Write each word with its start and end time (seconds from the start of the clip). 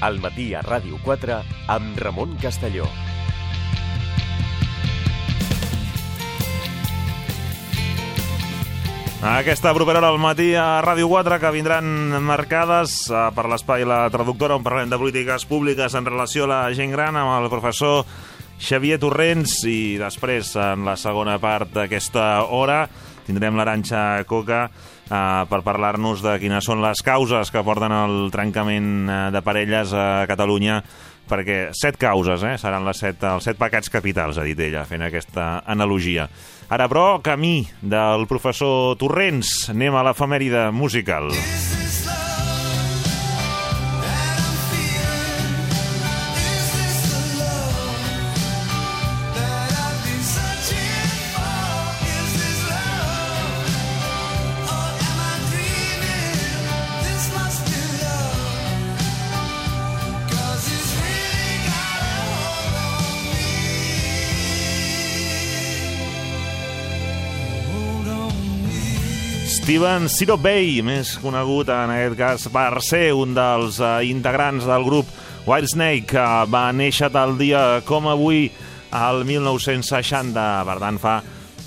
al 0.00 0.20
matí 0.20 0.52
a 0.54 0.64
Ràdio 0.64 0.98
4 1.04 1.38
amb 1.68 1.98
Ramon 2.00 2.36
Castelló. 2.40 2.88
Aquesta 9.20 9.74
propera 9.76 10.00
hora 10.00 10.08
al 10.08 10.18
matí 10.18 10.54
a 10.56 10.80
Ràdio 10.80 11.04
4 11.10 11.36
que 11.42 11.50
vindran 11.52 11.84
marcades 12.24 13.02
eh, 13.12 13.26
per 13.36 13.44
l'espai 13.52 13.84
La 13.84 14.06
Traductora 14.08 14.56
on 14.56 14.64
parlarem 14.64 14.88
de 14.88 14.96
polítiques 14.96 15.44
públiques 15.44 15.92
en 15.92 16.08
relació 16.08 16.46
a 16.46 16.52
la 16.54 16.60
gent 16.72 16.94
gran 16.94 17.18
amb 17.20 17.34
el 17.36 17.50
professor 17.52 18.06
Xavier 18.56 18.96
Torrents 19.02 19.58
i 19.68 19.98
després 20.00 20.54
en 20.56 20.88
la 20.88 20.96
segona 20.96 21.36
part 21.40 21.68
d'aquesta 21.76 22.46
hora 22.48 22.86
tindrem 23.26 23.60
l'Aranxa 23.60 24.24
Coca 24.24 24.70
eh, 25.10 25.44
per 25.50 25.60
parlar-nos 25.66 26.22
de 26.24 26.38
quines 26.40 26.64
són 26.64 26.82
les 26.84 27.02
causes 27.04 27.50
que 27.52 27.64
porten 27.66 27.92
al 27.92 28.30
trencament 28.32 28.90
eh, 29.04 29.22
de 29.34 29.42
parelles 29.44 29.94
a 29.94 30.26
Catalunya 30.30 30.80
perquè 31.30 31.58
set 31.76 31.98
causes, 32.00 32.42
eh? 32.42 32.56
seran 32.58 32.86
les 32.86 32.98
set, 32.98 33.22
els 33.22 33.46
set 33.46 33.58
pecats 33.60 33.92
capitals, 33.92 34.40
ha 34.40 34.46
dit 34.46 34.58
ella, 34.58 34.82
fent 34.88 35.06
aquesta 35.06 35.60
analogia. 35.62 36.26
Ara, 36.70 36.88
però, 36.90 37.20
camí 37.22 37.62
del 37.82 38.26
professor 38.30 38.96
Torrents, 38.98 39.70
anem 39.74 39.94
a 39.94 40.06
l'efemèride 40.10 40.68
musical. 40.74 41.30
Steven 69.70 70.08
Bay, 70.42 70.80
més 70.82 71.12
conegut 71.22 71.68
en 71.70 71.92
aquest 71.94 72.16
cas 72.18 72.46
per 72.50 72.80
ser 72.82 73.12
un 73.14 73.36
dels 73.36 73.76
uh, 73.78 74.00
integrants 74.02 74.64
del 74.66 74.82
grup 74.82 75.06
Whitesnake, 75.46 76.08
que 76.10 76.24
va 76.50 76.72
néixer 76.74 77.06
tal 77.14 77.36
dia 77.38 77.78
com 77.86 78.08
avui, 78.10 78.48
al 78.90 79.22
1960, 79.22 80.42
per 80.66 80.76
tant 80.82 80.98
fa 80.98 81.12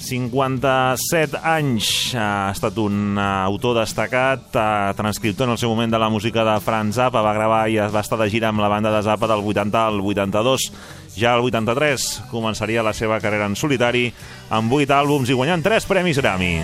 57 0.03 1.39
anys. 1.47 2.11
Ha 2.19 2.51
estat 2.51 2.81
un 2.83 3.15
uh, 3.15 3.45
autor 3.45 3.79
destacat, 3.79 4.49
uh, 4.51 4.91
transcriptor 4.99 5.47
en 5.47 5.55
el 5.55 5.61
seu 5.61 5.71
moment 5.71 5.95
de 5.95 6.01
la 6.03 6.11
música 6.11 6.43
de 6.43 6.57
Franz 6.59 6.99
Zappa, 6.99 7.23
va 7.23 7.31
gravar 7.39 7.61
i 7.71 7.79
va 7.79 8.03
estar 8.03 8.19
de 8.19 8.27
gira 8.27 8.51
amb 8.51 8.59
la 8.65 8.73
banda 8.73 8.91
de 8.91 8.99
Zappa 9.07 9.31
del 9.31 9.47
80 9.47 9.85
al 9.93 10.03
82. 10.03 10.67
Ja 11.15 11.37
al 11.37 11.47
83 11.47 12.27
començaria 12.33 12.83
la 12.83 12.91
seva 12.91 13.23
carrera 13.23 13.47
en 13.47 13.55
solitari 13.55 14.09
amb 14.51 14.75
8 14.75 14.91
àlbums 14.91 15.31
i 15.31 15.39
guanyant 15.39 15.63
3 15.63 15.87
premis 15.87 16.19
Grammy. 16.19 16.57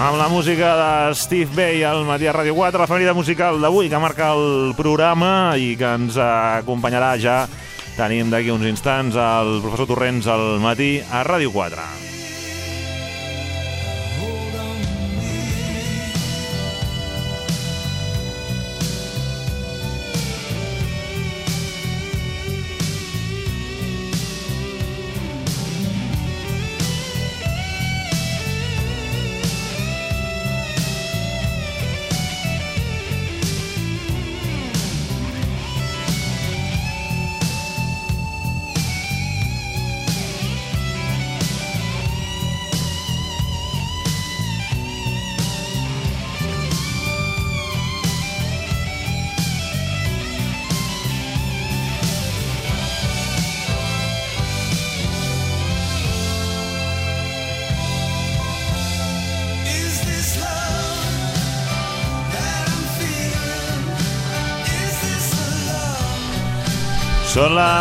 Amb 0.00 0.16
la 0.16 0.28
música 0.32 0.76
de 0.76 1.14
Steve 1.14 1.50
Bay 1.54 1.82
al 1.84 2.06
matí 2.08 2.24
a 2.24 2.32
Ràdio 2.32 2.54
4, 2.56 2.80
la 2.80 2.88
família 2.88 3.12
musical 3.12 3.60
d'avui 3.60 3.90
que 3.92 4.00
marca 4.00 4.30
el 4.32 4.72
programa 4.78 5.52
i 5.60 5.74
que 5.76 5.92
ens 5.98 6.16
acompanyarà 6.16 7.14
ja. 7.20 7.40
Tenim 7.98 8.32
d'aquí 8.32 8.48
uns 8.54 8.64
instants 8.70 9.18
el 9.20 9.58
professor 9.60 9.92
Torrents 9.92 10.30
al 10.32 10.56
matí 10.64 10.94
a 11.04 11.20
Ràdio 11.28 11.52
4. 11.52 12.09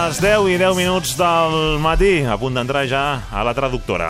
Les 0.09 0.21
10 0.23 0.47
i 0.49 0.55
10 0.57 0.73
minuts 0.73 1.11
del 1.19 1.77
matí, 1.77 2.23
a 2.25 2.33
punt 2.41 2.55
d'entrar 2.57 2.81
ja 2.89 3.01
a 3.29 3.43
la 3.45 3.51
traductora. 3.53 4.07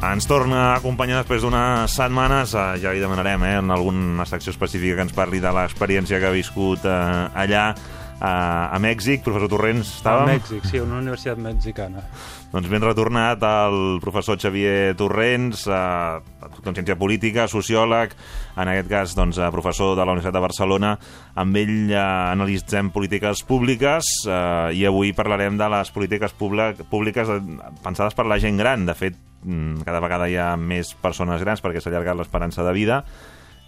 Ens 0.00 0.24
torna 0.24 0.62
a 0.70 0.78
acompanyar 0.78 1.20
després 1.20 1.44
d'unes 1.44 1.92
setmanes, 1.92 2.54
eh, 2.56 2.80
ja 2.80 2.94
li 2.96 3.04
demanarem 3.04 3.44
eh, 3.44 3.58
en 3.60 3.68
alguna 3.70 4.24
secció 4.24 4.56
específica 4.56 4.96
que 4.96 5.10
ens 5.10 5.12
parli 5.12 5.44
de 5.44 5.52
l'experiència 5.52 6.22
que 6.22 6.30
ha 6.30 6.32
viscut 6.32 6.88
eh, 6.88 7.28
allà 7.36 7.74
a, 8.20 8.68
a 8.74 8.78
Mèxic. 8.82 9.22
Professor 9.24 9.50
Torrents, 9.50 9.96
estàvem? 9.98 10.28
A 10.28 10.36
Mèxic, 10.36 10.66
sí, 10.68 10.80
una 10.82 11.00
universitat 11.00 11.40
mexicana. 11.42 12.04
Doncs 12.52 12.68
ben 12.68 12.84
retornat 12.84 13.40
el 13.48 13.98
professor 14.02 14.36
Xavier 14.36 14.92
Torrents, 14.98 15.64
eh, 15.66 16.52
en 16.68 16.76
ciència 16.76 16.98
política, 17.00 17.46
sociòleg, 17.48 18.12
en 18.60 18.72
aquest 18.74 18.90
cas 18.90 19.16
doncs, 19.16 19.40
professor 19.54 19.96
de 19.96 20.04
la 20.04 20.12
Universitat 20.12 20.36
de 20.36 20.44
Barcelona. 20.44 20.92
Amb 21.40 21.56
ell 21.56 21.74
eh, 21.88 21.98
analitzem 21.98 22.92
polítiques 22.92 23.44
públiques 23.48 24.14
eh, 24.28 24.70
i 24.76 24.84
avui 24.88 25.14
parlarem 25.16 25.56
de 25.56 25.70
les 25.72 25.92
polítiques 25.96 26.36
públiques 26.36 27.36
pensades 27.82 28.18
per 28.18 28.28
la 28.28 28.40
gent 28.42 28.60
gran. 28.60 28.84
De 28.84 28.98
fet, 28.98 29.16
mm, 29.44 29.86
cada 29.88 30.04
vegada 30.04 30.28
hi 30.28 30.36
ha 30.36 30.52
més 30.60 30.92
persones 30.92 31.40
grans 31.40 31.64
perquè 31.64 31.80
s'ha 31.80 31.88
allargat 31.94 32.20
l'esperança 32.20 32.66
de 32.68 32.76
vida 32.76 33.04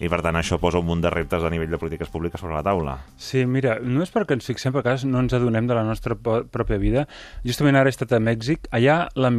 i 0.05 0.11
per 0.13 0.21
tant 0.25 0.37
això 0.39 0.59
posa 0.61 0.81
un 0.83 0.89
munt 0.89 1.03
de 1.05 1.11
reptes 1.13 1.45
a 1.45 1.51
nivell 1.53 1.71
de 1.73 1.81
polítiques 1.81 2.11
públiques 2.13 2.41
sobre 2.41 2.57
la 2.57 2.63
taula. 2.67 2.97
Sí, 3.21 3.45
mira, 3.49 3.79
no 3.83 4.05
és 4.05 4.13
perquè 4.15 4.37
ens 4.37 4.49
fixem, 4.49 4.75
perquè 4.75 4.97
no 5.09 5.23
ens 5.25 5.37
adonem 5.37 5.69
de 5.71 5.77
la 5.77 5.85
nostra 5.87 6.17
pròpia 6.17 6.81
vida. 6.83 7.07
Justament 7.47 7.79
ara 7.81 7.91
he 7.91 7.95
estat 7.95 8.13
a 8.17 8.21
Mèxic, 8.23 8.69
allà 8.75 9.05
la, 9.17 9.31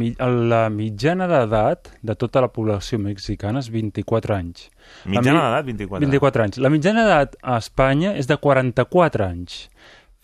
la 0.52 0.62
mitjana 0.72 1.28
d'edat 1.30 1.92
de 2.02 2.16
tota 2.18 2.42
la 2.44 2.50
població 2.52 2.98
mexicana 3.02 3.62
és 3.62 3.70
24 3.72 4.36
anys. 4.36 4.70
Mitjana 5.04 5.46
d'edat, 5.46 5.68
24? 5.70 6.06
24 6.06 6.46
anys. 6.46 6.58
La 6.62 6.72
mitjana 6.72 7.06
d'edat 7.06 7.38
a 7.42 7.60
Espanya 7.62 8.16
és 8.18 8.28
de 8.30 8.38
44 8.42 9.26
anys. 9.26 9.66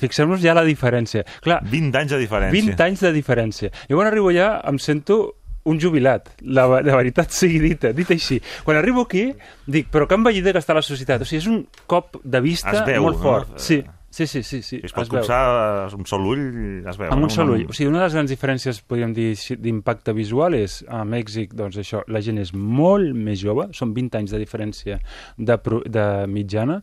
Fixem-nos 0.03 0.41
ja 0.43 0.55
la 0.57 0.65
diferència. 0.67 1.23
Clar, 1.45 1.61
20 1.71 2.01
anys 2.01 2.17
de 2.17 2.19
diferència. 2.25 2.57
20 2.73 2.85
anys 2.89 3.05
de 3.07 3.13
diferència. 3.15 3.71
Jo 3.87 4.01
quan 4.01 4.11
arribo 4.11 4.33
allà 4.33 4.57
em 4.67 4.81
sento 4.83 5.21
un 5.65 5.81
jubilat, 5.81 6.33
la, 6.43 6.67
la 6.83 6.99
veritat 6.99 7.33
sigui 7.35 7.61
dita, 7.63 7.93
dit 7.95 8.11
així. 8.11 8.41
Quan 8.67 8.79
arribo 8.81 9.07
aquí, 9.07 9.29
dic, 9.67 9.91
però 9.93 10.09
que 10.11 10.19
envellida 10.19 10.55
que 10.55 10.63
està 10.63 10.75
la 10.75 10.85
societat. 10.85 11.23
O 11.23 11.29
sigui, 11.29 11.43
és 11.43 11.51
un 11.51 11.65
cop 11.91 12.19
de 12.25 12.41
vista 12.43 12.75
veu, 12.87 13.05
molt 13.07 13.21
fort. 13.23 13.53
No? 13.55 13.63
Sí, 13.63 13.79
sí, 14.11 14.27
sí, 14.27 14.43
sí, 14.43 14.63
sí. 14.67 14.81
es 14.83 14.95
pot 14.95 15.07
es 15.07 15.13
copsar 15.13 15.41
amb 15.87 16.03
un 16.03 16.09
sol 16.11 16.27
ull, 16.33 16.43
es 16.83 16.99
veu. 16.99 17.09
Amb 17.09 17.23
no? 17.23 17.31
un 17.31 17.35
sol 17.35 17.55
ull. 17.55 17.65
O 17.69 17.77
sigui, 17.77 17.93
una 17.93 18.03
de 18.03 18.09
les 18.09 18.19
grans 18.19 18.35
diferències, 18.35 18.83
podríem 18.89 19.15
dir, 19.17 19.31
d'impacte 19.63 20.15
visual 20.19 20.59
és, 20.59 20.81
a 20.91 21.05
Mèxic, 21.09 21.55
doncs 21.59 21.79
això, 21.83 22.03
la 22.11 22.25
gent 22.25 22.43
és 22.43 22.55
molt 22.57 23.15
més 23.15 23.39
jove, 23.43 23.71
són 23.77 23.95
20 23.95 24.23
anys 24.23 24.35
de 24.35 24.43
diferència 24.43 24.99
de, 25.39 25.59
de 25.87 26.07
mitjana, 26.31 26.83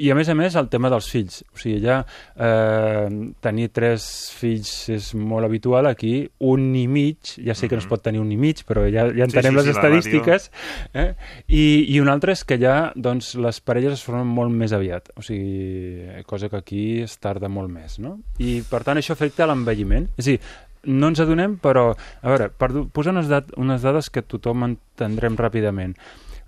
i 0.00 0.10
a 0.10 0.16
més 0.16 0.30
a 0.32 0.36
més 0.38 0.56
el 0.56 0.68
tema 0.72 0.90
dels 0.92 1.08
fills, 1.12 1.40
o 1.52 1.60
sigui, 1.60 1.80
ja 1.84 2.00
eh, 2.34 3.06
tenir 3.44 3.68
tres 3.76 4.04
fills 4.36 4.72
és 4.92 5.10
molt 5.18 5.46
habitual, 5.46 5.90
aquí 5.90 6.14
un 6.48 6.70
i 6.78 6.86
mig, 6.90 7.34
ja 7.36 7.56
sé 7.56 7.68
que 7.68 7.76
no 7.76 7.84
es 7.84 7.88
mhm. 7.88 7.92
pot 7.92 8.04
tenir 8.06 8.22
un 8.22 8.30
i 8.32 8.38
mig, 8.40 8.64
però 8.68 8.86
ja, 8.88 9.06
ja 9.12 9.26
entenem 9.28 9.52
sí, 9.52 9.56
sí, 9.56 9.58
les 9.60 9.68
sí, 9.68 9.74
estadístiques, 9.76 10.48
eh? 10.94 11.08
I, 11.48 11.64
i 11.94 12.00
un 12.00 12.10
altre 12.12 12.34
és 12.36 12.44
que 12.46 12.58
ja 12.60 12.78
doncs, 12.96 13.34
les 13.40 13.60
parelles 13.64 13.98
es 13.98 14.06
formen 14.06 14.28
molt 14.28 14.54
més 14.54 14.74
aviat, 14.76 15.12
o 15.16 15.24
sigui, 15.26 16.24
cosa 16.30 16.48
que 16.48 16.60
aquí 16.60 16.84
es 17.04 17.18
tarda 17.20 17.52
molt 17.52 17.72
més, 17.72 18.00
no? 18.02 18.18
I 18.40 18.60
per 18.70 18.82
tant 18.86 19.00
això 19.00 19.16
afecta 19.16 19.48
l'envelliment, 19.50 20.10
és 20.16 20.26
a 20.26 20.30
dir, 20.32 20.40
no 20.84 21.10
ens 21.12 21.20
adonem, 21.20 21.58
però, 21.60 21.90
a 21.92 22.32
veure, 22.32 22.48
per 22.56 22.70
posar 22.94 23.12
unes, 23.12 23.28
dat 23.28 23.52
unes 23.60 23.84
dades 23.84 24.08
que 24.12 24.24
tothom 24.24 24.64
entendrem 24.70 25.36
ràpidament. 25.36 25.96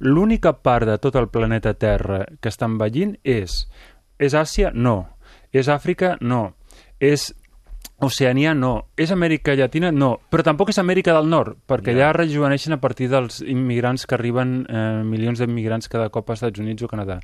L'única 0.03 0.51
part 0.59 0.89
de 0.89 0.97
tot 0.99 1.15
el 1.15 1.29
planeta 1.31 1.75
Terra 1.79 2.25
que 2.41 2.51
està 2.51 2.67
envellint 2.67 3.15
és... 3.23 3.63
És 4.23 4.35
Àsia? 4.39 4.73
No. 4.75 4.97
És 5.55 5.69
Àfrica? 5.71 6.17
No. 6.21 6.55
És 6.99 7.29
Oceania 8.03 8.53
no. 8.55 8.89
És 8.99 9.13
Amèrica 9.15 9.55
Llatina? 9.55 9.93
No. 9.95 10.17
Però 10.31 10.43
tampoc 10.47 10.73
és 10.73 10.81
Amèrica 10.83 11.15
del 11.15 11.31
Nord, 11.31 11.61
perquè 11.71 11.95
ja, 11.95 12.09
ja 12.09 12.17
rejuveneixen 12.17 12.75
a 12.75 12.81
partir 12.83 13.09
dels 13.13 13.41
immigrants 13.47 14.07
que 14.07 14.19
arriben, 14.19 14.57
eh, 14.67 15.03
milions 15.07 15.39
d'immigrants 15.39 15.91
cada 15.93 16.11
cop 16.11 16.31
als 16.31 16.43
Estats 16.43 16.63
Units 16.63 16.83
o 16.83 16.91
Canadà. 16.91 17.21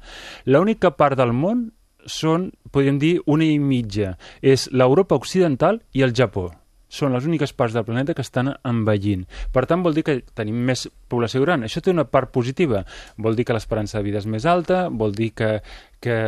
L'única 0.47 0.95
part 0.95 1.19
del 1.19 1.35
món 1.35 1.67
són, 2.07 2.53
podríem 2.71 3.03
dir, 3.03 3.13
una 3.27 3.47
i 3.47 3.59
mitja. 3.59 4.15
És 4.41 4.69
l'Europa 4.71 5.19
occidental 5.19 5.83
i 5.93 6.07
el 6.07 6.15
Japó 6.15 6.49
són 6.89 7.13
les 7.13 7.27
úniques 7.29 7.53
parts 7.53 7.77
del 7.77 7.85
planeta 7.85 8.15
que 8.17 8.25
estan 8.25 8.55
envellint. 8.67 9.27
Per 9.53 9.65
tant, 9.69 9.83
vol 9.85 9.95
dir 9.97 10.05
que 10.07 10.19
tenim 10.35 10.59
més 10.71 10.87
població 11.09 11.43
gran. 11.45 11.65
Això 11.67 11.83
té 11.85 11.93
una 11.93 12.09
part 12.09 12.33
positiva. 12.33 12.85
Vol 13.17 13.37
dir 13.37 13.45
que 13.45 13.57
l'esperança 13.57 13.99
de 13.99 14.07
vida 14.09 14.23
és 14.23 14.27
més 14.27 14.49
alta, 14.49 14.89
vol 14.89 15.15
dir 15.17 15.31
que, 15.37 15.59
que 16.01 16.19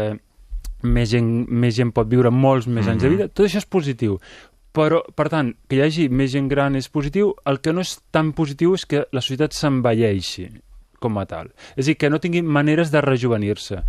més 0.83 1.11
gent, 1.11 1.31
més 1.49 1.75
gent 1.77 1.93
pot 1.97 2.09
viure 2.09 2.31
molts 2.31 2.67
més 2.67 2.85
mm 2.85 2.89
-hmm. 2.89 2.93
anys 2.93 3.03
de 3.03 3.09
mhm. 3.09 3.17
vida. 3.17 3.29
Tot 3.29 3.47
això 3.47 3.59
és 3.59 3.67
positiu. 3.67 4.21
Però, 4.73 5.03
per 5.15 5.29
tant, 5.29 5.55
que 5.69 5.77
hi 5.77 5.83
hagi 5.83 6.09
més 6.09 6.31
gent 6.31 6.49
gran 6.49 6.77
és 6.77 6.89
positiu. 6.89 7.35
El 7.45 7.61
que 7.61 7.73
no 7.73 7.81
és 7.81 7.99
tan 8.11 8.33
positiu 8.33 8.75
és 8.75 8.87
que 8.87 9.07
la 9.11 9.21
societat 9.21 9.53
s'envelleixi 9.53 10.51
com 11.01 11.19
a 11.19 11.25
tal. 11.29 11.51
És 11.75 11.85
a 11.85 11.89
dir, 11.91 11.97
que 12.01 12.11
no 12.13 12.21
tinguin 12.23 12.47
maneres 12.47 12.93
de 12.93 13.03
rejuvenir-se. 13.05 13.81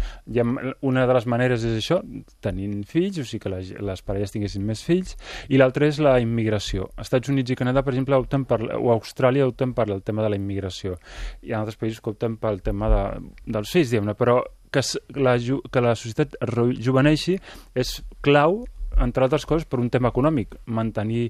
Una 0.88 1.06
de 1.08 1.18
les 1.18 1.28
maneres 1.30 1.66
és 1.68 1.78
això, 1.82 2.00
tenint 2.44 2.82
fills, 2.90 3.20
o 3.22 3.28
sigui 3.28 3.44
que 3.46 3.54
les, 3.54 3.74
les 3.92 4.04
parelles 4.08 4.34
tinguessin 4.34 4.66
més 4.66 4.84
fills, 4.88 5.18
i 5.52 5.60
l'altra 5.60 5.90
és 5.92 6.02
la 6.04 6.18
immigració. 6.24 6.90
Estats 7.02 7.32
Units 7.34 7.54
i 7.54 7.60
Canadà, 7.60 7.86
per 7.86 7.94
exemple, 7.96 8.20
opten 8.20 8.48
per, 8.50 8.62
o 8.80 8.92
Austràlia 8.96 9.48
opten 9.50 9.76
per 9.78 9.90
el 9.90 10.02
tema 10.08 10.26
de 10.26 10.34
la 10.34 10.40
immigració. 10.40 10.98
Hi 11.44 11.54
ha 11.54 11.62
altres 11.62 11.80
països 11.80 12.02
que 12.02 12.14
opten 12.16 12.40
pel 12.42 12.62
tema 12.66 12.90
de, 12.92 13.06
dels 13.46 13.72
fills, 13.72 13.92
diguem-ne, 13.92 14.18
però 14.18 14.42
que 14.72 14.84
la, 15.20 15.36
que 15.36 15.82
la 15.84 15.98
societat 16.00 16.38
rejuveneixi 16.48 17.36
és 17.76 17.98
clau 18.24 18.62
entre 19.00 19.24
altres 19.24 19.46
coses, 19.48 19.66
per 19.68 19.80
un 19.80 19.90
tema 19.90 20.12
econòmic, 20.12 20.58
mantenir 20.66 21.30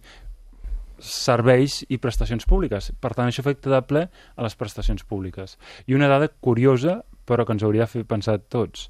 serveis 1.02 1.82
i 1.90 2.00
prestacions 2.02 2.46
públiques. 2.48 2.92
Per 3.02 3.12
tant, 3.16 3.28
això 3.28 3.44
afecta 3.44 3.72
de 3.74 3.82
ple 3.88 4.06
a 4.08 4.46
les 4.46 4.56
prestacions 4.56 5.04
públiques. 5.08 5.58
I 5.88 5.98
una 5.98 6.10
dada 6.12 6.30
curiosa, 6.30 7.02
però 7.26 7.46
que 7.46 7.58
ens 7.58 7.66
hauria 7.66 7.86
de 7.88 7.92
fer 7.92 8.06
pensar 8.08 8.40
tots. 8.54 8.90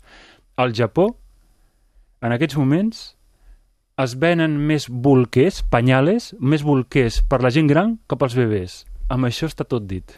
Al 0.62 0.76
Japó, 0.78 1.10
en 2.22 2.36
aquests 2.36 2.58
moments, 2.60 3.04
es 4.02 4.18
venen 4.18 4.58
més 4.68 4.88
bolquers, 4.90 5.62
penyales, 5.72 6.32
més 6.40 6.66
bolquers 6.66 7.22
per 7.30 7.42
la 7.44 7.52
gent 7.54 7.70
gran 7.70 7.98
que 8.08 8.18
pels 8.20 8.38
bebès. 8.38 8.84
Amb 9.12 9.28
això 9.28 9.50
està 9.50 9.68
tot 9.68 9.88
dit. 9.88 10.14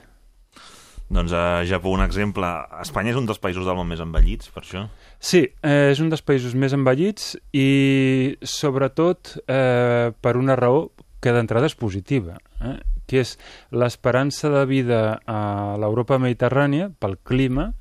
Doncs 1.14 1.34
a 1.36 1.64
Japó, 1.70 1.92
un 1.94 2.02
exemple. 2.02 2.48
Espanya 2.82 3.12
és 3.14 3.20
un 3.20 3.28
dels 3.30 3.42
països 3.42 3.68
del 3.68 3.78
món 3.78 3.90
més 3.90 4.02
envellits, 4.02 4.50
per 4.54 4.64
això? 4.64 4.86
Sí, 5.20 5.44
eh, 5.62 5.92
és 5.92 6.02
un 6.02 6.10
dels 6.10 6.24
països 6.26 6.56
més 6.58 6.74
envellits 6.74 7.34
i 7.54 8.38
sobretot 8.42 9.36
eh, 9.46 10.10
per 10.24 10.36
una 10.40 10.58
raó 10.58 10.88
que 11.24 11.32
d'entrada 11.32 11.70
és 11.72 11.78
positiva, 11.80 12.36
eh? 12.60 12.76
que 13.08 13.24
és 13.24 13.38
l'esperança 13.72 14.52
de 14.52 14.66
vida 14.68 15.00
a 15.28 15.40
l'Europa 15.80 16.20
mediterrània 16.20 16.90
pel 17.00 17.18
clima 17.24 17.72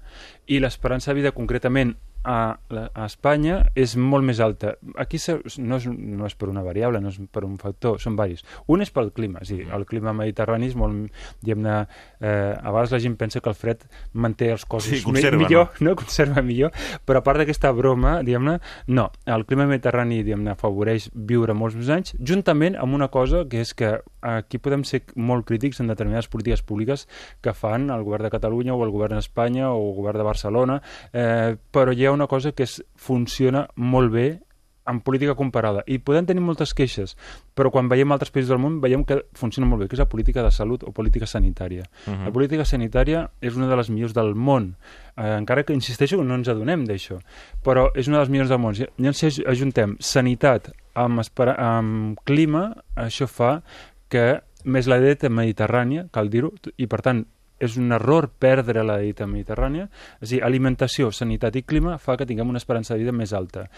i 0.46 0.60
l'esperança 0.62 1.10
de 1.10 1.20
vida 1.20 1.34
concretament 1.34 1.96
a, 2.24 2.56
a 2.82 3.06
Espanya 3.06 3.58
és 3.78 3.94
molt 3.98 4.26
més 4.26 4.40
alta. 4.40 4.76
Aquí 5.00 5.18
no 5.58 5.78
és, 5.78 5.86
no 5.88 6.28
és 6.28 6.36
per 6.38 6.48
una 6.50 6.62
variable, 6.64 7.00
no 7.02 7.10
és 7.12 7.18
per 7.32 7.44
un 7.46 7.58
factor, 7.60 7.98
són 8.02 8.16
varis. 8.18 8.44
Un 8.72 8.84
és 8.84 8.92
pel 8.94 9.12
clima, 9.14 9.42
sí, 9.46 9.60
el 9.62 9.86
clima 9.88 10.14
mediterrani 10.16 10.70
és 10.70 10.76
molt, 10.78 11.10
diguem-ne, 11.42 11.76
eh, 12.20 12.52
a 12.54 12.70
vegades 12.70 12.94
la 12.94 13.02
gent 13.02 13.16
pensa 13.20 13.42
que 13.42 13.50
el 13.50 13.58
fred 13.58 13.84
manté 14.12 14.52
els 14.54 14.64
cossos 14.64 14.98
sí, 14.98 15.02
conserva, 15.04 15.42
millor, 15.42 15.70
no? 15.80 15.90
no? 15.90 15.96
Conserva 15.98 16.42
millor, 16.46 16.72
però 17.06 17.22
a 17.22 17.26
part 17.26 17.42
d'aquesta 17.42 17.72
broma, 17.76 18.18
diguem-ne, 18.26 18.58
no, 18.94 19.08
el 19.26 19.46
clima 19.48 19.66
mediterrani, 19.70 20.22
diguem-ne, 20.22 20.54
afavoreix 20.54 21.10
viure 21.14 21.56
molts 21.56 21.78
més 21.78 21.90
anys, 21.92 22.16
juntament 22.18 22.78
amb 22.80 22.98
una 22.98 23.10
cosa 23.12 23.44
que 23.50 23.62
és 23.62 23.74
que 23.74 23.96
aquí 24.22 24.60
podem 24.62 24.84
ser 24.86 25.02
molt 25.16 25.46
crítics 25.48 25.80
en 25.82 25.90
determinades 25.90 26.28
polítiques 26.30 26.62
públiques 26.62 27.08
que 27.42 27.54
fan 27.56 27.90
el 27.90 28.04
govern 28.06 28.28
de 28.28 28.32
Catalunya 28.32 28.74
o 28.74 28.84
el 28.86 28.92
govern 28.94 29.18
d'Espanya 29.18 29.72
o 29.72 29.80
el 29.88 29.96
govern 29.96 30.22
de 30.22 30.26
Barcelona, 30.26 30.78
eh, 31.12 31.56
però 31.74 31.92
hi 31.92 32.06
ha 32.06 32.11
una 32.12 32.28
cosa 32.30 32.52
que 32.52 32.66
és, 32.68 32.80
funciona 32.96 33.66
molt 33.76 34.12
bé 34.12 34.26
en 34.86 35.00
política 35.00 35.34
comparada. 35.34 35.84
I 35.86 35.98
podem 36.02 36.26
tenir 36.26 36.42
moltes 36.42 36.72
queixes, 36.74 37.14
però 37.54 37.70
quan 37.70 37.88
veiem 37.90 38.12
altres 38.14 38.32
països 38.34 38.50
del 38.50 38.60
món 38.62 38.80
veiem 38.82 39.04
que 39.06 39.20
funciona 39.38 39.68
molt 39.70 39.84
bé, 39.84 39.88
que 39.88 39.96
és 39.96 40.02
la 40.02 40.08
política 40.10 40.42
de 40.42 40.50
salut 40.54 40.82
o 40.82 40.92
política 40.92 41.26
sanitària. 41.26 41.84
Uh 42.06 42.12
-huh. 42.12 42.24
La 42.26 42.32
política 42.32 42.64
sanitària 42.64 43.30
és 43.40 43.56
una 43.56 43.68
de 43.68 43.76
les 43.76 43.90
millors 43.90 44.14
del 44.14 44.34
món, 44.34 44.76
eh, 45.16 45.36
encara 45.38 45.62
que 45.62 45.72
insisteixo 45.72 46.18
que 46.18 46.24
no 46.24 46.34
ens 46.34 46.48
adonem 46.48 46.84
d'això, 46.84 47.20
però 47.62 47.90
és 47.94 48.08
una 48.08 48.18
de 48.18 48.22
les 48.22 48.30
millors 48.30 48.48
del 48.48 48.58
món. 48.58 48.74
Llavors, 48.74 49.16
si 49.16 49.44
ajuntem 49.46 49.96
sanitat 50.00 50.72
amb, 50.94 51.20
amb 51.58 52.18
clima, 52.24 52.76
això 52.96 53.26
fa 53.26 53.62
que 54.08 54.42
més 54.64 54.86
la 54.86 55.00
dieta 55.00 55.28
mediterrània, 55.28 56.08
cal 56.10 56.28
dir-ho, 56.28 56.52
i 56.76 56.86
per 56.86 57.00
tant 57.02 57.26
és 57.62 57.78
un 57.80 57.94
error 57.94 58.28
perdre 58.42 58.84
la 58.86 58.98
dieta 59.02 59.28
mediterrània. 59.30 59.88
És 60.20 60.28
a 60.28 60.32
dir, 60.34 60.42
alimentació, 60.46 61.12
sanitat 61.14 61.56
i 61.56 61.62
clima 61.62 61.98
fa 62.02 62.18
que 62.18 62.26
tinguem 62.26 62.50
una 62.50 62.62
esperança 62.62 62.94
de 62.94 63.04
vida 63.04 63.14
més 63.16 63.32
alta. 63.32 63.68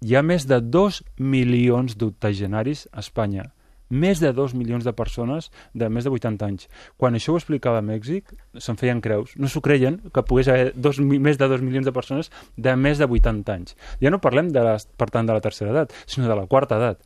Hi 0.00 0.16
ha 0.16 0.24
més 0.24 0.46
de 0.48 0.60
2 0.64 1.02
milions 1.20 1.96
d'octogenaris 2.00 2.88
a 2.90 3.04
Espanya 3.04 3.50
més 3.90 4.20
de 4.22 4.32
2 4.32 4.54
milions 4.54 4.86
de 4.86 4.94
persones 4.94 5.50
de 5.74 5.88
més 5.90 6.06
de 6.06 6.10
80 6.14 6.46
anys. 6.46 6.68
Quan 6.96 7.18
això 7.18 7.34
ho 7.34 7.40
explicava 7.40 7.82
a 7.82 7.84
Mèxic, 7.84 8.30
se'n 8.56 8.78
feien 8.80 9.02
creus. 9.02 9.34
No 9.36 9.50
s'ho 9.50 9.60
creien 9.60 9.98
que 10.14 10.24
pogués 10.24 10.48
haver 10.48 10.72
dos, 10.76 11.00
més 11.02 11.38
de 11.38 11.50
2 11.50 11.64
milions 11.66 11.86
de 11.86 11.92
persones 11.92 12.30
de 12.56 12.76
més 12.76 13.02
de 13.02 13.10
80 13.10 13.52
anys. 13.52 13.76
Ja 14.00 14.14
no 14.14 14.22
parlem, 14.22 14.54
de 14.54 14.62
la, 14.64 14.78
per 14.96 15.10
tant, 15.10 15.26
de 15.26 15.36
la 15.36 15.42
tercera 15.44 15.74
edat, 15.74 15.96
sinó 16.06 16.30
de 16.30 16.38
la 16.38 16.46
quarta 16.46 16.78
edat. 16.78 17.02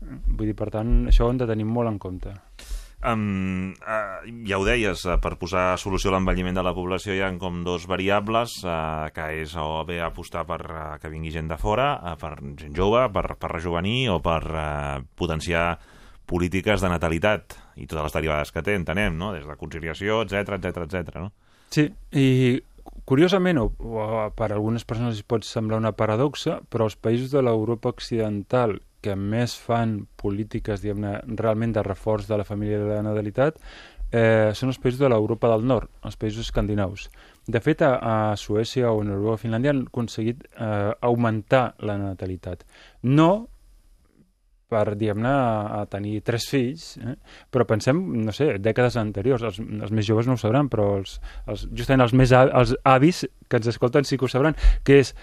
Vull 0.00 0.46
dir, 0.46 0.56
per 0.56 0.70
tant, 0.70 1.08
això 1.10 1.26
ho 1.26 1.34
hem 1.34 1.42
de 1.42 1.50
tenir 1.50 1.66
molt 1.66 1.90
en 1.90 1.98
compte. 1.98 2.38
Um, 2.98 3.76
uh, 3.86 4.24
ja 4.42 4.58
ho 4.58 4.64
deies, 4.66 5.04
uh, 5.06 5.20
per 5.22 5.36
posar 5.38 5.76
solució 5.78 6.10
a 6.10 6.16
l'envelliment 6.16 6.56
de 6.58 6.64
la 6.66 6.72
població 6.74 7.14
hi 7.14 7.20
ha 7.22 7.28
com 7.38 7.60
dos 7.62 7.84
variables, 7.86 8.56
uh, 8.66 9.06
que 9.14 9.28
és 9.44 9.54
o 9.54 9.84
bé 9.86 10.00
apostar 10.02 10.42
per 10.48 10.58
uh, 10.66 10.80
que 10.98 11.10
vingui 11.12 11.30
gent 11.30 11.46
de 11.46 11.58
fora, 11.60 11.92
uh, 12.02 12.16
per 12.18 12.32
gent 12.58 12.74
jove, 12.74 13.04
per, 13.14 13.36
per 13.38 13.52
rejuvenir 13.52 14.08
o 14.10 14.18
per 14.24 14.40
uh, 14.50 14.98
potenciar 15.14 15.76
polítiques 16.28 16.82
de 16.82 16.90
natalitat 16.90 17.54
i 17.78 17.86
totes 17.86 18.08
les 18.08 18.18
derivades 18.18 18.50
que 18.52 18.64
té, 18.66 18.74
entenem, 18.74 19.14
no? 19.16 19.30
des 19.36 19.46
de 19.46 19.56
conciliació, 19.60 20.24
etc 20.26 20.58
etc 20.58 20.82
etc. 20.88 21.22
no? 21.22 21.30
Sí, 21.70 21.86
i 22.18 22.58
curiosament, 23.06 23.62
o, 23.62 23.70
o 23.78 24.26
per 24.34 24.50
algunes 24.50 24.82
persones 24.88 25.22
pot 25.22 25.46
semblar 25.46 25.78
una 25.78 25.94
paradoxa, 25.94 26.58
però 26.68 26.90
els 26.90 26.98
països 26.98 27.30
de 27.30 27.46
l'Europa 27.46 27.94
occidental 27.94 28.80
que 29.02 29.14
més 29.16 29.54
fan 29.58 30.00
polítiques 30.18 30.82
realment 30.82 31.74
de 31.76 31.84
reforç 31.86 32.28
de 32.28 32.38
la 32.40 32.46
família 32.48 32.80
de 32.82 32.88
la 32.90 33.04
natalitat 33.06 33.60
eh, 34.10 34.50
són 34.54 34.72
els 34.72 34.80
països 34.80 35.00
de 35.00 35.10
l'Europa 35.12 35.50
del 35.52 35.66
Nord, 35.68 35.90
els 36.04 36.16
països 36.16 36.48
escandinaus. 36.48 37.08
De 37.48 37.60
fet, 37.64 37.82
a, 37.82 37.94
a 37.98 38.16
Suècia 38.36 38.90
o 38.92 39.04
Noruega 39.04 39.36
o 39.36 39.40
Finlàndia 39.40 39.74
han 39.74 39.86
aconseguit 39.86 40.42
eh, 40.50 40.90
augmentar 41.08 41.70
la 41.84 41.98
natalitat. 42.00 42.66
No 43.04 43.30
per, 44.68 44.84
diguem-ne, 45.00 45.30
a, 45.32 45.80
a 45.80 45.86
tenir 45.88 46.18
tres 46.26 46.44
fills, 46.50 46.90
eh? 47.00 47.14
però 47.52 47.64
pensem, 47.68 48.00
no 48.26 48.34
sé, 48.36 48.50
dècades 48.60 48.98
anteriors, 49.00 49.44
els, 49.48 49.60
els 49.64 49.94
més 49.94 50.06
joves 50.06 50.28
no 50.28 50.36
ho 50.36 50.40
sabran, 50.40 50.68
però 50.72 50.90
els, 50.98 51.16
els, 51.48 51.64
justament 51.72 52.04
els 52.04 52.14
més 52.16 52.34
avis 52.36 53.24
que 53.48 53.60
ens 53.60 53.70
escolten 53.72 54.04
sí 54.04 54.20
que 54.20 54.28
ho 54.28 54.32
sabran, 54.32 54.58
que 54.84 55.00
és 55.04 55.14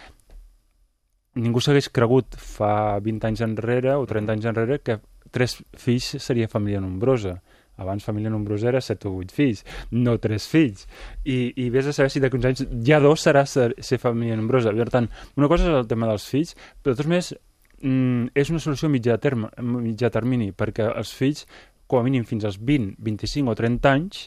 ningú 1.36 1.62
s'hagués 1.62 1.90
cregut 1.92 2.38
fa 2.40 2.98
20 3.04 3.30
anys 3.30 3.44
enrere 3.46 3.96
o 4.00 4.08
30 4.08 4.36
anys 4.36 4.48
enrere 4.52 4.80
que 4.80 5.00
tres 5.36 5.58
fills 5.76 6.16
seria 6.24 6.48
família 6.48 6.82
nombrosa. 6.82 7.42
Abans 7.76 8.06
família 8.08 8.32
nombrosa 8.32 8.70
era 8.70 8.80
7 8.80 9.10
o 9.10 9.18
8 9.20 9.36
fills, 9.36 9.66
no 9.92 10.16
3 10.18 10.48
fills. 10.48 10.86
I, 11.28 11.52
i 11.60 11.70
vés 11.74 11.90
a 11.92 11.94
saber 11.94 12.14
si 12.14 12.22
d'aquí 12.24 12.40
uns 12.40 12.48
anys 12.48 12.64
ja 12.88 13.02
dos 13.04 13.26
serà 13.26 13.44
ser, 13.44 13.74
ser 13.84 14.00
família 14.00 14.38
nombrosa. 14.40 14.72
Per 14.72 14.88
tant, 14.94 15.10
una 15.36 15.50
cosa 15.52 15.68
és 15.68 15.76
el 15.82 15.90
tema 15.92 16.08
dels 16.08 16.28
fills, 16.32 16.56
però 16.80 16.96
de 16.96 17.02
tots 17.02 17.12
més 17.12 17.34
mm, 17.82 18.32
és 18.32 18.54
una 18.54 18.64
solució 18.64 18.88
mitjà, 18.92 19.20
terme, 19.20 19.52
mitjà 19.60 20.12
termini, 20.14 20.54
perquè 20.56 20.88
els 20.88 21.12
fills, 21.18 21.44
com 21.86 22.00
a 22.00 22.06
mínim 22.08 22.24
fins 22.26 22.48
als 22.48 22.56
20, 22.58 22.96
25 23.04 23.52
o 23.52 23.60
30 23.60 23.92
anys, 23.92 24.24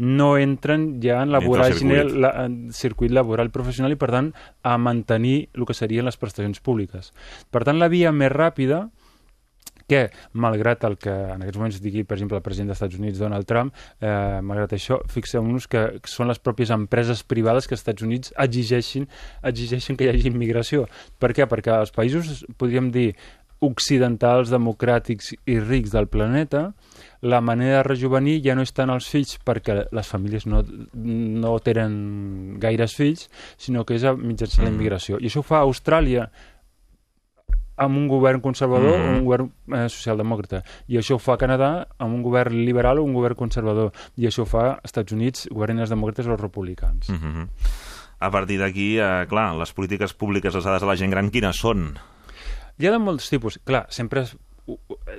no 0.00 0.30
entren 0.40 0.94
ja 1.04 1.20
en 1.22 1.34
la 1.34 1.42
voràgine, 1.44 2.00
circuit. 2.00 2.16
La, 2.24 2.32
en 2.46 2.56
circuit 2.72 3.12
laboral 3.12 3.52
professional 3.52 3.92
i, 3.92 4.00
per 4.00 4.08
tant, 4.14 4.32
a 4.64 4.78
mantenir 4.80 5.50
el 5.52 5.68
que 5.68 5.76
serien 5.76 6.08
les 6.08 6.16
prestacions 6.16 6.62
públiques. 6.64 7.12
Per 7.52 7.62
tant, 7.68 7.76
la 7.78 7.90
via 7.92 8.12
més 8.16 8.32
ràpida 8.32 8.86
que, 9.90 10.04
malgrat 10.38 10.84
el 10.86 10.96
que 11.02 11.10
en 11.10 11.42
aquests 11.42 11.58
moments 11.58 11.80
digui, 11.82 12.04
per 12.06 12.14
exemple, 12.16 12.38
el 12.38 12.44
president 12.46 12.70
dels 12.70 12.78
Estats 12.78 13.00
Units, 13.00 13.18
Donald 13.18 13.48
Trump, 13.50 13.74
eh, 13.98 14.38
malgrat 14.46 14.76
això, 14.76 15.00
fixem-nos 15.10 15.66
que 15.70 15.82
són 16.08 16.30
les 16.30 16.38
pròpies 16.38 16.70
empreses 16.76 17.24
privades 17.26 17.66
que 17.66 17.74
els 17.74 17.82
Estats 17.82 18.06
Units 18.06 18.32
exigeixin, 18.46 19.08
exigeixin 19.50 19.98
que 19.98 20.06
hi 20.06 20.12
hagi 20.12 20.30
immigració. 20.30 20.86
Per 21.18 21.32
què? 21.34 21.48
Perquè 21.50 21.74
els 21.74 21.92
països, 21.96 22.44
podríem 22.56 22.92
dir, 22.94 23.10
occidentals, 23.60 24.50
democràtics 24.50 25.34
i 25.46 25.58
rics 25.60 25.90
del 25.92 26.06
planeta, 26.08 26.72
la 27.20 27.40
manera 27.40 27.76
de 27.78 27.82
rejuvenir 27.82 28.40
ja 28.42 28.54
no 28.54 28.62
és 28.62 28.72
tant 28.72 28.88
els 28.90 29.06
fills 29.08 29.38
perquè 29.44 29.86
les 29.92 30.08
famílies 30.08 30.46
no, 30.46 30.62
no 30.94 31.58
tenen 31.60 32.56
gaires 32.58 32.94
fills, 32.96 33.28
sinó 33.58 33.84
que 33.84 33.94
és 33.94 34.04
a- 34.04 34.14
mitjançant 34.16 34.64
la 34.64 34.70
Mm. 34.70 34.74
immigració. 34.74 35.18
I 35.20 35.26
això 35.28 35.40
ho 35.40 35.42
fa 35.42 35.60
Austràlia 35.60 36.30
amb 37.76 37.96
un 37.96 38.08
govern 38.08 38.40
conservador 38.40 38.98
Mhm. 38.98 39.08
o 39.08 39.18
un 39.18 39.24
govern 39.24 39.52
eh, 39.72 39.88
socialdemòcrata. 39.88 40.62
I 40.88 40.96
això 40.98 41.14
ho 41.14 41.18
fa 41.18 41.38
Canadà 41.38 41.86
amb 41.98 42.14
un 42.14 42.22
govern 42.22 42.54
liberal 42.64 42.98
o 42.98 43.02
un 43.04 43.14
govern 43.14 43.34
conservador. 43.34 43.92
I 44.16 44.26
això 44.26 44.42
ho 44.42 44.46
fa 44.46 44.80
Estats 44.84 45.12
Units, 45.12 45.48
governen 45.50 45.80
els 45.80 45.90
demòcrates 45.90 46.26
o 46.26 46.36
republicans. 46.36 47.08
Mm 47.08 47.16
-hmm. 47.16 47.48
A 48.22 48.30
partir 48.30 48.58
d'aquí, 48.58 48.98
eh, 48.98 49.26
clar, 49.28 49.56
les 49.56 49.72
polítiques 49.72 50.12
públiques 50.12 50.54
adreçades 50.54 50.82
a 50.82 50.86
la 50.86 50.96
gent 50.96 51.10
gran, 51.10 51.30
quines 51.30 51.56
són? 51.56 51.94
Hi 52.80 52.88
ha 52.88 52.94
de 52.96 53.02
molts 53.02 53.28
tipus. 53.28 53.58
Clar, 53.64 53.84
sempre... 53.92 54.22
És, 54.24 54.32
u- 54.70 54.76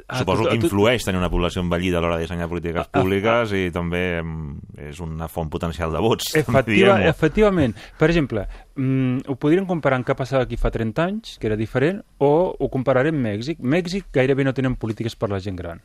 a 0.08 0.20
Suposo 0.22 0.46
tot- 0.46 0.52
que 0.54 0.60
influeix 0.62 1.04
tenir 1.06 1.20
una 1.20 1.30
població 1.30 1.62
envellida 1.62 2.00
a 2.00 2.02
l'hora 2.04 2.16
de 2.18 2.24
dissenyar 2.26 2.48
polítiques 2.50 2.88
públiques 2.94 3.52
i 3.58 3.66
també 3.76 4.02
mm, 4.24 4.78
és 4.90 5.00
una 5.04 5.28
font 5.30 5.50
potencial 5.52 5.92
de 5.94 6.00
vots. 6.04 6.30
Efectiva, 6.42 6.96
efectivament. 7.10 7.76
Per 8.00 8.10
exemple, 8.10 8.46
mm, 8.76 9.26
ho 9.28 9.36
podríem 9.36 9.68
comparar 9.70 10.00
amb 10.00 10.08
què 10.08 10.16
passava 10.18 10.46
aquí 10.48 10.58
fa 10.58 10.72
30 10.72 11.04
anys, 11.06 11.38
que 11.38 11.50
era 11.52 11.58
diferent, 11.60 12.02
o 12.20 12.32
ho 12.58 12.70
compararem 12.74 13.16
amb 13.18 13.28
Mèxic. 13.28 13.60
Mèxic 13.60 14.08
gairebé 14.16 14.48
no 14.48 14.54
tenen 14.58 14.76
polítiques 14.80 15.16
per 15.20 15.30
la 15.34 15.40
gent 15.44 15.60
gran. 15.60 15.82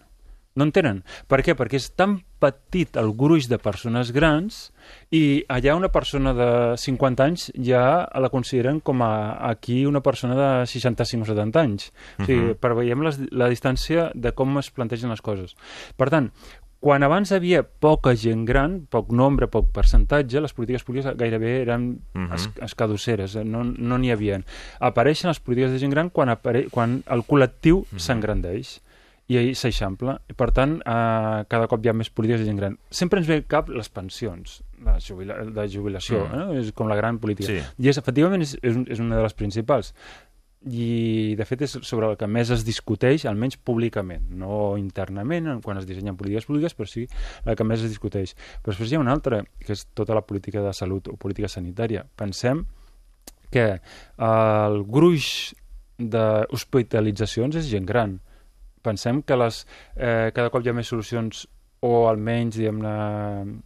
No 0.56 0.64
en 0.64 0.72
tenen. 0.72 1.02
Per 1.28 1.42
què? 1.44 1.54
Perquè 1.54 1.76
és 1.76 1.90
tan 1.94 2.18
petit 2.40 2.96
el 2.96 3.12
gruix 3.16 3.46
de 3.48 3.58
persones 3.60 4.10
grans 4.12 4.72
i 5.14 5.44
allà 5.52 5.76
una 5.76 5.88
persona 5.92 6.32
de 6.36 6.48
50 6.80 7.24
anys 7.24 7.50
ja 7.60 8.08
la 8.18 8.28
consideren 8.32 8.80
com 8.80 9.02
a 9.04 9.36
aquí 9.50 9.84
una 9.86 10.00
persona 10.04 10.34
de 10.34 10.66
65 10.66 11.22
o 11.22 11.26
70 11.34 11.60
anys. 11.60 11.92
O 12.18 12.24
sigui, 12.24 12.40
Mhm. 12.40 12.54
per 12.60 12.74
veiem 12.74 13.02
les, 13.04 13.20
la 13.32 13.48
distància 13.48 14.10
de 14.14 14.32
com 14.32 14.58
es 14.58 14.70
plantegen 14.70 15.10
les 15.10 15.20
coses. 15.22 15.54
Per 15.96 16.08
tant, 16.10 16.30
quan 16.80 17.02
abans 17.02 17.32
havia 17.32 17.62
poca 17.64 18.14
gent 18.14 18.44
gran, 18.46 18.86
poc 18.88 19.10
nombre, 19.10 19.48
poc 19.48 19.72
percentatge, 19.72 20.40
les 20.40 20.52
polítiques 20.52 20.84
públiques 20.84 21.16
gairebé 21.16 21.62
eren 21.62 22.00
Mhm. 22.14 22.32
es, 22.34 22.50
escadusseres, 22.62 23.34
eh, 23.36 23.44
no 23.44 23.64
no 23.64 23.98
n'hi 23.98 24.10
havien. 24.10 24.44
Apareixen 24.78 25.28
les 25.28 25.40
polítiques 25.40 25.72
de 25.72 25.78
gent 25.78 25.90
gran 25.92 26.10
quan, 26.10 26.36
quan 26.70 27.02
el 27.10 27.24
col·lectiu 27.24 27.86
Mhm. 27.90 27.98
s'engrandeix 27.98 28.80
i 29.28 29.38
ahir 29.38 29.54
s'eixampla. 29.58 30.20
I, 30.30 30.34
Per 30.38 30.50
tant, 30.52 30.76
eh, 30.80 31.44
cada 31.48 31.66
cop 31.66 31.84
hi 31.84 31.88
ha 31.90 31.92
més 31.92 32.10
polítiques 32.10 32.40
de 32.40 32.46
gent 32.46 32.58
gran. 32.60 32.78
Sempre 32.90 33.18
ens 33.20 33.26
ve 33.28 33.34
al 33.40 33.46
cap 33.46 33.68
les 33.68 33.88
pensions 33.88 34.62
de, 34.78 34.94
jubila 35.00 35.40
de 35.44 35.68
jubilació, 35.68 36.26
Mm. 36.28 36.52
eh? 36.56 36.60
és 36.60 36.72
com 36.72 36.86
la 36.88 36.94
gran 36.96 37.18
política. 37.18 37.48
Sí. 37.52 37.60
I 37.82 37.88
és, 37.88 37.98
efectivament 37.98 38.42
és, 38.42 38.56
és, 38.62 38.76
és 38.86 39.00
una 39.00 39.16
de 39.16 39.22
les 39.22 39.34
principals 39.34 39.92
i 40.68 41.34
de 41.38 41.44
fet 41.44 41.60
és 41.62 41.76
sobre 41.82 42.08
el 42.10 42.16
que 42.16 42.26
més 42.26 42.50
es 42.50 42.64
discuteix, 42.64 43.24
almenys 43.26 43.56
públicament, 43.56 44.24
no 44.30 44.76
internament 44.76 45.46
en- 45.46 45.60
quan 45.62 45.78
es 45.78 45.86
dissenyen 45.86 46.16
polítiques 46.16 46.46
públiques, 46.46 46.74
però 46.76 46.86
sí 46.90 47.06
la 47.44 47.54
que 47.54 47.62
més 47.62 47.82
es 47.82 47.88
discuteix. 47.90 48.34
Però 48.62 48.72
després 48.72 48.90
hi 48.90 48.96
ha 48.96 49.00
una 49.00 49.12
altra, 49.12 49.44
que 49.60 49.72
és 49.72 49.86
tota 49.94 50.14
la 50.14 50.22
política 50.22 50.62
de 50.62 50.72
salut 50.72 51.06
o 51.08 51.16
política 51.16 51.46
sanitària. 51.48 52.04
Pensem 52.16 52.64
que 53.50 53.80
el 54.18 54.82
gruix 54.84 55.54
d'hospitalitzacions 55.98 57.56
és 57.56 57.68
gent 57.70 57.86
gran. 57.86 58.18
Pensem 58.86 59.22
que 59.26 59.36
les, 59.36 59.64
eh, 59.96 60.30
cada 60.34 60.50
cop 60.54 60.62
hi 60.64 60.70
ha 60.70 60.76
més 60.76 60.86
solucions 60.92 61.46
o 61.86 62.06
almenys, 62.08 62.56
diguem-ne, 62.56 63.60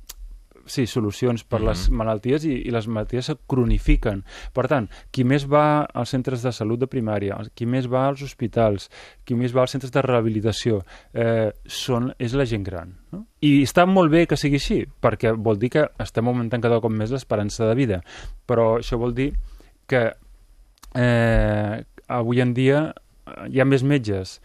sí, 0.71 0.85
solucions 0.87 1.43
per 1.45 1.59
Mhm. 1.61 1.67
les 1.67 1.91
malalties 1.91 2.45
i, 2.47 2.53
i 2.69 2.71
les 2.71 2.87
malalties 2.87 3.27
se 3.27 3.35
cronifiquen. 3.49 4.23
Per 4.55 4.67
tant, 4.69 4.89
qui 5.11 5.25
més 5.25 5.47
va 5.49 5.83
als 5.85 6.11
centres 6.15 6.43
de 6.45 6.53
salut 6.53 6.79
de 6.79 6.87
primària, 6.87 7.37
qui 7.55 7.67
més 7.67 7.89
va 7.91 8.07
als 8.09 8.23
hospitals, 8.23 8.89
qui 9.25 9.35
més 9.35 9.55
va 9.57 9.63
als 9.65 9.73
centres 9.75 9.91
de 9.91 10.03
rehabilitació, 10.03 10.83
eh, 11.13 11.51
són, 11.67 12.13
és 12.19 12.35
la 12.39 12.47
gent 12.47 12.63
gran. 12.67 12.95
No? 13.13 13.25
I 13.43 13.63
està 13.65 13.87
molt 13.87 14.13
bé 14.13 14.27
que 14.27 14.37
sigui 14.37 14.61
així, 14.61 14.85
perquè 15.03 15.35
vol 15.37 15.59
dir 15.59 15.71
que 15.71 15.89
estem 15.99 16.29
augmentant 16.29 16.63
cada 16.63 16.81
cop 16.81 16.93
més 16.93 17.11
l'esperança 17.11 17.67
de 17.67 17.75
vida. 17.75 18.03
Però 18.47 18.79
això 18.79 18.99
vol 18.99 19.15
dir 19.15 19.33
que 19.89 20.13
eh, 20.95 21.85
avui 22.09 22.41
en 22.41 22.55
dia 22.55 22.93
hi 23.49 23.61
ha 23.61 23.65
més 23.65 23.83
metges 23.87 24.41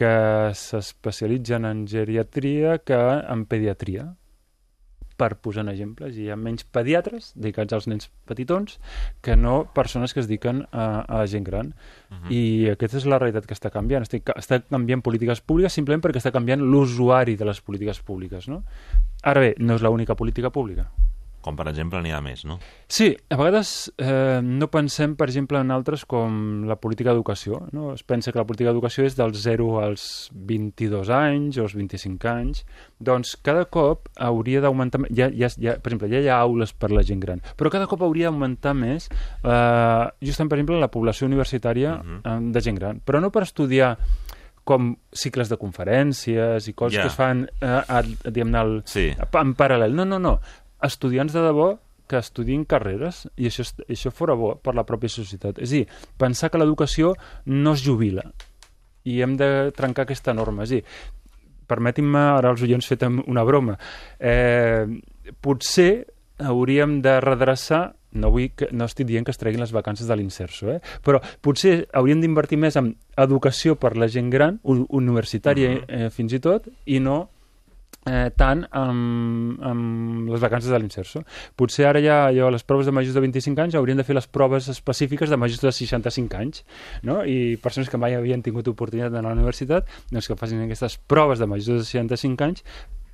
que 0.00 0.14
s'especialitzen 0.56 1.68
en 1.68 1.84
geriatria 1.90 2.78
que 2.80 2.96
en 2.96 3.44
pediatria 3.50 4.08
per 5.20 5.34
posar 5.44 5.66
exemples, 5.68 6.16
hi 6.16 6.30
ha 6.32 6.36
menys 6.40 6.64
pediatres 6.64 7.34
dedicats 7.34 7.76
als 7.76 7.86
nens 7.90 8.08
petitons 8.28 8.78
que 9.20 9.36
no 9.36 9.66
persones 9.76 10.14
que 10.16 10.22
es 10.22 10.30
dediquen 10.30 10.62
a, 10.72 10.86
a 11.02 11.20
la 11.20 11.26
gent 11.28 11.44
gran. 11.44 11.74
Mhm. 12.08 12.32
I 12.32 12.42
aquesta 12.72 12.96
és 13.02 13.08
la 13.10 13.18
realitat 13.20 13.44
que 13.44 13.56
està 13.56 13.72
canviant. 13.74 14.06
Està, 14.06 14.22
està 14.40 14.62
canviant 14.64 15.04
polítiques 15.04 15.44
públiques 15.44 15.76
simplement 15.76 16.00
perquè 16.06 16.22
està 16.22 16.32
canviant 16.32 16.64
l'usuari 16.64 17.36
de 17.36 17.50
les 17.50 17.60
polítiques 17.60 18.00
públiques. 18.00 18.48
No? 18.48 18.62
Ara 19.22 19.44
bé, 19.44 19.54
no 19.58 19.76
és 19.76 19.84
l'única 19.84 20.16
política 20.16 20.48
pública. 20.48 20.88
Com, 21.40 21.56
per 21.56 21.66
exemple, 21.70 22.02
n'hi 22.04 22.10
ha 22.12 22.20
més, 22.20 22.44
no? 22.44 22.58
Sí, 22.86 23.16
a 23.32 23.36
vegades 23.40 23.90
eh, 23.96 24.40
no 24.44 24.66
pensem, 24.68 25.14
per 25.16 25.28
exemple, 25.30 25.58
en 25.62 25.70
altres 25.72 26.04
com 26.04 26.64
la 26.68 26.76
política 26.76 27.14
d'educació. 27.14 27.62
No? 27.72 27.94
Es 27.94 28.02
pensa 28.02 28.32
que 28.32 28.38
la 28.38 28.44
política 28.44 28.70
d'educació 28.70 29.04
és 29.08 29.16
dels 29.16 29.40
0 29.40 29.70
als 29.80 30.04
22 30.34 31.08
anys 31.08 31.56
o 31.56 31.62
als 31.64 31.74
25 31.78 32.28
anys. 32.28 32.64
Doncs 33.00 33.36
cada 33.40 33.64
cop 33.72 34.08
hauria 34.20 34.60
d'augmentar... 34.60 35.00
Ja, 35.10 35.30
ja, 35.32 35.48
ja, 35.56 35.78
per 35.80 35.94
exemple, 35.94 36.10
ja 36.12 36.20
hi 36.20 36.28
ha 36.28 36.40
aules 36.44 36.74
per 36.76 36.90
la 36.92 37.02
gent 37.02 37.20
gran, 37.24 37.40
però 37.56 37.70
cada 37.72 37.86
cop 37.88 38.02
hauria 38.04 38.28
d'augmentar 38.28 38.74
més 38.76 39.08
eh, 39.08 40.04
justament, 40.20 40.50
per 40.52 40.58
exemple, 40.60 40.80
la 40.80 40.90
població 40.92 41.26
universitària 41.30 41.96
Mhm. 42.02 42.20
eh, 42.24 42.38
de 42.52 42.60
gent 42.60 42.78
gran. 42.78 43.00
Però 43.00 43.20
no 43.20 43.30
per 43.32 43.42
estudiar 43.48 43.96
com 44.64 44.92
cicles 45.10 45.48
de 45.48 45.56
conferències 45.56 46.68
i 46.68 46.74
coses 46.74 46.96
Ja. 46.98 47.02
que 47.02 47.08
es 47.08 47.14
fan 47.16 47.48
eh, 47.60 47.66
a, 47.88 48.02
diguem-ne, 48.02 48.58
al, 48.58 48.82
Sí. 48.84 49.08
en 49.16 49.54
paral·lel. 49.56 49.92
No, 49.94 50.04
no, 50.04 50.18
no. 50.18 50.40
Estudiants 50.82 51.32
de 51.32 51.40
debò 51.44 51.70
que 52.10 52.18
estudien 52.18 52.64
carreres 52.64 53.28
i 53.36 53.46
això, 53.46 53.62
això 53.88 54.10
fora 54.10 54.34
bo 54.34 54.56
per 54.58 54.74
la 54.74 54.82
pròpia 54.84 55.08
societat. 55.12 55.58
És 55.62 55.70
a 55.70 55.74
dir, 55.78 55.86
pensar 56.18 56.50
que 56.50 56.58
l'educació 56.58 57.14
no 57.46 57.72
es 57.76 57.84
jubila 57.84 58.24
i 59.04 59.20
hem 59.22 59.36
de 59.38 59.70
trencar 59.76 60.02
aquesta 60.08 60.34
norma. 60.34 60.64
És 60.64 60.72
a 60.72 60.74
dir, 60.74 60.84
permetin-me 61.70 62.18
ara 62.18 62.50
els 62.50 62.62
oients 62.66 62.86
fer 62.90 62.98
una 63.26 63.44
broma. 63.46 63.76
Eh, 64.18 64.86
potser 65.40 66.06
hauríem 66.40 67.00
de 67.04 67.18
redreçar 67.20 67.94
no, 68.12 68.30
vull 68.34 68.48
que, 68.58 68.66
no 68.74 68.88
estic 68.88 69.06
dient 69.06 69.22
que 69.24 69.30
es 69.30 69.38
treguin 69.38 69.60
les 69.62 69.70
vacances 69.70 70.08
de 70.08 70.16
l'Inserso, 70.18 70.72
eh? 70.72 70.80
però 71.04 71.20
potser 71.44 71.84
hauríem 71.94 72.18
d'invertir 72.24 72.58
més 72.58 72.74
en 72.80 72.96
educació 73.16 73.76
per 73.78 73.92
la 73.96 74.08
gent 74.10 74.32
gran, 74.32 74.56
u- 74.64 74.86
universitària 74.98 75.68
Mhm. 75.70 75.84
eh, 75.86 76.10
fins 76.10 76.32
i 76.32 76.40
tot, 76.40 76.66
i 76.86 76.98
no 76.98 77.28
eh, 78.06 78.30
tant 78.36 78.64
amb, 78.76 79.60
amb 79.64 80.30
les 80.32 80.42
vacances 80.42 80.70
de 80.72 80.78
l'Inserso. 80.80 81.22
Potser 81.56 81.86
ara 81.88 82.02
ja 82.04 82.20
allò, 82.28 82.50
les 82.52 82.64
proves 82.66 82.88
de 82.88 82.94
majors 82.96 83.16
de 83.16 83.24
25 83.24 83.64
anys 83.66 83.76
haurien 83.78 84.00
de 84.00 84.06
fer 84.06 84.16
les 84.16 84.28
proves 84.28 84.70
específiques 84.72 85.30
de 85.30 85.38
majors 85.40 85.60
de 85.64 85.72
65 85.72 86.40
anys, 86.40 86.64
no? 87.06 87.20
i 87.24 87.58
persones 87.62 87.90
que 87.90 88.00
mai 88.00 88.16
havien 88.16 88.42
tingut 88.42 88.68
oportunitat 88.72 89.12
d'anar 89.12 89.32
a 89.32 89.34
la 89.34 89.42
universitat, 89.42 89.90
doncs 90.10 90.30
que 90.30 90.38
facin 90.40 90.64
aquestes 90.64 90.98
proves 91.10 91.42
de 91.42 91.50
majors 91.50 91.84
de 91.84 91.90
65 91.90 92.48
anys 92.48 92.64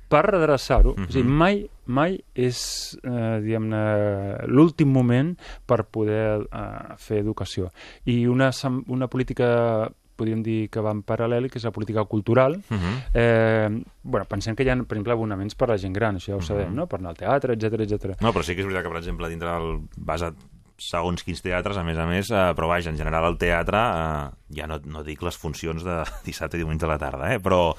per 0.07 0.23
redreçar-ho. 0.23 0.95
Mhm. 0.95 1.07
O 1.07 1.11
sigui, 1.11 1.27
mai, 1.27 1.69
mai 1.85 2.17
és, 2.33 2.97
eh, 3.03 3.39
diguem-ne, 3.43 4.47
l'últim 4.47 4.87
moment 4.87 5.35
per 5.65 5.83
poder 5.83 6.47
eh, 6.47 6.95
fer 6.97 7.19
educació. 7.19 7.71
I 8.05 8.25
una, 8.27 8.51
una 8.87 9.07
política 9.07 9.91
podríem 10.17 10.41
dir 10.43 10.69
que 10.73 10.81
va 10.83 10.91
en 10.91 11.03
paral·lel, 11.05 11.47
que 11.51 11.59
és 11.61 11.63
la 11.63 11.71
política 11.71 12.03
cultural. 12.05 12.57
Uh 12.69 12.75
-huh. 12.75 12.95
Eh, 13.13 13.69
bueno, 14.03 14.25
pensem 14.25 14.55
que 14.55 14.63
hi 14.63 14.69
ha, 14.69 14.75
per 14.75 14.97
exemple, 14.97 15.13
abonaments 15.13 15.55
per 15.55 15.69
la 15.69 15.77
gent 15.77 15.93
gran, 15.93 16.15
això 16.17 16.31
ja 16.33 16.35
ho 16.35 16.39
Mhm. 16.39 16.45
sabem, 16.47 16.73
no? 16.75 16.87
Per 16.87 16.99
anar 16.99 17.09
al 17.11 17.17
teatre, 17.17 17.53
etc 17.53 17.79
etc. 17.81 18.21
No, 18.21 18.33
però 18.33 18.43
sí 18.43 18.53
que 18.55 18.61
és 18.61 18.67
veritat 18.67 18.83
que, 18.83 18.89
per 18.89 18.97
exemple, 18.97 19.29
dintre 19.29 19.49
del... 19.49 19.79
vas 19.97 20.21
a 20.23 20.33
segons 20.79 21.23
quins 21.23 21.41
teatres, 21.41 21.75
a 21.77 21.83
més 21.83 21.97
a 21.97 22.05
més, 22.05 22.29
eh, 22.29 22.53
però 22.55 22.67
vaja, 22.67 22.91
en 22.91 22.97
general 22.97 23.25
el 23.25 23.37
teatre, 23.37 23.77
eh, 23.77 24.29
ja 24.55 24.67
no, 24.67 24.79
no 24.85 25.03
dic 25.03 25.21
les 25.23 25.35
funcions 25.35 25.83
de 25.83 26.03
dissabte 26.25 26.55
i 26.57 26.59
diumenge 26.59 26.85
a 26.85 26.89
la 26.89 26.97
tarda, 26.99 27.33
eh, 27.33 27.39
però, 27.39 27.75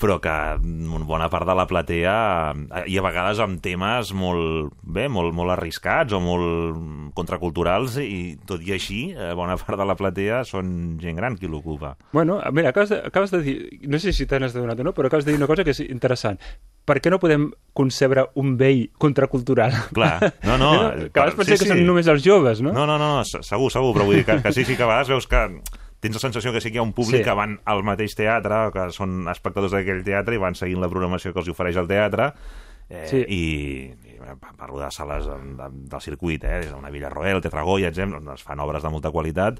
però 0.00 0.18
que 0.20 0.32
una 0.60 1.04
bona 1.08 1.28
part 1.32 1.48
de 1.48 1.54
la 1.56 1.64
platea 1.68 2.14
eh, 2.52 2.82
i 2.92 2.98
a 2.98 3.04
vegades 3.04 3.40
amb 3.40 3.62
temes 3.64 4.12
molt, 4.16 4.74
bé, 4.82 5.06
molt, 5.08 5.32
molt 5.36 5.54
arriscats 5.54 6.12
o 6.16 6.20
molt 6.20 7.10
contraculturals 7.16 7.96
i 8.02 8.36
tot 8.46 8.62
i 8.66 8.74
així, 8.76 9.00
eh, 9.16 9.32
bona 9.36 9.56
part 9.62 9.80
de 9.80 9.86
la 9.88 9.96
platea 9.98 10.42
són 10.48 10.98
gent 11.02 11.16
gran 11.16 11.38
qui 11.40 11.48
l'ocupa. 11.48 11.94
Bueno, 12.12 12.38
mira, 12.52 12.70
acabes 12.74 12.92
de, 12.92 13.00
acabes 13.08 13.32
de 13.32 13.42
dir, 13.42 13.56
no 13.88 13.98
sé 14.02 14.12
si 14.12 14.26
te 14.28 14.40
n'has 14.40 14.56
adonat 14.56 14.80
o 14.84 14.88
no, 14.90 14.94
però 14.96 15.08
acabes 15.10 15.24
de 15.24 15.32
dir 15.32 15.40
una 15.40 15.48
cosa 15.50 15.64
que 15.64 15.72
és 15.74 15.80
interessant. 15.86 16.38
Per 16.86 17.00
què 17.02 17.10
no 17.10 17.18
podem 17.18 17.48
concebre 17.74 18.28
un 18.38 18.54
vell 18.60 18.84
contracultural? 19.02 19.72
Clar, 19.96 20.20
no, 20.48 20.58
no. 20.60 20.70
que 21.10 21.18
a 21.18 21.30
vegades 21.32 21.48
sí, 21.48 21.56
que 21.56 21.64
sí. 21.64 21.72
són 21.72 21.82
només 21.88 22.06
els 22.12 22.22
joves, 22.22 22.62
no? 22.62 22.76
No, 22.76 22.86
no, 22.86 23.00
no, 23.00 23.24
se- 23.26 23.42
segur, 23.46 23.72
segur, 23.74 23.94
però 23.96 24.06
vull 24.06 24.20
dir 24.20 24.28
que, 24.28 24.38
que 24.44 24.52
sí, 24.54 24.64
sí 24.68 24.76
que 24.76 24.86
a 24.86 24.92
vegades 24.92 25.10
veus 25.16 25.26
que 25.30 25.42
tens 26.06 26.16
la 26.20 26.24
sensació 26.28 26.52
que 26.54 26.60
sí 26.62 26.70
que 26.70 26.78
hi 26.78 26.82
ha 26.82 26.86
un 26.86 26.94
públic 26.96 27.20
Sí. 27.20 27.24
que 27.28 27.34
van 27.36 27.58
al 27.66 27.82
mateix 27.84 28.14
teatre, 28.16 28.70
que 28.72 28.88
són 28.96 29.26
espectadors 29.28 29.72
d'aquell 29.76 30.04
teatre 30.06 30.34
i 30.38 30.42
van 30.42 30.54
seguint 30.54 30.80
la 30.80 30.88
programació 30.92 31.32
que 31.34 31.42
els 31.44 31.52
ofereix 31.52 31.76
el 31.82 31.90
teatre, 31.90 32.32
Eh, 32.88 33.00
Sí. 33.10 33.16
I, 33.18 33.38
i 34.06 34.12
eh, 34.14 34.34
parlo 34.56 34.78
de 34.78 34.86
sales 34.94 35.24
de, 35.26 35.34
de, 35.58 35.64
del 35.90 36.00
circuit, 36.00 36.44
eh, 36.46 36.60
des 36.60 36.68
d'una 36.70 36.88
Villarroel, 36.94 37.40
Tetragoya, 37.42 37.88
etc., 37.90 38.14
on 38.14 38.28
es 38.30 38.44
fan 38.46 38.60
obres 38.62 38.80
de 38.84 38.92
molta 38.94 39.10
qualitat, 39.10 39.58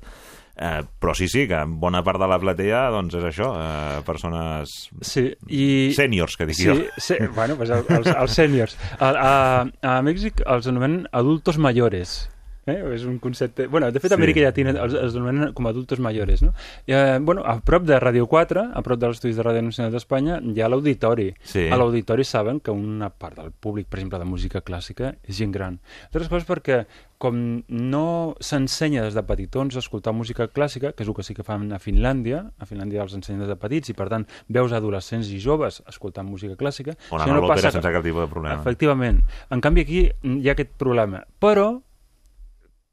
eh, 0.55 0.85
però 1.01 1.13
sí, 1.13 1.27
sí, 1.27 1.49
que 1.51 1.59
bona 1.67 2.05
part 2.07 2.21
de 2.23 2.29
la 2.31 2.39
platea 2.39 2.85
doncs 2.95 3.17
és 3.19 3.25
això, 3.33 3.49
eh, 3.59 4.05
persones 4.07 4.77
Sí, 5.03 5.25
i... 5.49 5.91
sèniors, 5.99 6.37
que 6.39 6.47
dic 6.47 6.55
Sí, 6.55 6.69
jo. 6.71 6.77
sí, 7.03 7.17
bueno, 7.35 7.57
pues 7.59 7.71
el- 7.75 7.83
els, 7.99 8.07
els 8.07 8.31
sèniors. 8.39 8.79
A, 9.01 9.11
a, 9.11 9.67
a 9.83 9.99
Mèxic 10.07 10.45
els 10.47 10.69
anomenen 10.71 11.09
adultos 11.11 11.59
mayores. 11.59 12.31
Eh? 12.67 12.81
És 12.97 13.05
un 13.07 13.19
concepte... 13.23 13.69
Bueno, 13.71 13.91
de 13.93 14.01
fet, 14.01 14.11
a 14.11 14.17
Sí. 14.17 14.21
Amèrica 14.21 14.41
Llatina 14.43 14.73
els, 14.75 14.95
els 14.99 15.15
anomenen 15.15 15.53
com 15.55 15.69
adultos 15.71 16.01
mayores, 16.03 16.43
no? 16.43 16.53
I, 16.87 16.93
eh, 16.99 17.19
bueno, 17.23 17.45
a 17.47 17.61
prop 17.63 17.85
de 17.87 17.99
Ràdio 18.03 18.27
4, 18.27 18.65
a 18.75 18.83
prop 18.83 18.99
dels 18.99 19.17
estudis 19.21 19.37
de 19.39 19.45
Ràdio 19.47 19.63
Nacional 19.63 19.93
d'Espanya, 19.95 20.41
hi 20.43 20.61
ha 20.61 20.69
l'auditori. 20.69 21.29
Sí. 21.47 21.69
A 21.71 21.77
l'auditori 21.79 22.25
saben 22.27 22.59
que 22.61 22.75
una 22.75 23.09
part 23.11 23.39
del 23.39 23.53
públic, 23.53 23.87
per 23.87 24.01
exemple, 24.01 24.19
de 24.19 24.25
música 24.27 24.61
clàssica, 24.67 25.15
és 25.23 25.39
gent 25.39 25.53
gran. 25.55 25.79
Altres 26.11 26.29
coses 26.33 26.49
perquè, 26.49 26.83
com 27.23 27.39
no 27.71 28.35
s'ensenya 28.45 29.07
des 29.07 29.15
de 29.17 29.23
petitons 29.25 29.77
a 29.77 29.81
escoltar 29.81 30.13
música 30.13 30.49
clàssica, 30.53 30.91
que 30.93 31.07
és 31.07 31.09
el 31.09 31.15
que 31.17 31.23
sí 31.25 31.33
que 31.39 31.47
fan 31.47 31.71
a 31.73 31.79
Finlàndia, 31.81 32.43
a 32.59 32.67
Finlàndia 32.69 33.07
els 33.07 33.15
ensenyen 33.17 33.41
des 33.47 33.49
de 33.49 33.57
petits, 33.57 33.89
i 33.89 33.95
per 33.97 34.11
tant 34.13 34.27
veus 34.53 34.75
adolescents 34.77 35.31
i 35.33 35.39
joves 35.41 35.83
escoltant 35.89 36.27
música 36.29 36.59
clàssica, 36.61 36.93
On 37.15 37.23
a 37.23 37.27
l'òpera 37.31 37.55
passa- 37.55 37.71
sense 37.79 37.95
cap 37.95 38.05
tipus 38.05 38.27
de 38.27 38.29
problema. 38.35 38.59
Efectivament. 38.61 39.23
En 39.55 39.63
canvi, 39.65 39.87
aquí 39.87 40.03
hi 40.11 40.49
ha 40.49 40.53
aquest 40.59 40.75
problema. 40.77 41.23
Però, 41.41 41.81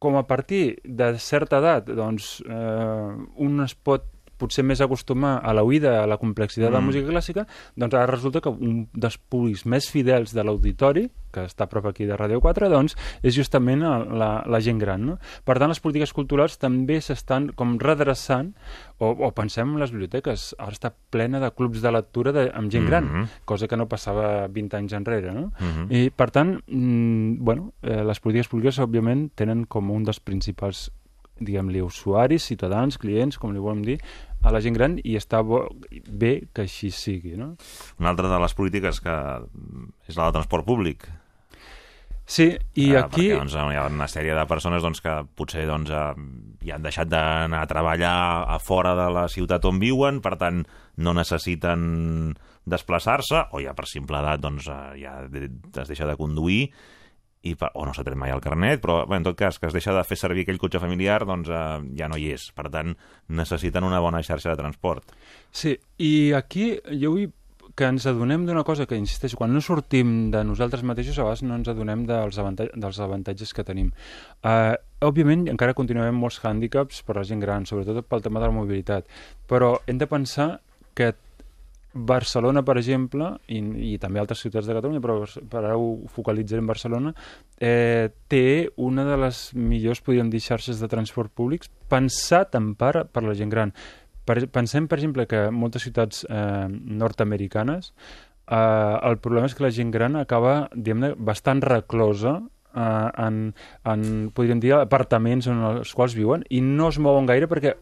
com 0.03 0.17
a 0.19 0.25
partir 0.27 0.81
de 0.83 1.13
certa 1.23 1.61
edat, 1.63 1.87
doncs, 1.95 2.41
eh, 2.43 3.11
un 3.47 3.63
es 3.63 3.75
pot 3.75 4.12
potser 4.43 4.65
més 4.67 4.81
acostumar 4.83 5.37
a 5.43 5.55
l'oïda, 5.55 6.01
a 6.03 6.07
la 6.07 6.19
complexitat 6.21 6.67
de 6.69 6.73
la 6.75 6.81
Mm. 6.83 6.91
música 6.91 7.09
clàssica, 7.09 7.47
doncs 7.79 7.93
ara 7.95 8.05
resulta 8.11 8.41
que 8.43 8.51
un 8.51 8.87
dels 8.93 9.17
públics 9.17 9.65
més 9.65 9.89
fidels 9.89 10.33
de 10.35 10.43
l'auditori, 10.43 11.07
que 11.33 11.47
està 11.47 11.63
a 11.65 11.69
prop 11.71 11.87
aquí 11.89 12.05
de 12.05 12.13
Ràdio 12.13 12.37
4, 12.43 12.67
doncs 12.69 12.93
és 13.23 13.33
justament 13.33 13.81
la, 13.81 14.43
la 14.45 14.59
gent 14.61 14.77
gran. 14.77 15.01
No? 15.07 15.15
Per 15.43 15.55
tant, 15.57 15.71
les 15.71 15.79
polítiques 15.81 16.13
culturals 16.13 16.59
també 16.61 16.99
s'estan 17.01 17.47
com 17.57 17.79
redreçant, 17.81 18.51
o, 18.99 19.09
o 19.09 19.31
pensem 19.33 19.73
en 19.73 19.79
les 19.81 19.89
biblioteques, 19.91 20.51
ara 20.59 20.71
està 20.75 20.91
plena 21.09 21.39
de 21.41 21.49
clubs 21.51 21.81
de 21.81 21.91
lectura 21.91 22.31
de, 22.31 22.51
amb 22.53 22.69
gent 22.71 22.85
gran, 22.85 23.05
Mhm. 23.09 23.27
cosa 23.45 23.67
que 23.67 23.75
no 23.77 23.87
passava 23.89 24.47
20 24.47 24.77
anys 24.77 24.93
enrere, 24.93 25.33
no? 25.33 25.51
Mhm. 25.59 25.87
I, 25.89 26.09
per 26.11 26.29
tant, 26.31 26.59
mm, 26.67 27.37
bueno, 27.43 27.73
eh, 27.81 28.03
les 28.05 28.19
polítiques 28.19 28.47
públiques, 28.49 28.77
òbviament, 28.79 29.31
tenen 29.33 29.65
com 29.65 29.89
un 29.89 30.03
dels 30.03 30.19
principals 30.19 30.91
diguem-li, 31.39 31.81
usuaris, 31.81 32.45
ciutadans, 32.51 32.99
clients, 33.01 33.39
com 33.41 33.53
li 33.53 33.61
volem 33.61 33.83
dir, 33.85 33.97
a 34.43 34.51
la 34.51 34.61
gent 34.63 34.75
gran 34.75 34.99
i 35.03 35.15
està 35.17 35.41
bo, 35.45 35.63
bé 36.09 36.33
que 36.53 36.67
així 36.67 36.91
sigui, 36.93 37.37
no? 37.39 37.53
Una 38.01 38.11
altra 38.11 38.29
de 38.31 38.39
les 38.43 38.55
polítiques 38.57 38.99
que 39.03 39.13
mm, 39.13 39.91
és 40.09 40.17
la 40.17 40.27
del 40.27 40.39
transport 40.39 40.67
públic. 40.67 41.07
Sí, 42.25 42.53
i 42.79 42.93
Eh, 42.93 42.99
aquí... 42.99 43.27
Perquè 43.27 43.39
doncs, 43.41 43.55
hi 43.55 43.77
ha 43.79 43.87
una 43.91 44.07
sèrie 44.07 44.35
de 44.35 44.45
persones 44.47 44.83
doncs, 44.83 45.01
que 45.03 45.15
potser 45.35 45.65
doncs, 45.67 45.91
eh, 45.91 46.13
ja 46.63 46.77
han 46.77 46.85
deixat 46.85 47.11
d'anar 47.11 47.63
a 47.63 47.69
treballar 47.69 48.15
a 48.55 48.59
fora 48.63 48.95
de 48.95 49.09
la 49.11 49.27
ciutat 49.27 49.65
on 49.67 49.79
viuen, 49.81 50.21
per 50.23 50.37
tant 50.39 50.63
no 51.03 51.13
necessiten 51.13 52.33
desplaçar-se, 52.63 53.49
o 53.51 53.59
ja 53.59 53.73
per 53.75 53.89
simple 53.91 54.19
edat 54.21 54.43
doncs, 54.43 54.69
eh, 54.71 55.03
ja 55.03 55.17
es 55.27 55.91
deixa 55.91 56.07
de 56.07 56.15
conduir, 56.19 56.69
i 57.43 57.55
per, 57.59 57.73
o 57.75 57.85
no 57.85 57.93
s'ha 57.93 58.05
tret 58.07 58.17
mai 58.19 58.31
el 58.31 58.41
carnet, 58.43 58.81
però 58.83 59.01
bé, 59.09 59.19
en 59.19 59.27
tot 59.27 59.37
cas 59.39 59.59
que 59.59 59.67
es 59.67 59.75
deixa 59.75 59.93
de 59.95 60.03
fer 60.07 60.17
servir 60.19 60.45
aquell 60.47 60.61
cotxe 60.61 60.81
familiar 60.83 61.21
doncs 61.27 61.51
eh, 61.51 61.61
ja 61.99 62.07
no 62.07 62.19
hi 62.19 62.31
és. 62.33 62.49
Per 62.55 62.69
tant, 62.71 62.95
necessiten 63.27 63.83
una 63.83 64.01
bona 64.03 64.23
xarxa 64.23 64.53
de 64.53 64.61
transport. 64.61 65.15
Sí, 65.51 65.75
i 65.99 66.31
aquí 66.37 66.73
jo 66.91 67.15
vull 67.17 67.31
que 67.75 67.87
ens 67.89 68.05
adonem 68.05 68.43
d'una 68.45 68.61
cosa 68.67 68.85
que, 68.85 68.97
insisteixo, 68.99 69.37
quan 69.39 69.53
no 69.53 69.61
sortim 69.63 70.29
de 70.33 70.43
nosaltres 70.45 70.83
mateixos, 70.85 71.17
a 71.17 71.25
vegades 71.25 71.41
no 71.47 71.55
ens 71.57 71.69
adonem 71.71 72.03
dels, 72.09 72.37
avantatges, 72.37 72.75
dels 72.79 72.99
avantatges 73.01 73.53
que 73.57 73.65
tenim. 73.65 73.89
Uh, 74.45 74.75
òbviament, 75.01 75.47
encara 75.49 75.73
continuem 75.77 76.19
molts 76.21 76.37
hàndicaps 76.45 77.01
per 77.07 77.17
a 77.17 77.21
la 77.21 77.27
gent 77.29 77.41
gran, 77.41 77.65
sobretot 77.65 78.05
pel 78.09 78.21
tema 78.25 78.43
de 78.43 78.51
la 78.51 78.57
mobilitat, 78.59 79.09
però 79.49 79.73
hem 79.87 79.97
de 79.97 80.09
pensar 80.11 80.49
que 80.93 81.15
Barcelona, 81.93 82.63
per 82.65 82.77
exemple, 82.81 83.29
i, 83.53 83.59
i 83.93 83.97
també 84.01 84.21
altres 84.21 84.41
ciutats 84.41 84.67
de 84.67 84.75
Catalunya, 84.75 85.01
però 85.03 85.19
per 85.49 85.61
ara 85.61 85.77
ho 85.77 86.07
focalitzarem 86.13 86.65
en 86.65 86.71
Barcelona, 86.71 87.13
eh, 87.61 88.09
té 88.27 88.69
una 88.81 89.05
de 89.05 89.17
les 89.21 89.43
millors, 89.53 90.01
podríem 90.01 90.31
dir, 90.33 90.41
xarxes 90.41 90.81
de 90.81 90.89
transport 90.89 91.33
públics 91.33 91.71
pensat 91.89 92.57
en 92.57 92.73
part 92.79 93.13
per 93.13 93.23
la 93.25 93.37
gent 93.37 93.53
gran. 93.53 93.73
Per, 94.25 94.39
pensem, 94.55 94.87
per 94.87 94.97
exemple, 94.99 95.27
que 95.29 95.49
moltes 95.51 95.85
ciutats 95.85 96.23
eh, 96.29 96.67
nord-americanes 96.69 97.91
eh, 98.47 98.99
el 99.09 99.19
problema 99.19 99.47
és 99.49 99.55
que 99.55 99.65
la 99.65 99.73
gent 99.75 99.91
gran 99.93 100.17
acaba, 100.19 100.67
diguem-ne, 100.73 101.13
bastant 101.17 101.61
reclosa 101.63 102.39
eh, 102.39 103.09
en, 103.27 103.39
en, 103.85 104.05
podríem 104.35 104.61
dir, 104.63 104.73
apartaments 104.79 105.47
en 105.51 105.63
els 105.69 105.93
quals 105.93 106.15
viuen 106.17 106.45
i 106.49 106.61
no 106.63 106.89
es 106.91 106.99
mouen 106.99 107.29
gaire 107.29 107.51
perquè 107.51 107.75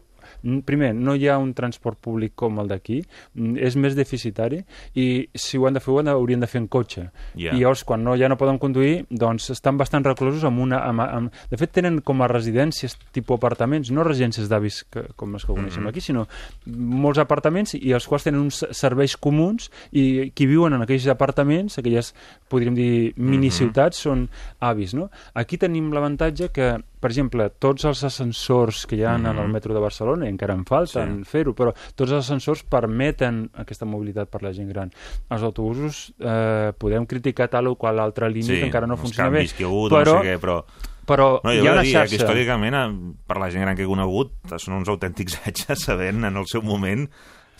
primer, 0.66 0.94
no 0.94 1.14
hi 1.14 1.28
ha 1.28 1.38
un 1.38 1.52
transport 1.54 1.98
públic 2.02 2.34
com 2.34 2.58
el 2.60 2.68
d'aquí, 2.68 3.02
mm, 3.34 3.56
és 3.58 3.76
més 3.76 3.94
deficitari 3.96 4.62
i 4.94 5.28
si 5.34 5.58
ho 5.58 5.66
han 5.66 5.74
de 5.74 5.80
fer, 5.80 5.92
ho 5.92 5.98
han 5.98 6.10
de, 6.10 6.14
haurien 6.16 6.40
de 6.40 6.46
fer 6.46 6.60
en 6.62 6.68
cotxe. 6.68 7.08
Ja. 7.34 7.52
I 7.54 7.60
llavors, 7.60 7.84
quan 7.84 8.04
no, 8.04 8.16
ja 8.16 8.28
no 8.28 8.38
poden 8.40 8.58
conduir, 8.58 9.06
doncs 9.10 9.50
estan 9.50 9.78
bastant 9.78 10.04
reclosos 10.04 10.44
amb 10.44 10.60
una... 10.60 10.82
Amb, 10.88 11.00
amb, 11.00 11.40
de 11.50 11.56
fet, 11.60 11.72
tenen 11.72 12.00
com 12.00 12.22
a 12.22 12.28
residències 12.30 12.96
tipus 13.12 13.38
apartaments, 13.38 13.90
no 13.90 14.04
residències 14.04 14.48
d'avis 14.50 14.82
com 15.16 15.32
les 15.32 15.44
que 15.44 15.52
coneixem 15.52 15.82
Mhm. 15.82 15.88
aquí, 15.88 16.00
sinó 16.00 16.26
molts 16.66 17.18
apartaments 17.18 17.74
i 17.74 17.92
els 17.92 18.06
quals 18.06 18.24
tenen 18.24 18.40
uns 18.40 18.64
serveis 18.70 19.16
comuns 19.16 19.70
i 19.92 20.30
qui 20.34 20.46
viuen 20.46 20.72
en 20.74 20.82
aquells 20.82 21.06
apartaments, 21.06 21.78
aquelles, 21.78 22.14
podríem 22.48 22.74
dir, 22.74 23.14
miniciutats, 23.16 23.98
són 23.98 24.28
avis, 24.60 24.94
no? 24.94 25.10
Aquí 25.34 25.58
tenim 25.58 25.92
l'avantatge 25.92 26.50
que, 26.52 26.76
per 27.02 27.10
exemple, 27.10 27.48
tots 27.58 27.84
els 27.90 28.04
ascensors 28.06 28.84
que 28.86 28.96
hi 28.96 29.02
ha 29.02 29.16
en 29.18 29.26
el 29.26 29.34
Mhm. 29.34 29.50
metro 29.52 29.74
de 29.74 29.80
Barcelona, 29.82 30.26
i 30.26 30.30
encara 30.30 30.54
en 30.54 30.64
falten 30.64 31.18
Sí. 31.24 31.24
fer-ho, 31.32 31.52
però 31.54 31.74
tots 31.96 32.12
els 32.12 32.20
ascensors 32.24 32.62
permeten 32.62 33.50
aquesta 33.58 33.84
mobilitat 33.84 34.30
per 34.30 34.42
la 34.44 34.52
gent 34.54 34.68
gran. 34.70 34.92
Els 35.28 35.42
autobusos 35.42 36.14
eh, 36.20 36.72
podem 36.78 37.04
criticar 37.06 37.48
tal 37.50 37.66
o 37.66 37.74
qual 37.76 37.98
altra 37.98 38.28
línia 38.28 38.54
que 38.60 38.66
encara 38.70 38.86
no 38.86 38.96
funciona 38.96 39.28
bé, 39.30 39.48
que 39.48 39.64
hagut, 39.64 39.90
però, 39.92 40.14
no 40.14 40.22
sé 40.22 40.28
què, 40.30 40.38
però... 40.40 40.64
però 41.04 41.40
No, 41.42 41.52
hi 41.52 41.58
ha 41.66 41.72
una 41.72 41.82
dir 41.82 41.90
eh, 41.90 41.92
que 41.92 41.98
xarxa. 42.08 42.14
històricament, 42.16 42.74
eh, 42.74 43.14
per 43.26 43.36
la 43.38 43.50
gent 43.50 43.62
gran 43.64 43.74
que 43.76 43.82
he 43.82 43.86
conegut, 43.86 44.30
són 44.58 44.74
uns 44.74 44.88
autèntics 44.88 45.40
etxes, 45.48 45.82
sabent 45.82 46.24
en 46.24 46.36
el 46.36 46.46
seu 46.46 46.62
moment 46.62 47.08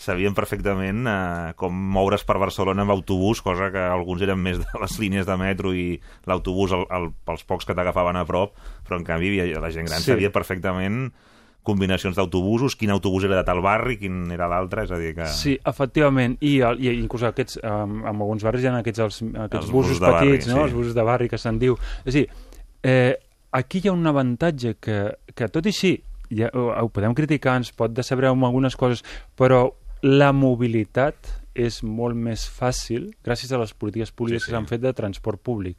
sabien 0.03 0.35
perfectament 0.35 1.07
eh, 1.07 1.53
com 1.59 1.73
moure's 1.95 2.25
per 2.27 2.37
Barcelona 2.41 2.83
amb 2.83 2.93
autobús, 2.95 3.41
cosa 3.45 3.71
que 3.73 3.81
alguns 3.81 4.23
eren 4.25 4.41
més 4.43 4.59
de 4.61 4.81
les 4.81 4.97
línies 4.99 5.27
de 5.29 5.37
metro 5.39 5.73
i 5.73 5.95
l'autobús 6.29 6.75
el, 6.75 6.87
el, 6.91 7.11
pels 7.25 7.45
pocs 7.47 7.69
que 7.69 7.75
t'agafaven 7.77 8.19
a 8.19 8.25
prop, 8.27 8.57
però 8.83 8.99
en 8.99 9.07
canvi 9.07 9.37
la 9.53 9.71
gent 9.71 9.87
gran 9.87 10.03
Sí. 10.03 10.11
sabia 10.11 10.31
perfectament 10.31 11.13
combinacions 11.63 12.17
d'autobusos, 12.17 12.75
quin 12.75 12.91
autobús 12.91 13.23
era 13.23 13.37
de 13.39 13.45
tal 13.47 13.61
barri, 13.63 13.95
quin 13.97 14.27
era 14.35 14.49
l'altre, 14.51 14.83
és 14.83 14.91
a 14.91 14.99
dir 14.99 15.13
que... 15.15 15.27
Sí, 15.31 15.55
efectivament, 15.65 16.35
i, 16.43 16.57
i 16.59 16.91
inclús 16.97 17.23
aquests, 17.23 17.61
um, 17.63 18.01
en 18.03 18.09
alguns 18.11 18.43
barris 18.43 18.65
hi 18.65 18.67
ha 18.67 18.73
aquests, 18.81 18.99
els, 19.05 19.21
aquests 19.45 19.61
Els 19.61 19.71
busos, 19.71 19.93
busos 19.93 20.01
de 20.03 20.11
barri, 20.11 20.33
petits, 20.33 20.49
no? 20.51 20.57
sí. 20.57 20.63
els 20.67 20.75
busos 20.75 20.97
de 20.97 21.05
barri 21.07 21.29
que 21.31 21.39
se'n 21.39 21.61
diu. 21.63 21.77
És 22.03 22.11
a 22.11 22.17
dir, 22.17 22.25
eh, 22.83 23.13
aquí 23.55 23.79
hi 23.79 23.87
ha 23.87 23.95
un 23.95 24.11
avantatge 24.11 24.75
que, 24.83 24.97
que 25.31 25.47
tot 25.47 25.71
i 25.71 25.71
així, 25.71 25.93
ja, 26.35 26.51
ho 26.51 26.89
podem 26.91 27.15
criticar, 27.15 27.55
ens 27.61 27.71
pot 27.71 27.95
decebre 27.95 28.27
amb 28.27 28.43
algunes 28.49 28.75
coses, 28.75 29.05
però 29.39 29.63
la 30.03 30.33
mobilitat 30.35 31.29
és 31.55 31.81
molt 31.85 32.17
més 32.17 32.43
fàcil 32.49 33.11
gràcies 33.23 33.51
a 33.53 33.59
les 33.61 33.71
polítiques 33.77 34.11
públiques 34.11 34.41
Sí, 34.43 34.49
sí. 34.49 34.51
que 34.51 34.57
s'han 34.57 34.67
fet 34.67 34.81
de 34.83 34.91
transport 34.97 35.39
públic. 35.41 35.77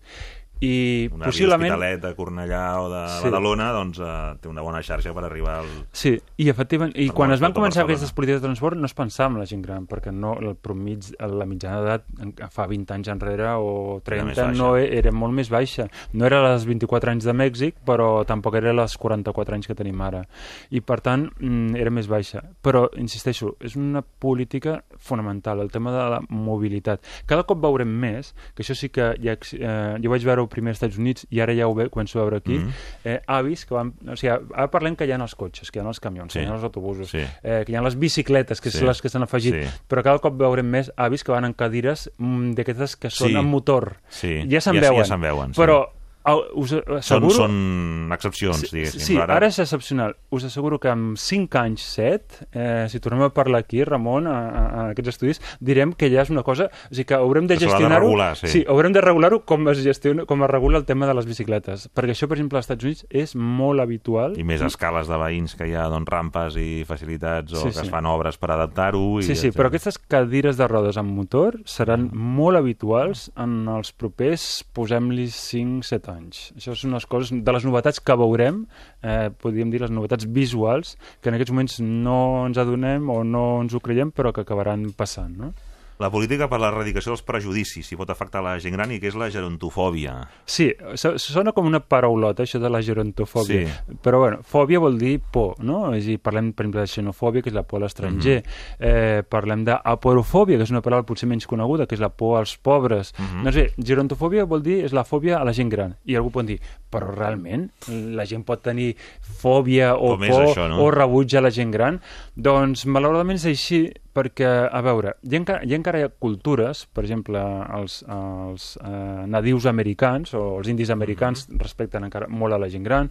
I 0.60 1.08
Una 1.12 1.26
possiblement... 1.26 1.72
Hospitalet 1.72 2.00
de 2.02 2.14
Cornellà 2.16 2.62
o 2.80 2.88
de 2.88 3.00
Sí. 3.14 3.24
Badalona, 3.26 3.70
doncs 3.74 3.98
eh, 4.00 4.12
té 4.40 4.48
una 4.48 4.62
bona 4.62 4.80
xarxa 4.82 5.12
per 5.12 5.24
arribar 5.26 5.58
al... 5.60 5.66
Sí, 5.92 6.14
i 6.40 6.48
efectivament, 6.48 6.94
i 6.96 7.08
quan 7.12 7.32
es 7.34 7.40
van 7.42 7.52
començar 7.52 7.82
aquestes 7.84 8.12
polítiques 8.16 8.40
de 8.40 8.46
transport 8.46 8.78
no 8.78 8.86
es 8.86 8.94
pensava 8.94 9.32
en 9.34 9.40
la 9.42 9.46
gent 9.50 9.62
gran, 9.62 9.86
perquè 9.90 10.12
no, 10.14 10.34
el 10.40 10.54
promig, 10.56 11.10
la 11.20 11.44
mitjana 11.46 11.80
d'edat 11.82 12.48
fa 12.54 12.66
20 12.70 12.94
anys 12.96 13.10
enrere 13.12 13.50
o 13.58 14.00
Era 14.06 14.24
més 14.24 14.36
30 14.38 14.46
baixa. 14.46 14.58
no 14.62 14.76
e- 14.78 14.88
era 14.98 15.12
molt 15.12 15.34
més 15.34 15.50
baixa. 15.50 15.88
No 16.12 16.24
era 16.26 16.40
les 16.52 16.64
24 16.64 17.10
anys 17.10 17.24
de 17.28 17.34
Mèxic, 17.34 17.76
però 17.84 18.24
tampoc 18.24 18.54
era 18.60 18.72
les 18.72 18.96
44 18.96 19.54
anys 19.58 19.66
que 19.66 19.74
tenim 19.74 20.00
ara. 20.00 20.22
I 20.70 20.80
per 20.80 21.00
tant, 21.04 21.28
mm, 21.40 21.76
era 21.76 21.90
més 21.90 22.08
baixa. 22.08 22.42
Però, 22.62 22.86
insisteixo, 22.96 23.56
és 23.60 23.76
una 23.76 24.02
política 24.02 24.82
fonamental, 24.98 25.60
el 25.60 25.70
tema 25.70 25.92
de 25.92 26.08
la 26.10 26.20
mobilitat. 26.28 27.02
Cada 27.26 27.44
cop 27.44 27.60
veurem 27.60 27.88
més, 27.88 28.34
que 28.54 28.62
això 28.62 28.74
sí 28.74 28.88
que 28.88 29.12
ja, 29.22 29.34
eh, 29.36 29.98
jo 30.02 30.10
vaig 30.10 30.24
veure-ho 30.44 30.48
primer 30.48 30.70
als 30.70 30.78
Estats 30.82 30.98
Units 30.98 31.26
i 31.30 31.40
ara 31.40 31.54
ja 31.54 31.66
ho 31.66 31.74
ve, 31.74 31.88
començo 31.90 32.18
a 32.20 32.22
veure 32.24 32.36
aquí, 32.38 32.58
Mhm. 32.58 32.70
eh, 33.04 33.20
avis 33.26 33.64
que 33.66 33.74
van... 33.74 33.94
O 34.08 34.16
sigui, 34.16 34.30
ara 34.54 34.70
parlem 34.70 34.96
que 34.96 35.06
hi 35.06 35.12
ha 35.12 35.16
els 35.16 35.34
cotxes, 35.34 35.70
que 35.70 35.78
hi 35.78 35.82
ha 35.82 35.88
els 35.88 36.00
camions, 36.00 36.32
Sí. 36.32 36.38
que 36.40 36.44
hi 36.44 36.48
ha 36.48 36.54
els 36.54 36.64
autobusos, 36.64 37.10
Sí. 37.10 37.18
eh, 37.42 37.62
que 37.66 37.72
hi 37.72 37.76
ha 37.76 37.82
les 37.82 37.98
bicicletes, 37.98 38.60
que 38.60 38.70
Sí. 38.70 38.78
són 38.78 38.88
les 38.88 39.00
que 39.02 39.08
s'han 39.08 39.22
afegit, 39.22 39.54
Sí. 39.54 39.68
però 39.88 40.02
cada 40.02 40.18
cop 40.18 40.36
veurem 40.38 40.66
més 40.66 40.92
avis 40.96 41.24
que 41.24 41.32
van 41.32 41.44
en 41.44 41.52
cadires 41.54 42.10
mm, 42.18 42.52
d'aquestes 42.54 42.96
que 42.96 43.10
són 43.10 43.28
Sí. 43.28 43.34
amb 43.36 43.48
motor. 43.48 43.96
Sí, 44.08 44.46
Ja 44.48 44.60
se'n 44.60 44.74
ja- 44.74 44.80
veuen. 44.90 45.04
ja 45.04 45.16
veuen, 45.16 45.54
sí. 45.54 45.60
Però 45.60 45.88
Ah, 46.26 46.36
us 46.56 46.70
Són, 46.72 46.82
asseguro... 46.96 47.30
són 47.36 48.12
excepcions, 48.14 48.60
Sí, 48.64 48.70
diguéssim. 48.78 49.00
sí, 49.04 49.16
ara... 49.20 49.34
ara 49.36 49.48
és 49.50 49.58
excepcional. 49.60 50.14
Us 50.32 50.46
asseguro 50.48 50.78
que 50.80 50.88
en 50.88 51.16
5 51.20 51.58
anys, 51.60 51.82
7, 51.98 52.46
eh, 52.52 52.86
si 52.88 52.98
tornem 53.04 53.26
a 53.26 53.28
parlar 53.36 53.60
aquí, 53.60 53.82
Ramon, 53.84 54.26
a, 54.26 54.38
a, 54.48 54.62
a 54.64 54.84
aquests 54.94 55.12
estudis, 55.12 55.40
direm 55.60 55.92
que 55.92 56.08
ja 56.08 56.22
és 56.24 56.30
una 56.32 56.42
cosa... 56.42 56.70
O 56.88 56.94
sigui, 56.94 57.04
que 57.10 57.18
haurem 57.18 57.46
de 57.46 57.58
gestionar-ho... 57.60 58.08
sí. 58.40 58.48
sí, 58.48 58.64
haurem 58.66 58.94
de 58.96 59.02
regular-ho 59.04 59.42
com 59.44 59.68
es 59.68 59.82
gestiona, 59.84 60.24
com 60.24 60.42
es 60.46 60.50
regula 60.50 60.78
el 60.80 60.86
tema 60.88 61.06
de 61.06 61.12
les 61.18 61.26
bicicletes. 61.28 61.90
Perquè 61.92 62.16
això, 62.16 62.26
per 62.30 62.38
exemple, 62.38 62.56
als 62.56 62.70
Estats 62.70 62.88
Units 62.88 63.04
és 63.10 63.36
molt 63.36 63.84
habitual. 63.84 64.38
I 64.40 64.44
més 64.48 64.64
escales 64.64 65.12
de 65.12 65.20
veïns 65.20 65.54
que 65.60 65.68
hi 65.68 65.76
ha 65.76 65.84
doncs, 65.92 66.08
rampes 66.08 66.56
i 66.56 66.84
facilitats 66.88 67.52
o 67.52 67.66
Sí, 67.66 67.68
que 67.68 67.76
sí. 67.82 67.84
es 67.84 67.92
fan 67.92 68.06
obres 68.08 68.40
per 68.40 68.50
adaptar-ho. 68.56 69.18
i 69.20 69.28
Sí, 69.28 69.34
sí, 69.36 69.48
etcètera. 69.50 69.58
però 69.60 69.68
aquestes 69.74 69.98
cadires 70.00 70.56
de 70.56 70.68
rodes 70.72 70.96
amb 70.96 71.12
motor 71.12 71.60
seran 71.68 72.08
Mm. 72.08 72.16
molt 72.40 72.56
habituals 72.56 73.28
en 73.36 73.68
els 73.68 73.92
propers, 73.92 74.64
posem-li 74.72 75.28
5-7 75.28 76.08
anys. 76.08 76.13
Això 76.56 76.76
són 76.76 76.94
unes 76.94 77.06
coses, 77.10 77.32
de 77.34 77.54
les 77.56 77.66
novetats 77.66 78.00
que 78.00 78.16
veurem, 78.18 78.64
eh, 79.02 79.30
podríem 79.42 79.70
dir 79.72 79.82
les 79.82 79.92
novetats 79.94 80.26
visuals, 80.26 80.96
que 81.20 81.30
en 81.30 81.38
aquests 81.38 81.54
moments 81.54 81.78
no 81.80 82.46
ens 82.46 82.58
adonem 82.58 83.10
o 83.10 83.22
no 83.24 83.44
ens 83.62 83.74
ho 83.74 83.80
creiem, 83.80 84.12
però 84.14 84.32
que 84.32 84.44
acabaran 84.44 84.90
passant, 84.96 85.36
no? 85.38 85.52
La 86.02 86.10
política 86.10 86.48
per 86.50 86.58
l'erradicació 86.58 87.12
dels 87.12 87.22
prejudicis, 87.22 87.86
si 87.86 87.96
pot 87.96 88.10
afectar 88.10 88.42
la 88.42 88.56
gent 88.58 88.74
gran, 88.74 88.90
i 88.90 88.98
què 88.98 89.06
és 89.12 89.14
la 89.14 89.28
gerontofòbia. 89.30 90.16
Sí, 90.44 90.72
so- 90.98 91.16
sona 91.18 91.52
com 91.52 91.66
una 91.66 91.80
paraulota, 91.80 92.42
això 92.42 92.58
de 92.58 92.68
la 92.68 92.80
gerontofòbia. 92.82 93.68
Sí. 93.68 93.96
Però, 94.02 94.18
bueno, 94.18 94.40
fòbia 94.42 94.80
vol 94.80 94.98
dir 94.98 95.20
por, 95.20 95.54
no? 95.62 95.94
És 95.94 96.04
a 96.04 96.06
dir, 96.08 96.18
parlem, 96.18 96.52
per 96.52 96.66
exemple, 96.66 96.80
de 96.80 96.86
xenofòbia, 96.88 97.42
que 97.42 97.50
és 97.50 97.54
la 97.54 97.62
por 97.62 97.80
a 97.80 97.84
l'estranger. 97.84 98.42
Mhm. 98.42 98.50
eh, 98.80 99.22
parlem 99.28 99.64
d'aporofòbia, 99.64 100.56
que 100.56 100.64
és 100.64 100.70
una 100.70 100.82
paraula 100.82 101.06
potser 101.06 101.28
menys 101.28 101.46
coneguda, 101.46 101.86
que 101.86 101.94
és 101.94 102.00
la 102.00 102.08
por 102.10 102.38
als 102.38 102.56
pobres. 102.56 103.14
Mhm. 103.18 103.44
Doncs 103.44 103.56
bé, 103.56 103.72
gerontofòbia 103.78 104.44
vol 104.44 104.62
dir, 104.62 104.84
és 104.84 104.92
la 104.92 105.04
fòbia 105.04 105.38
a 105.40 105.44
la 105.44 105.52
gent 105.52 105.70
gran. 105.70 105.96
I 106.06 106.16
algú 106.16 106.30
pot 106.32 106.44
dir, 106.46 106.58
però 106.90 107.14
realment 107.14 107.70
la 107.88 108.24
gent 108.26 108.44
pot 108.44 108.62
tenir 108.62 108.96
fòbia 109.20 109.94
o 109.94 110.16
Com 110.16 110.26
por 110.26 110.44
això, 110.46 110.68
no? 110.68 110.82
o 110.82 110.90
rebuig 110.90 111.34
a 111.36 111.40
la 111.40 111.50
gent 111.50 111.70
gran? 111.70 112.00
Doncs, 112.36 112.84
malauradament 112.86 113.36
és 113.36 113.46
així, 113.46 113.92
perquè, 114.14 114.46
a 114.70 114.80
veure, 114.80 115.16
hi 115.22 115.34
ha, 115.34 115.38
encara, 115.42 115.64
hi 115.66 115.72
ha 115.74 115.76
encara 115.76 115.98
hi 115.98 116.04
ha 116.06 116.08
cultures, 116.08 116.86
per 116.92 117.02
exemple, 117.04 117.40
els, 117.78 118.04
els 118.08 118.78
eh, 118.84 119.26
nadius 119.26 119.66
americans 119.66 120.34
o 120.38 120.58
els 120.58 120.68
indis 120.68 120.90
americans 120.94 121.48
Mhm. 121.48 121.58
respecten 121.60 122.04
encara 122.04 122.28
molt 122.28 122.54
a 122.54 122.58
la 122.58 122.68
gent 122.70 122.84
gran, 122.84 123.10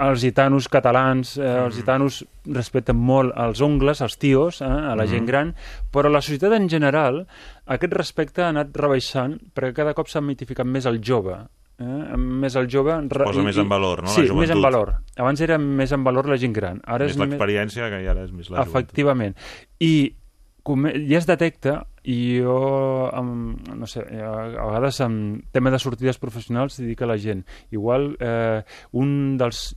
els 0.00 0.20
gitanos 0.22 0.68
catalans, 0.68 1.36
eh, 1.36 1.42
Mhm. 1.42 1.64
els 1.66 1.76
gitanos 1.76 2.24
respecten 2.46 2.96
molt 2.96 3.32
als 3.36 3.60
ongles, 3.60 4.00
als 4.00 4.16
tios, 4.18 4.60
eh, 4.62 4.64
a 4.64 4.94
la 4.96 5.06
gent 5.06 5.22
Mhm. 5.22 5.26
gran, 5.26 5.54
però 5.92 6.08
la 6.08 6.22
societat 6.22 6.52
en 6.54 6.68
general, 6.70 7.26
aquest 7.66 7.92
respecte 7.92 8.42
ha 8.42 8.48
anat 8.48 8.68
rebaixant 8.76 9.40
perquè 9.52 9.74
cada 9.74 9.94
cop 9.94 10.06
s'ha 10.08 10.20
mitificat 10.20 10.64
més 10.64 10.86
el 10.86 11.00
jove. 11.02 11.36
Eh? 11.80 12.16
Més 12.16 12.54
el 12.56 12.68
jove... 12.70 12.92
re- 13.08 13.24
Posa 13.24 13.40
i- 13.40 13.44
més 13.44 13.56
en 13.56 13.68
valor, 13.68 14.02
no, 14.02 14.08
la 14.08 14.12
Sí, 14.14 14.30
més 14.34 14.50
en 14.50 14.60
valor. 14.62 14.94
Abans 15.16 15.40
era 15.40 15.56
més 15.58 15.90
en 15.92 16.04
valor 16.04 16.28
la 16.28 16.36
gent 16.36 16.52
gran. 16.54 16.80
Ara 16.84 17.06
Més 17.06 17.12
és 17.16 17.18
l'experiència, 17.18 17.88
que 17.88 18.06
ara 18.08 18.22
és 18.22 18.32
més 18.32 18.50
la 18.50 18.58
joventut. 18.58 18.68
Efectivament. 18.76 19.34
I 19.80 20.14
ja 20.76 21.18
es 21.18 21.28
detecta, 21.28 21.84
i 22.04 22.40
jo, 22.40 23.10
amb, 23.12 23.68
no 23.76 23.88
sé, 23.90 24.04
a, 24.22 24.32
a 24.48 24.66
vegades 24.70 25.00
en 25.04 25.14
tema 25.52 25.72
de 25.72 25.80
sortides 25.82 26.20
professionals 26.22 26.80
dic 26.80 27.02
a 27.02 27.10
la 27.10 27.18
gent, 27.20 27.44
igual 27.70 28.14
eh, 28.20 28.62
un 28.96 29.36
dels 29.40 29.70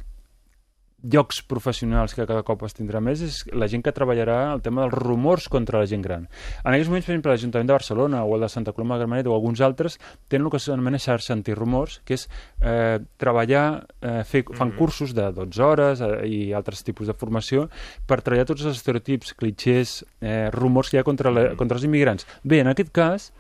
llocs 1.04 1.42
professionals 1.44 2.14
que 2.16 2.26
cada 2.26 2.44
cop 2.48 2.64
es 2.64 2.74
tindrà 2.74 3.02
més 3.04 3.22
és 3.22 3.42
la 3.52 3.68
gent 3.68 3.84
que 3.84 3.92
treballarà 3.92 4.54
el 4.54 4.62
tema 4.64 4.86
dels 4.86 4.94
rumors 4.96 5.50
contra 5.52 5.80
la 5.82 5.86
gent 5.90 6.02
gran. 6.02 6.28
En 6.64 6.72
aquests 6.72 6.88
moments, 6.90 7.06
per 7.06 7.12
exemple, 7.14 7.32
l'Ajuntament 7.34 7.68
de 7.68 7.74
Barcelona 7.76 8.24
o 8.24 8.36
el 8.36 8.42
de 8.42 8.50
Santa 8.50 8.72
Coloma 8.72 8.96
de 8.96 9.04
Gramenet 9.04 9.28
o 9.28 9.36
alguns 9.36 9.60
altres 9.62 10.00
tenen 10.32 10.48
el 10.48 10.52
que 10.52 10.60
s'anomena 10.64 10.98
xarxa 11.00 11.34
antirumors, 11.36 12.00
que 12.06 12.16
és 12.16 12.30
eh, 12.62 13.00
treballar, 13.18 13.86
eh, 14.02 14.24
fer, 14.24 14.46
fan 14.54 14.70
Mhm. 14.70 14.78
cursos 14.78 15.14
de 15.14 15.32
12 15.34 15.62
hores 15.62 16.00
eh, 16.02 16.28
i 16.28 16.54
altres 16.54 16.84
tipus 16.84 17.08
de 17.08 17.14
formació 17.14 17.70
per 18.08 18.22
treballar 18.22 18.46
tots 18.46 18.64
els 18.64 18.78
estereotips, 18.78 19.34
clichés, 19.34 20.06
eh, 20.22 20.50
rumors 20.52 20.90
que 20.90 20.98
hi 20.98 21.00
ha 21.00 21.04
contra, 21.04 21.30
la, 21.32 21.50
Mhm. 21.50 21.56
contra 21.58 21.76
els 21.76 21.84
immigrants. 21.84 22.26
Bé, 22.44 22.60
en 22.62 22.68
aquest 22.68 22.92
cas, 22.92 23.34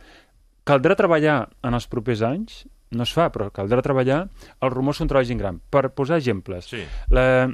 caldrà 0.65 0.95
treballar 0.95 1.49
en 1.63 1.73
els 1.73 1.87
propers 1.87 2.21
anys, 2.21 2.65
no 2.93 3.03
es 3.03 3.13
fa, 3.13 3.29
però 3.33 3.49
caldrà 3.53 3.81
treballar 3.85 4.23
els 4.61 4.73
rumors 4.73 4.99
contra 5.03 5.19
la 5.19 5.27
gent 5.27 5.39
gran. 5.41 5.59
Per 5.69 5.89
posar 5.93 6.17
exemples, 6.21 6.65
Sí. 6.69 6.83
la, 7.09 7.47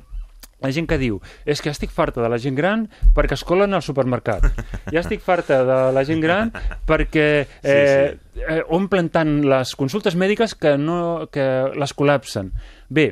la 0.59 0.71
gent 0.75 0.87
que 0.91 0.97
diu 0.99 1.21
és 1.47 1.61
que 1.63 1.71
estic 1.71 1.91
farta 1.95 2.19
de 2.21 2.27
la 2.29 2.37
gent 2.37 2.55
gran 2.57 2.87
perquè 3.15 3.37
es 3.37 3.43
colen 3.47 3.73
al 3.73 3.81
supermercat. 3.85 4.43
Ja 4.93 4.99
estic 5.03 5.21
farta 5.23 5.61
de 5.63 5.79
la 5.95 6.03
gent 6.03 6.19
gran 6.21 6.51
perquè 6.87 7.45
eh, 7.63 8.17
eh, 8.35 8.61
omplen 8.67 9.07
tant 9.13 9.39
les 9.47 9.75
consultes 9.79 10.15
mèdiques 10.19 10.55
que, 10.59 10.75
no, 10.77 11.27
que 11.31 11.45
les 11.79 11.93
col·lapsen. 11.95 12.51
Bé, 12.89 13.11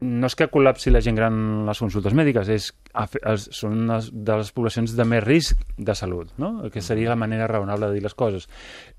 no 0.00 0.26
és 0.30 0.34
que 0.38 0.46
col·lapsi 0.50 0.92
la 0.94 1.00
gent 1.02 1.16
gran 1.18 1.66
les 1.66 1.78
consultes 1.82 2.14
mèdiques, 2.14 2.48
és, 2.48 2.68
és, 3.18 3.48
són 3.50 3.72
unes 3.84 4.10
de 4.12 4.36
les 4.38 4.52
poblacions 4.54 4.92
de 4.94 5.04
més 5.04 5.24
risc 5.24 5.58
de 5.76 5.94
salut, 5.98 6.28
no? 6.38 6.68
que 6.70 6.80
seria 6.80 7.08
la 7.10 7.16
manera 7.18 7.48
raonable 7.50 7.88
de 7.88 7.94
dir 7.98 8.02
les 8.04 8.14
coses. 8.14 8.46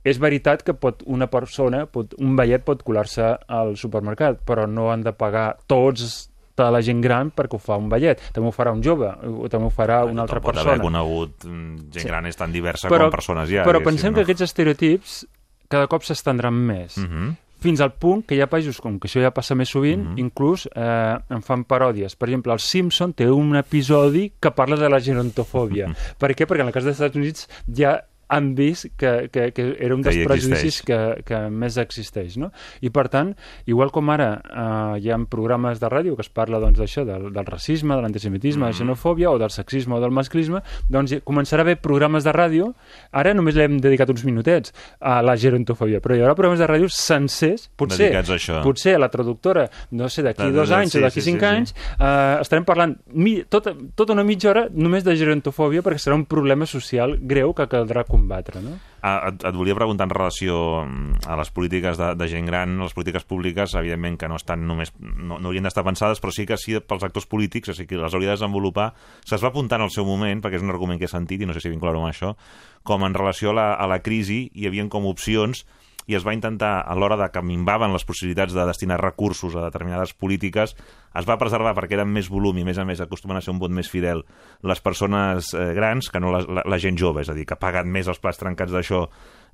És 0.03 0.19
veritat 0.19 0.63
que 0.63 0.73
pot 0.75 1.03
una 1.05 1.27
persona, 1.31 1.85
pot, 1.87 2.15
un 2.19 2.35
vellet 2.35 2.65
pot 2.67 2.83
colar-se 2.83 3.37
al 3.47 3.77
supermercat, 3.77 4.41
però 4.45 4.67
no 4.67 4.89
han 4.91 5.03
de 5.07 5.13
pagar 5.13 5.53
tots 5.67 6.27
de 6.59 6.65
la 6.67 6.81
gent 6.83 6.99
gran 6.99 7.29
perquè 7.31 7.55
ho 7.55 7.59
fa 7.63 7.77
un 7.79 7.87
vellet. 7.87 8.19
També 8.35 8.49
ho 8.49 8.51
farà 8.51 8.73
un 8.75 8.83
jove, 8.83 9.07
o 9.23 9.47
també 9.47 9.69
ho 9.69 9.71
farà 9.71 10.01
una 10.03 10.25
altra 10.25 10.41
pot 10.41 10.51
persona. 10.53 10.73
haver 10.73 10.83
conegut 10.83 11.45
mm, 11.47 11.75
gent 11.95 12.03
Sí. 12.03 12.07
gran 12.11 12.25
és 12.27 12.35
tan 12.35 12.51
diversa 12.51 12.89
Però- 12.91 13.07
com 13.07 13.11
persones 13.15 13.47
ja. 13.49 13.63
Però 13.63 13.79
pensem 13.81 14.11
no? 14.11 14.15
que 14.17 14.23
aquests 14.27 14.41
estereotips 14.49 15.21
cada 15.69 15.87
cop 15.87 16.03
s'estendran 16.03 16.53
més. 16.53 16.97
Mhm. 16.97 17.37
Fins 17.59 17.81
al 17.81 17.93
punt 17.93 18.23
que 18.25 18.35
hi 18.35 18.41
ha 18.41 18.47
països, 18.49 18.79
com 18.81 18.97
que 18.99 19.07
això 19.07 19.21
ja 19.21 19.31
passa 19.31 19.55
més 19.55 19.69
sovint, 19.69 19.99
Mhm. 20.11 20.17
inclús 20.19 20.67
eh, 20.73 21.17
en 21.29 21.41
fan 21.41 21.65
paròdies. 21.65 22.15
Per 22.15 22.29
exemple, 22.29 22.53
el 22.53 22.59
Simpson 22.59 23.13
té 23.13 23.29
un 23.29 23.55
episodi 23.55 24.31
que 24.39 24.51
parla 24.51 24.75
de 24.77 24.89
la 24.89 24.99
gerontofòbia. 24.99 25.93
per 26.17 26.31
què? 26.35 26.47
Perquè 26.47 26.61
en 26.61 26.67
el 26.67 26.73
cas 26.73 26.83
dels 26.83 26.95
Estats 26.99 27.15
Units 27.15 27.47
ja 27.67 28.01
han 28.29 28.53
vist 28.55 28.87
que, 28.95 29.29
que, 29.33 29.51
que 29.51 29.65
era 29.79 29.95
un 29.95 30.03
Que 30.03 30.11
dels 30.13 30.27
prejudicis 30.27 30.81
que, 30.85 30.97
que 31.25 31.39
més 31.49 31.77
existeix. 31.81 32.37
No? 32.37 32.51
I 32.85 32.89
per 32.93 33.07
tant, 33.09 33.33
igual 33.65 33.89
com 33.91 34.09
ara 34.13 34.29
eh, 34.45 34.99
hi 35.01 35.09
ha 35.11 35.17
programes 35.29 35.79
de 35.81 35.89
ràdio 35.89 36.15
que 36.15 36.21
es 36.25 36.29
parla 36.29 36.59
doncs, 36.61 36.77
d'això, 36.79 37.03
del, 37.07 37.31
del 37.33 37.45
racisme, 37.49 37.95
de 37.95 38.01
l'antisemitisme, 38.05 38.61
de 38.61 38.69
la 38.69 38.71
Mhm. 38.71 38.77
xenofòbia 38.79 39.31
o 39.31 39.37
del 39.41 39.49
sexisme 39.49 39.95
o 39.95 39.99
del 39.99 40.11
masclisme, 40.11 40.61
doncs 40.89 41.15
començarà 41.25 41.59
a 41.59 41.67
haver 41.67 41.77
programes 41.81 42.23
de 42.23 42.31
ràdio, 42.31 42.73
ara 43.11 43.33
només 43.33 43.55
l'hem 43.55 43.79
dedicat 43.81 44.09
uns 44.09 44.23
minutets 44.25 44.73
a 45.01 45.21
la 45.25 45.35
gerontofòbia, 45.35 45.99
però 45.99 46.15
hi 46.15 46.21
haurà 46.21 46.35
programes 46.37 46.59
de 46.59 46.67
ràdio 46.69 46.87
sencers, 46.89 47.69
potser, 47.75 48.11
Dedicats 48.11 48.29
a 48.29 48.35
això. 48.35 48.61
potser 48.63 48.97
la 48.99 49.09
traductora, 49.09 49.67
no 49.91 50.07
sé, 50.09 50.21
d'aquí 50.23 50.51
dos 50.53 50.69
anys 50.71 50.91
sí, 50.93 50.97
o 50.99 51.01
d'aquí 51.01 51.19
sí, 51.21 51.31
cinc 51.31 51.39
sí, 51.41 51.45
sí. 51.45 51.55
anys, 51.55 51.73
eh, 51.99 52.37
estarem 52.41 52.63
parlant 52.65 52.95
mi, 53.13 53.43
tota, 53.49 53.73
tota 53.95 54.13
una 54.13 54.23
mitja 54.23 54.49
hora 54.51 54.67
només 54.71 55.03
de 55.03 55.15
gerontofòbia 55.17 55.81
perquè 55.81 55.97
serà 55.99 56.15
un 56.15 56.25
problema 56.29 56.65
social 56.69 57.17
greu 57.19 57.53
que 57.57 57.67
caldrà 57.67 58.03
combatre, 58.19 58.61
no? 58.61 58.75
Ah, 59.01 59.31
et, 59.31 59.45
et 59.47 59.55
volia 59.55 59.77
preguntar 59.77 60.09
en 60.09 60.13
relació 60.13 60.59
mm, 60.83 61.23
a 61.31 61.37
les 61.39 61.51
polítiques 61.55 61.97
de, 61.99 62.11
de 62.19 62.27
gent 62.29 62.45
gran, 62.49 62.75
les 62.83 62.95
polítiques 62.95 63.25
públiques, 63.25 63.73
evidentment 63.79 64.19
que 64.19 64.29
no 64.29 64.37
estan 64.39 64.67
només, 64.67 64.91
no, 64.99 65.39
no 65.39 65.49
haurien 65.49 65.65
d'estar 65.65 65.85
pensades, 65.87 66.19
però 66.19 66.35
sí 66.35 66.45
que 66.49 66.59
sí 66.59 66.77
pels 66.83 67.07
actors 67.07 67.29
polítics, 67.31 67.71
o 67.71 67.77
sigui 67.77 67.95
que 67.95 68.03
les 68.03 68.13
hauria 68.13 68.33
de 68.33 68.37
desenvolupar. 68.37 68.91
Se'ls 69.23 69.43
va 69.45 69.53
apuntar 69.53 69.79
en 69.79 69.87
el 69.87 69.93
seu 69.95 70.07
moment, 70.07 70.43
perquè 70.43 70.59
és 70.59 70.65
un 70.65 70.73
argument 70.75 70.99
que 70.99 71.07
he 71.07 71.11
sentit, 71.11 71.41
i 71.41 71.49
no 71.49 71.55
sé 71.55 71.63
si 71.63 71.71
vincular-ho 71.71 72.03
amb 72.03 72.11
això, 72.11 72.35
com 72.83 73.07
en 73.07 73.15
relació 73.15 73.53
a 73.53 73.59
la, 73.59 73.69
a 73.79 73.87
la 73.89 74.01
crisi 74.03 74.45
hi 74.53 74.67
havia 74.67 74.87
com 74.91 75.07
opcions 75.09 75.65
i 76.09 76.17
es 76.17 76.25
va 76.25 76.33
intentar, 76.33 76.79
a 76.81 76.95
l'hora 76.97 77.17
de 77.19 77.27
que 77.29 77.43
minvaven 77.45 77.93
les 77.93 78.05
possibilitats 78.07 78.55
de 78.57 78.65
destinar 78.65 78.97
recursos 79.01 79.55
a 79.55 79.67
determinades 79.67 80.15
polítiques, 80.17 80.73
es 80.73 81.27
va 81.29 81.37
preservar 81.41 81.75
perquè 81.77 81.99
eren 81.99 82.09
més 82.09 82.31
volum 82.33 82.57
i, 82.57 82.65
a 82.65 82.69
més 82.69 82.79
a 82.81 82.85
més, 82.89 83.01
acostumen 83.03 83.37
a 83.37 83.43
ser 83.45 83.53
un 83.53 83.61
vot 83.61 83.73
més 83.73 83.89
fidel 83.89 84.23
les 84.65 84.81
persones 84.81 85.53
eh, 85.53 85.69
grans 85.77 86.09
que 86.09 86.21
no 86.21 86.33
la, 86.33 86.41
la, 86.47 86.65
la 86.65 86.79
gent 86.81 86.97
jove, 86.97 87.21
és 87.21 87.29
a 87.29 87.37
dir, 87.37 87.45
que 87.45 87.59
pagat 87.59 87.85
més 87.85 88.09
els 88.09 88.21
plats 88.21 88.41
trencats 88.41 88.73
d'això 88.73 89.05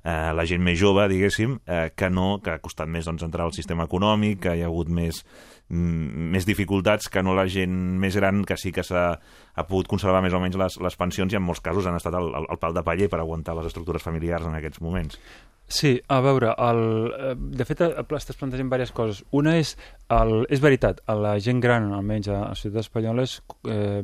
eh, 0.06 0.32
la 0.36 0.46
gent 0.48 0.62
més 0.64 0.78
jove, 0.80 1.04
diguéssim, 1.10 1.58
eh, 1.66 1.90
que 1.96 2.10
no, 2.10 2.38
que 2.42 2.54
ha 2.54 2.62
costat 2.62 2.88
més 2.88 3.08
doncs, 3.08 3.24
entrar 3.26 3.46
al 3.46 3.54
sistema 3.56 3.86
econòmic, 3.88 4.40
que 4.46 4.54
hi 4.56 4.62
ha 4.64 4.70
hagut 4.70 4.88
més, 4.88 5.24
mm, 5.68 6.30
més 6.36 6.46
dificultats 6.46 7.10
que 7.12 7.22
no 7.26 7.34
la 7.34 7.46
gent 7.50 7.74
més 8.00 8.16
gran, 8.16 8.44
que 8.44 8.56
sí 8.56 8.72
que 8.72 8.86
s'ha 8.86 9.08
ha 9.56 9.64
pogut 9.66 9.88
conservar 9.88 10.22
més 10.22 10.34
o 10.36 10.40
menys 10.40 10.56
les, 10.60 10.80
les 10.84 10.96
pensions 11.00 11.32
i 11.32 11.38
en 11.38 11.44
molts 11.44 11.62
casos 11.64 11.86
han 11.88 11.96
estat 11.96 12.14
el, 12.14 12.28
el, 12.36 12.48
el 12.52 12.58
pal 12.60 12.76
de 12.76 12.84
paller 12.84 13.08
per 13.08 13.20
aguantar 13.22 13.56
les 13.56 13.70
estructures 13.70 14.04
familiars 14.04 14.46
en 14.46 14.54
aquests 14.58 14.82
moments. 14.84 15.18
Sí, 15.68 16.00
a 16.06 16.20
veure, 16.22 16.52
el, 16.62 16.80
eh, 17.18 17.34
de 17.58 17.64
fet 17.66 17.80
eh, 17.82 17.88
estàs 18.18 18.38
plantejant 18.38 18.68
diverses 18.68 18.94
coses. 18.94 19.24
Una 19.34 19.56
és, 19.58 19.72
el, 20.14 20.44
és 20.54 20.62
veritat, 20.62 21.00
a 21.10 21.16
la 21.18 21.32
gent 21.42 21.58
gran, 21.64 21.88
almenys 21.96 22.30
a 22.30 22.36
la 22.36 22.58
ciutat 22.58 22.84
espanyola, 22.84 23.24
és, 23.26 23.40
eh, 23.66 24.02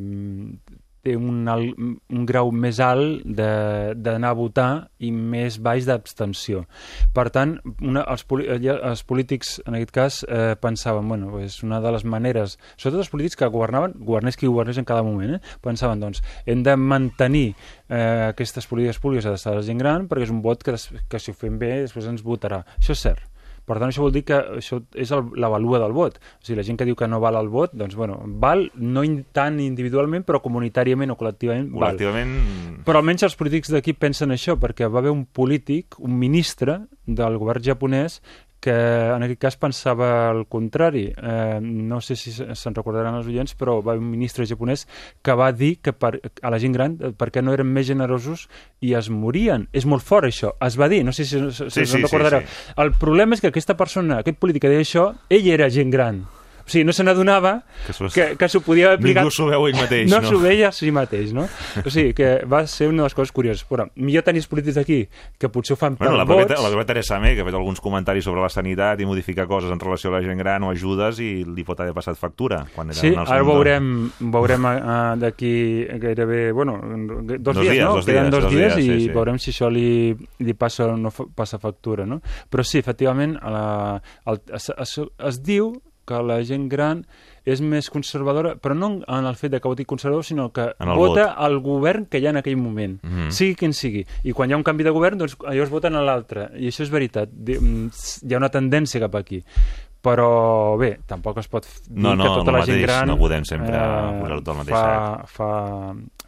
té 1.03 1.17
un, 1.19 1.43
un 1.49 2.27
grau 2.29 2.53
més 2.55 2.79
alt 2.83 3.25
d'anar 3.27 4.31
a 4.31 4.39
votar 4.39 4.69
i 5.03 5.11
més 5.13 5.59
baix 5.63 5.87
d'abstenció. 5.89 6.65
Per 7.15 7.27
tant, 7.35 7.57
una, 7.81 8.05
els, 8.13 8.25
eh, 8.43 8.59
els 8.75 9.05
polítics, 9.09 9.57
en 9.67 9.79
aquest 9.79 9.95
cas, 9.95 10.21
eh, 10.29 10.55
pensaven, 10.63 11.09
bueno, 11.09 11.33
és 11.43 11.61
una 11.67 11.81
de 11.83 11.93
les 11.95 12.07
maneres, 12.07 12.59
sobretot 12.77 13.03
els 13.03 13.13
polítics 13.13 13.39
que 13.39 13.51
governaven, 13.53 13.97
governés 13.99 14.39
qui 14.39 14.51
governés 14.51 14.79
en 14.79 14.89
cada 14.89 15.03
moment, 15.07 15.37
eh, 15.37 15.59
pensaven, 15.65 16.01
doncs, 16.03 16.23
hem 16.47 16.63
de 16.63 16.77
mantenir 16.77 17.49
eh, 17.89 18.31
aquestes 18.31 18.67
polítiques 18.71 19.03
públiques 19.03 19.47
a 19.47 19.57
la 19.57 19.67
gent 19.67 19.81
gran 19.83 20.09
perquè 20.09 20.29
és 20.29 20.35
un 20.35 20.43
vot 20.45 20.63
que, 20.65 20.77
que 21.09 21.21
si 21.21 21.33
ho 21.33 21.37
fem 21.37 21.59
bé 21.59 21.75
després 21.83 22.09
ens 22.11 22.25
votarà. 22.25 22.63
Això 22.79 22.97
és 22.97 23.07
cert. 23.09 23.32
Per 23.69 23.79
tant, 23.79 23.89
això 23.89 24.03
vol 24.03 24.15
dir 24.15 24.25
que 24.27 24.39
això 24.59 24.81
és 24.99 25.13
el, 25.15 25.29
la 25.39 25.51
valua 25.53 25.79
del 25.83 25.95
vot. 25.95 26.19
O 26.19 26.45
sigui, 26.47 26.59
la 26.59 26.67
gent 26.67 26.79
que 26.81 26.87
diu 26.89 26.97
que 26.99 27.09
no 27.11 27.21
val 27.23 27.39
el 27.39 27.51
vot, 27.53 27.75
doncs, 27.79 27.95
bueno, 27.99 28.19
val 28.43 28.67
no 28.75 29.05
in, 29.07 29.21
tant 29.35 29.61
individualment, 29.63 30.27
però 30.27 30.43
comunitàriament 30.43 31.15
o 31.15 31.19
col·lectivament, 31.21 31.69
val. 31.73 31.93
Col·lectivament... 31.93 32.35
Però 32.87 32.99
almenys 32.99 33.29
els 33.29 33.39
polítics 33.39 33.71
d'aquí 33.71 33.95
pensen 33.95 34.35
això, 34.35 34.59
perquè 34.61 34.89
va 34.91 35.03
haver 35.03 35.15
un 35.15 35.27
polític, 35.27 36.01
un 36.03 36.19
ministre 36.19 36.81
del 37.07 37.39
govern 37.39 37.63
japonès, 37.63 38.21
que 38.63 38.71
en 38.73 39.25
aquest 39.27 39.41
cas 39.43 39.57
pensava 39.59 40.09
el 40.31 40.45
contrari. 40.47 41.09
Eh, 41.11 41.59
no 41.61 41.99
sé 42.01 42.15
si 42.17 42.31
se- 42.33 42.55
se'n 42.55 42.75
recordaran 42.77 43.17
els 43.19 43.27
oients, 43.27 43.57
però 43.59 43.81
va 43.83 43.97
un 43.99 44.07
ministre 44.09 44.47
japonès 44.47 44.87
que 45.21 45.35
va 45.35 45.51
dir 45.53 45.81
que 45.83 45.93
per, 45.93 46.21
a 46.41 46.51
la 46.55 46.61
gent 46.63 46.73
gran 46.77 46.95
eh, 47.01 47.11
perquè 47.11 47.43
no 47.43 47.53
eren 47.57 47.67
més 47.67 47.89
generosos 47.91 48.47
i 48.81 48.95
es 48.95 49.11
morien. 49.11 49.67
És 49.73 49.85
molt 49.85 50.07
fort, 50.07 50.29
això. 50.31 50.55
Es 50.63 50.79
va 50.79 50.89
dir, 50.89 51.03
no 51.05 51.13
sé 51.13 51.25
si, 51.27 51.39
si, 51.51 51.51
Sí, 51.51 51.65
us 51.67 51.77
en 51.79 51.87
sí, 51.87 52.03
sí, 52.07 52.07
El 52.77 52.93
problema 53.03 53.35
és 53.35 53.41
que 53.43 53.51
aquesta 53.51 53.77
persona, 53.77 54.21
aquest 54.23 54.39
polític 54.39 54.63
que 54.63 54.71
deia 54.71 54.87
això, 54.87 55.09
ell 55.29 55.49
era 55.51 55.69
gent 55.69 55.91
gran. 55.91 56.23
O 56.65 56.71
sigui, 56.71 56.85
no 56.87 56.93
se 56.95 57.03
n'adonava 57.05 57.65
Que 57.87 57.93
s'ho- 57.93 58.37
que, 58.39 58.49
s'ho 58.49 58.61
podia 58.63 58.93
aplicar... 58.95 59.23
Ningú 59.25 59.35
s'ho 59.35 59.47
veu 59.51 59.67
ell 59.69 59.77
mateix, 59.77 60.11
no? 60.11 60.21
no? 60.23 60.29
s'ho 60.29 60.39
veia 60.39 60.69
a 60.69 60.73
si 60.73 60.91
mateix, 60.95 61.33
no? 61.35 61.49
O 61.85 61.91
sigui, 61.91 62.13
que 62.15 62.45
va 62.47 62.65
ser 62.67 62.89
una 62.89 63.03
de 63.03 63.09
les 63.11 63.15
coses 63.19 63.33
curioses. 63.33 63.65
Però 63.69 63.87
millor 63.97 64.23
tenir 64.27 64.43
els 64.43 64.49
polítics 64.51 64.77
d'aquí, 64.79 65.01
que 65.39 65.49
potser 65.53 65.75
ho 65.75 65.81
fan 65.81 65.97
per 65.97 66.07
Bueno, 66.07 66.19
la, 66.19 66.25
vots... 66.25 66.47
propia, 66.47 66.63
la 66.63 66.71
propia 66.71 66.87
Teresa 66.93 67.19
May, 67.21 67.35
que 67.35 67.43
ha 67.43 67.49
fet 67.49 67.55
alguns 67.59 67.81
comentaris 67.83 68.25
sobre 68.25 68.41
la 68.45 68.49
sanitat 68.53 69.01
i 69.01 69.07
modificar 69.07 69.47
coses 69.51 69.71
en 69.73 69.81
relació 69.81 70.11
a 70.13 70.19
la 70.19 70.23
gent 70.25 70.39
gran 70.39 70.63
o 70.63 70.71
ajudes 70.71 71.19
i 71.21 71.45
li 71.45 71.65
pot 71.65 71.81
haver 71.81 71.95
passat 71.97 72.17
factura. 72.21 72.63
Quan 72.75 72.91
era 72.95 73.01
Sí, 73.01 73.13
ara 73.17 73.43
veurem, 73.47 74.11
veurem 74.33 74.65
uh, 74.71 75.17
d'aquí 75.19 75.53
gairebé, 75.99 76.53
bueno, 76.53 76.79
dos, 77.39 77.39
Dos 77.43 77.57
dies, 77.61 77.73
dies, 77.75 77.85
no? 77.85 77.95
dos 77.97 78.07
Queden 78.07 78.31
dies, 78.31 78.33
dos, 78.33 78.43
dos 78.45 78.53
dies, 78.53 78.75
dies, 78.77 78.85
i 78.87 78.99
sí, 79.01 79.07
sí. 79.07 79.13
veurem 79.15 79.39
si 79.43 79.51
això 79.51 79.71
li, 79.73 80.15
li 80.41 80.55
passa 80.55 80.87
o 80.93 80.97
no 80.97 81.11
fa, 81.11 81.25
passa 81.35 81.59
factura, 81.59 82.07
no? 82.07 82.21
Però 82.51 82.63
sí, 82.65 82.79
efectivament, 82.79 83.35
la, 83.43 84.01
el, 84.27 84.41
es, 84.55 84.71
es, 84.77 84.95
es 85.29 85.41
diu 85.43 85.73
que 86.07 86.23
la 86.23 86.41
gent 86.45 86.69
gran 86.69 87.05
és 87.45 87.61
més 87.61 87.89
conservadora, 87.91 88.55
però 88.57 88.75
no 88.79 88.89
en 89.07 89.27
el 89.27 89.37
fet 89.37 89.51
de 89.53 89.61
que 89.61 89.69
voti 89.69 89.85
conservador, 89.85 90.25
sinó 90.25 90.51
que 90.53 90.69
el 90.79 90.93
vota 90.95 91.27
vot. 91.29 91.35
al 91.37 91.59
govern 91.61 92.07
que 92.07 92.19
hi 92.21 92.27
ha 92.27 92.31
en 92.31 92.37
aquell 92.39 92.57
moment, 92.57 92.99
Mhm. 93.03 93.31
sigui 93.31 93.55
quin 93.57 93.73
sigui. 93.73 94.05
I 94.25 94.33
quan 94.33 94.51
hi 94.51 94.55
ha 94.55 94.57
un 94.57 94.63
canvi 94.63 94.85
de 94.85 94.91
govern, 94.91 95.19
doncs 95.19 95.37
llavors 95.41 95.71
voten 95.71 95.97
a 95.97 96.03
l'altre. 96.03 96.51
I 96.59 96.69
això 96.69 96.83
és 96.83 96.91
veritat. 96.91 97.29
Mm, 97.33 97.89
Hi 98.29 98.35
ha 98.35 98.39
una 98.39 98.49
tendència 98.51 99.01
cap 99.01 99.15
aquí. 99.17 99.43
Però 100.03 100.77
bé, 100.79 100.99
tampoc 101.07 101.39
es 101.39 101.47
pot 101.47 101.67
dir 101.87 102.03
No, 102.03 102.17
no, 102.17 102.25
que 102.25 102.29
tota 102.41 102.51
el 102.51 102.57
la 102.57 102.65
gent 102.67 102.75
mateix, 102.81 102.87
gran 102.89 103.05
eh, 103.05 103.13
no 103.13 103.19
podem 103.21 103.45
sempre 103.47 103.71
posar 103.71 104.39
tot 104.41 104.49
al 104.49 104.57
mateix 104.57 104.75
fa, 104.75 104.83
sac. 104.83 105.29
fa, 105.31 105.51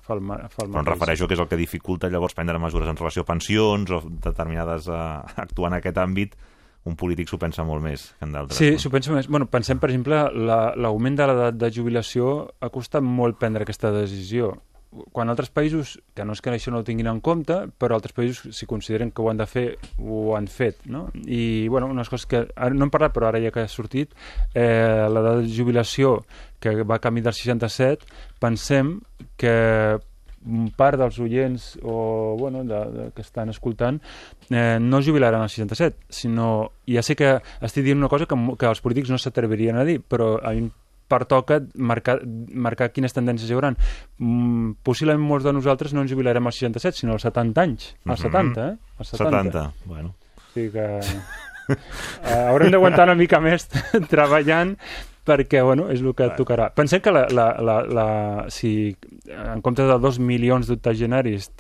fa 0.05 0.15
el, 0.15 0.21
fa 0.49 0.63
el 0.63 0.71
Però 0.71 0.79
em 0.79 0.87
refereixo 0.87 1.27
que 1.27 1.35
és 1.35 1.41
el 1.41 1.49
que 1.49 1.57
dificulta 1.59 2.09
llavors 2.09 2.35
prendre 2.35 2.57
mesures 2.63 2.87
en 2.89 2.97
relació 2.97 3.23
a 3.23 3.25
pensions 3.33 3.91
o 3.91 4.01
determinades 4.07 4.87
uh, 4.87 5.25
actuar 5.43 5.73
en 5.73 5.79
aquest 5.81 5.97
àmbit 5.99 6.37
un 6.85 6.97
polític 6.97 7.29
s'ho 7.31 7.39
pensa 7.41 7.65
molt 7.65 7.83
més 7.83 8.11
que 8.19 8.25
en 8.27 8.33
d'altres. 8.33 8.59
Sí, 8.59 8.73
no? 8.73 8.79
s'ho 8.79 8.91
penso 8.93 9.13
més. 9.15 9.29
Bueno, 9.29 9.47
pensem, 9.47 9.79
per 9.81 9.89
exemple, 9.91 10.19
la- 10.35 10.75
l'augment 10.77 11.17
de 11.17 11.27
l'edat 11.27 11.55
de 11.57 11.71
jubilació 11.73 12.51
ha 12.61 12.69
costat 12.71 13.03
molt 13.03 13.39
prendre 13.39 13.63
aquesta 13.65 13.91
decisió. 13.93 14.53
Quan 15.11 15.27
altres 15.29 15.49
països, 15.51 15.97
que 16.15 16.23
no 16.25 16.37
és 16.37 16.41
que 16.41 16.51
això 16.53 16.71
no 16.71 16.79
ho 16.79 16.85
tinguin 16.87 17.09
en 17.11 17.19
compte, 17.21 17.57
però 17.83 17.97
altres 17.97 18.13
països, 18.15 18.55
si 18.55 18.65
consideren 18.71 19.11
que 19.11 19.23
ho 19.23 19.31
han 19.31 19.37
de 19.41 19.47
fer, 19.51 19.79
ho 19.99 20.37
han 20.37 20.47
fet, 20.47 20.85
no? 20.87 21.09
I, 21.27 21.67
bueno, 21.67 21.89
unes 21.91 22.09
coses 22.09 22.27
que... 22.31 22.45
Ara 22.55 22.75
no 22.77 22.85
hem 22.87 22.93
parlat, 22.95 23.13
però 23.17 23.27
ara 23.27 23.41
ja 23.43 23.51
que 23.51 23.65
ha 23.65 23.69
sortit, 23.69 24.13
eh, 24.55 25.09
l'edat 25.11 25.41
de 25.43 25.51
jubilació, 25.51 26.21
que 26.61 26.77
va 26.87 27.01
camí 27.03 27.23
del 27.27 27.35
67, 27.35 28.07
pensem 28.39 29.01
que 29.37 29.99
part 30.77 30.99
dels 31.01 31.19
oients 31.25 31.79
o, 31.83 32.37
bueno, 32.39 32.65
de, 32.69 32.81
de, 32.93 33.05
que 33.17 33.23
estan 33.25 33.49
escoltant 33.49 34.01
eh, 34.51 34.79
no 34.81 34.99
es 34.99 35.07
jubilaran 35.09 35.41
al 35.43 35.49
67, 35.49 36.05
sinó... 36.09 36.71
Ja 36.87 37.01
sé 37.03 37.17
que 37.17 37.39
estic 37.65 37.85
dient 37.87 37.99
una 37.99 38.11
cosa 38.13 38.27
que, 38.29 38.37
que 38.59 38.67
els 38.69 38.81
polítics 38.85 39.09
no 39.11 39.17
s'atrevirien 39.19 39.77
a 39.81 39.85
dir, 39.89 40.01
però 40.05 40.35
a 40.45 40.53
mi 40.53 40.67
pertoca 41.09 41.59
marcar, 41.77 42.19
marcar 42.25 42.91
quines 42.93 43.13
tendències 43.13 43.49
hi 43.51 43.55
haurà. 43.57 43.71
Mm, 44.19 44.73
possiblement 44.83 45.25
molts 45.29 45.45
de 45.45 45.53
nosaltres 45.53 45.93
no 45.93 46.01
ens 46.05 46.11
jubilarem 46.13 46.47
als 46.49 46.57
67, 46.61 47.03
sinó 47.05 47.13
als 47.17 47.23
70 47.29 47.61
anys. 47.63 47.91
Als 48.05 48.21
Mhm. 48.25 48.33
70, 48.33 48.69
eh? 48.69 48.77
Als 48.99 49.09
70. 49.17 49.43
70, 49.53 49.73
bueno. 49.85 50.15
O 50.37 50.53
sigui 50.55 50.71
que... 50.73 50.87
eh, 51.69 52.47
haurem 52.49 52.71
d'aguantar 52.73 53.05
una 53.09 53.15
mica 53.17 53.41
més 53.41 53.69
treballant 54.13 54.77
perquè, 55.25 55.63
bueno, 55.65 55.89
és 55.91 56.01
el 56.03 56.13
que 56.15 56.25
Bueno. 56.29 56.37
tocarà. 56.37 56.69
Pensem 56.75 57.01
que 57.01 57.11
la, 57.11 57.27
la, 57.33 57.47
la, 57.61 57.79
la, 57.83 58.07
si 58.53 58.95
en 59.29 59.63
comptes 59.65 59.87
de 59.89 59.99
2 59.99 60.19
milions 60.21 60.67
d'octogenaris 60.69 61.51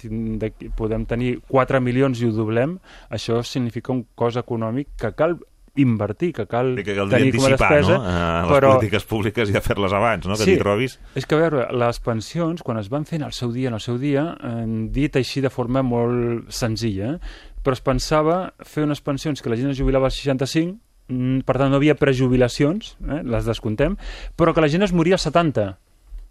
podem 0.76 1.06
tenir 1.06 1.38
4 1.48 1.80
milions 1.80 2.20
i 2.20 2.28
ho 2.28 2.32
doblem, 2.36 2.78
això 3.10 3.42
significa 3.42 3.92
un 3.92 4.04
cost 4.14 4.36
econòmic 4.40 4.88
que 5.00 5.12
cal 5.16 5.38
invertir, 5.76 6.32
que 6.32 6.44
cal 6.46 6.76
que 6.76 6.84
tenir 6.94 7.32
com 7.34 7.46
a 7.48 7.50
despesa, 7.56 7.96
no? 7.96 8.04
Uh, 8.04 8.44
les 8.46 8.52
però- 8.52 8.68
polítiques 8.76 9.04
públiques 9.10 9.50
i 9.50 9.56
a 9.58 9.60
fer-les 9.64 9.92
abans, 9.92 10.26
no? 10.26 10.36
Que 10.36 10.44
Sí. 10.44 10.52
t'hi 10.52 10.58
trobis... 10.60 11.00
És 11.16 11.26
que, 11.26 11.34
a 11.34 11.38
veure, 11.40 11.64
les 11.74 11.98
pensions, 11.98 12.62
quan 12.62 12.78
es 12.78 12.88
van 12.92 13.04
fent 13.04 13.24
al 13.26 13.32
seu 13.32 13.50
dia, 13.50 13.68
en 13.72 13.74
el 13.74 13.80
seu 13.82 13.98
dia, 13.98 14.36
han 14.40 14.92
dit 14.92 15.16
així 15.16 15.40
de 15.42 15.50
forma 15.50 15.82
molt 15.82 16.46
senzilla, 16.54 17.14
eh? 17.16 17.18
però 17.64 17.72
es 17.74 17.80
pensava 17.82 18.52
fer 18.62 18.84
unes 18.84 19.00
pensions 19.00 19.42
que 19.42 19.50
la 19.50 19.56
gent 19.56 19.70
es 19.72 19.78
jubilava 19.80 20.06
als 20.06 20.14
65, 20.20 20.76
mm, 20.76 20.78
per 21.08 21.56
tant 21.58 21.70
no 21.70 21.76
havia 21.76 21.94
prejubilacions, 21.94 22.96
eh? 23.08 23.22
les 23.24 23.44
descontem, 23.44 23.96
però 24.36 24.54
que 24.54 24.60
la 24.64 24.68
gent 24.72 24.82
es 24.86 24.92
moria 24.92 25.14
als 25.18 25.26
70. 25.28 25.78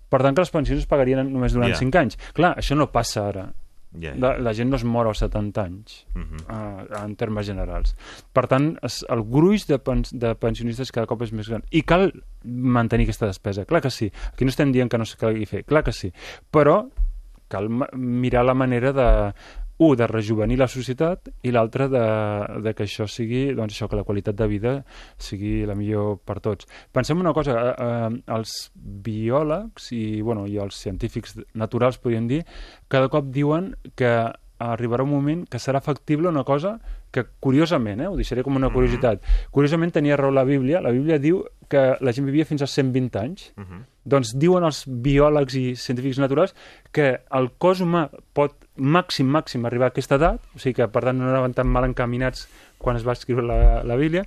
Per 0.09 0.21
tant, 0.21 0.35
que 0.35 0.41
les 0.41 0.51
pensions 0.53 0.79
es 0.83 0.85
pagarien 0.89 1.25
només 1.33 1.53
durant 1.53 1.71
Ja. 1.73 1.77
5 1.79 1.97
anys. 1.97 2.17
Clar, 2.33 2.55
això 2.57 2.75
no 2.77 2.91
passa 2.91 3.27
ara. 3.27 3.47
Ja, 3.93 4.09
ja. 4.09 4.15
La, 4.17 4.31
la 4.41 4.53
gent 4.57 4.69
no 4.71 4.75
es 4.75 4.83
mor 4.83 5.05
als 5.05 5.19
70 5.21 5.61
anys, 5.63 6.05
Mhm. 6.15 6.37
uh, 6.49 7.03
en 7.03 7.15
termes 7.15 7.45
generals. 7.45 7.95
Per 8.33 8.47
tant, 8.47 8.77
es, 8.81 9.03
el 9.09 9.21
gruix 9.23 9.67
de, 9.67 9.77
pens, 9.79 10.09
de 10.11 10.33
pensionistes 10.35 10.91
cada 10.91 11.05
cop 11.05 11.21
és 11.21 11.31
més 11.33 11.47
gran. 11.49 11.63
I 11.69 11.83
cal 11.83 12.11
mantenir 12.43 13.05
aquesta 13.05 13.27
despesa, 13.29 13.65
clar 13.65 13.81
que 13.81 13.91
sí. 13.91 14.11
Aquí 14.33 14.45
no 14.45 14.49
estem 14.49 14.71
dient 14.71 14.89
que 14.89 14.97
no 14.97 15.05
se 15.05 15.17
calgui 15.17 15.45
fer, 15.45 15.63
clar 15.65 15.83
que 15.83 15.91
sí. 15.93 16.11
Però 16.51 16.89
cal 17.47 17.69
mirar 17.93 18.45
la 18.45 18.55
manera 18.55 18.91
de 18.93 19.33
un, 19.77 19.95
de 19.97 20.07
rejuvenir 20.07 20.57
la 20.59 20.67
societat 20.69 21.29
i 21.43 21.51
l'altre 21.51 21.87
de, 21.91 22.03
de 22.63 22.73
que 22.77 22.85
això 22.85 23.07
sigui, 23.09 23.45
doncs 23.57 23.73
això, 23.73 23.89
que 23.89 23.99
la 23.99 24.05
qualitat 24.07 24.37
de 24.37 24.47
vida 24.47 24.73
sigui 25.17 25.63
la 25.69 25.75
millor 25.75 26.19
per 26.25 26.39
tots. 26.45 26.69
Pensem 26.93 27.19
una 27.19 27.33
cosa, 27.33 27.57
eh, 27.57 27.73
eh, 27.73 28.21
els 28.37 28.55
biòlegs 28.75 29.91
i, 29.97 30.21
bueno, 30.21 30.45
i 30.47 30.59
els 30.61 30.77
científics 30.85 31.37
naturals, 31.53 31.99
podríem 32.01 32.29
dir, 32.29 32.43
cada 32.87 33.09
cop 33.13 33.31
diuen 33.33 33.73
que 33.99 34.13
arribarà 34.63 35.03
un 35.03 35.11
moment 35.11 35.47
que 35.49 35.59
serà 35.59 35.81
factible 35.83 36.29
una 36.29 36.45
cosa 36.47 36.77
que, 37.13 37.23
curiosament, 37.39 38.01
eh, 38.01 38.07
ho 38.09 38.15
deixaré 38.17 38.41
com 38.41 38.55
una 38.57 38.71
curiositat, 38.73 39.21
curiosament 39.53 39.93
tenia 39.93 40.17
raó 40.17 40.31
la 40.33 40.43
Bíblia, 40.43 40.81
la 40.81 40.89
Bíblia 40.89 41.19
diu 41.21 41.43
que 41.69 41.83
la 42.01 42.11
gent 42.11 42.25
vivia 42.25 42.45
fins 42.49 42.63
als 42.65 42.73
120 42.73 43.19
anys, 43.21 43.51
Mhm. 43.55 43.83
doncs 44.03 44.33
diuen 44.37 44.63
els 44.65 44.83
biòlegs 44.87 45.53
i 45.55 45.75
científics 45.75 46.17
naturals 46.19 46.55
que 46.91 47.19
el 47.31 47.51
cos 47.57 47.81
humà 47.85 48.09
pot 48.33 48.57
màxim, 48.75 49.29
màxim 49.29 49.63
arribar 49.65 49.85
a 49.85 49.93
aquesta 49.93 50.15
edat, 50.15 50.41
o 50.55 50.59
sigui 50.59 50.73
que 50.81 50.87
per 50.89 51.03
tant 51.03 51.17
no 51.17 51.29
anaven 51.29 51.53
tan 51.53 51.67
mal 51.67 51.85
encaminats 51.85 52.47
quan 52.79 52.97
es 52.97 53.05
va 53.07 53.13
escriure 53.13 53.43
la, 53.45 53.83
la 53.83 53.95
Bíblia, 53.95 54.25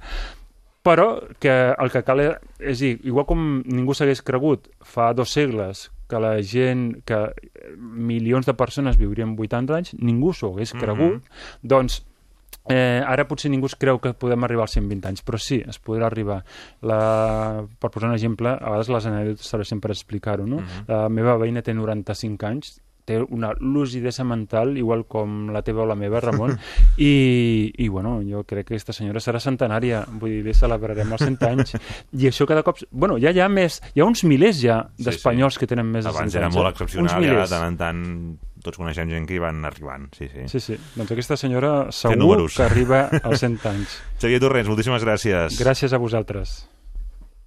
però 0.86 1.20
que 1.40 1.74
el 1.76 1.90
que 1.90 2.04
cal 2.06 2.20
és, 2.22 2.36
és 2.60 2.78
dir, 2.78 3.00
igual 3.02 3.26
com 3.26 3.62
ningú 3.66 3.92
s'hagués 3.94 4.22
cregut 4.22 4.68
fa 4.86 5.12
dos 5.12 5.32
segles 5.34 5.90
que 6.08 6.20
la 6.22 6.36
gent, 6.40 7.02
que 7.04 7.32
milions 7.76 8.46
de 8.46 8.54
persones 8.54 8.96
viurien 8.96 9.34
80 9.36 9.74
anys, 9.74 9.94
ningú 9.98 10.32
s'ho 10.32 10.52
hagués 10.54 10.72
Mhm. 10.74 10.80
cregut, 10.80 11.22
doncs 11.62 12.04
Eh, 12.68 13.02
ara 13.06 13.28
potser 13.28 13.50
ningú 13.52 13.66
es 13.70 13.76
creu 13.78 14.00
que 14.02 14.14
podem 14.18 14.42
arribar 14.44 14.64
als 14.66 14.72
120 14.74 15.06
anys, 15.08 15.22
però 15.22 15.38
sí, 15.38 15.60
es 15.66 15.78
podrà 15.82 16.08
arribar. 16.10 16.40
La, 16.82 17.62
per 17.78 17.90
posar 17.94 18.08
un 18.10 18.16
exemple, 18.16 18.50
a 18.50 18.72
vegades 18.72 18.90
les 18.90 19.06
anècdotes 19.12 19.52
serveixen 19.52 19.80
per 19.80 19.92
explicar-ho, 19.94 20.46
no? 20.46 20.58
Mhm. 20.64 20.88
La 20.90 21.06
meva 21.08 21.36
veïna 21.38 21.62
té 21.62 21.74
95 21.74 22.46
anys, 22.48 22.80
té 23.06 23.20
una 23.22 23.52
lucidesa 23.60 24.24
mental 24.26 24.72
igual 24.76 25.04
com 25.06 25.52
la 25.54 25.60
teva 25.62 25.84
o 25.84 25.86
la 25.86 25.94
meva, 25.94 26.18
Ramon, 26.18 26.56
i, 26.98 27.70
i 27.78 27.86
bueno, 27.86 28.16
jo 28.26 28.42
crec 28.42 28.66
que 28.66 28.74
aquesta 28.74 28.92
senyora 28.96 29.22
serà 29.22 29.38
centenària, 29.38 30.00
vull 30.18 30.32
dir, 30.34 30.40
li 30.48 30.54
celebrarem 30.58 31.12
els 31.14 31.22
100 31.22 31.46
anys, 31.46 31.76
i 32.18 32.26
això 32.26 32.48
cada 32.50 32.64
cop... 32.66 32.82
Bueno, 32.90 33.20
ja 33.22 33.30
hi 33.30 33.38
ha 33.38 33.46
més, 33.48 33.78
hi 33.94 34.02
ha 34.02 34.08
uns 34.10 34.24
milers 34.26 34.58
ja 34.58 34.80
Sí, 34.96 35.04
d'espanyols 35.06 35.58
que 35.62 35.68
tenen 35.70 35.86
més 35.86 36.02
de 36.04 36.10
100 36.10 36.16
Abans 36.16 36.34
anys. 36.34 36.40
era 36.42 36.50
molt 36.50 36.66
eh? 36.66 36.74
excepcional, 36.74 37.20
milers. 37.22 37.46
de 37.46 37.54
tant 37.54 37.68
en 37.70 37.78
tant 37.78 38.02
tots 38.66 38.80
coneixem 38.80 39.10
gent 39.12 39.26
que 39.28 39.36
hi 39.38 39.42
van 39.42 39.64
arribant. 39.68 40.08
Sí, 40.16 40.28
sí. 40.32 40.46
Sí, 40.50 40.62
sí. 40.62 40.78
Doncs 40.96 41.14
aquesta 41.14 41.38
senyora 41.40 41.92
segur 41.94 42.42
que 42.50 42.64
arriba 42.66 43.06
als 43.26 43.44
100 43.44 43.68
anys. 43.70 44.00
Xavier 44.20 44.42
Torrents, 44.42 44.70
moltíssimes 44.72 45.06
gràcies. 45.06 45.60
Gràcies 45.60 45.94
a 45.94 46.02
vosaltres. 46.02 46.64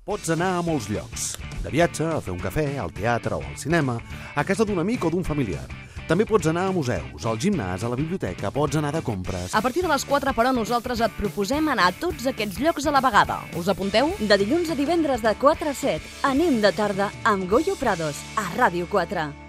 Pots 0.09 0.31
anar 0.33 0.55
a 0.57 0.61
molts 0.65 0.87
llocs. 0.89 1.35
De 1.61 1.69
viatge, 1.69 2.07
a 2.07 2.17
fer 2.23 2.33
un 2.33 2.39
cafè, 2.41 2.65
al 2.81 2.89
teatre 2.95 3.37
o 3.37 3.43
al 3.45 3.59
cinema, 3.61 3.99
a 4.33 4.43
casa 4.47 4.65
d'un 4.65 4.81
amic 4.81 5.05
o 5.05 5.11
d'un 5.13 5.27
familiar. 5.27 5.67
També 6.09 6.25
pots 6.25 6.47
anar 6.49 6.63
a 6.65 6.73
museus, 6.73 7.27
al 7.29 7.37
gimnàs, 7.37 7.83
a 7.85 7.89
la 7.91 7.97
biblioteca, 7.99 8.49
pots 8.49 8.79
anar 8.79 8.89
de 8.95 9.03
compres... 9.05 9.53
A 9.53 9.61
partir 9.61 9.83
de 9.85 9.91
les 9.91 10.05
4, 10.09 10.33
però, 10.33 10.49
nosaltres 10.55 11.03
et 11.05 11.13
proposem 11.19 11.69
anar 11.69 11.91
a 11.91 11.93
tots 11.93 12.25
aquests 12.31 12.57
llocs 12.63 12.87
a 12.89 12.93
la 12.95 13.03
vegada. 13.05 13.37
Us 13.59 13.69
apunteu? 13.69 14.09
De 14.17 14.39
dilluns 14.41 14.71
a 14.73 14.79
divendres 14.79 15.21
de 15.21 15.35
4 15.37 15.69
a 15.69 15.75
7. 15.77 16.09
Anem 16.31 16.57
de 16.65 16.73
tarda 16.73 17.11
amb 17.29 17.45
Goyo 17.51 17.77
Prados, 17.77 18.25
a 18.33 18.47
Ràdio 18.57 18.89
4. 18.89 19.48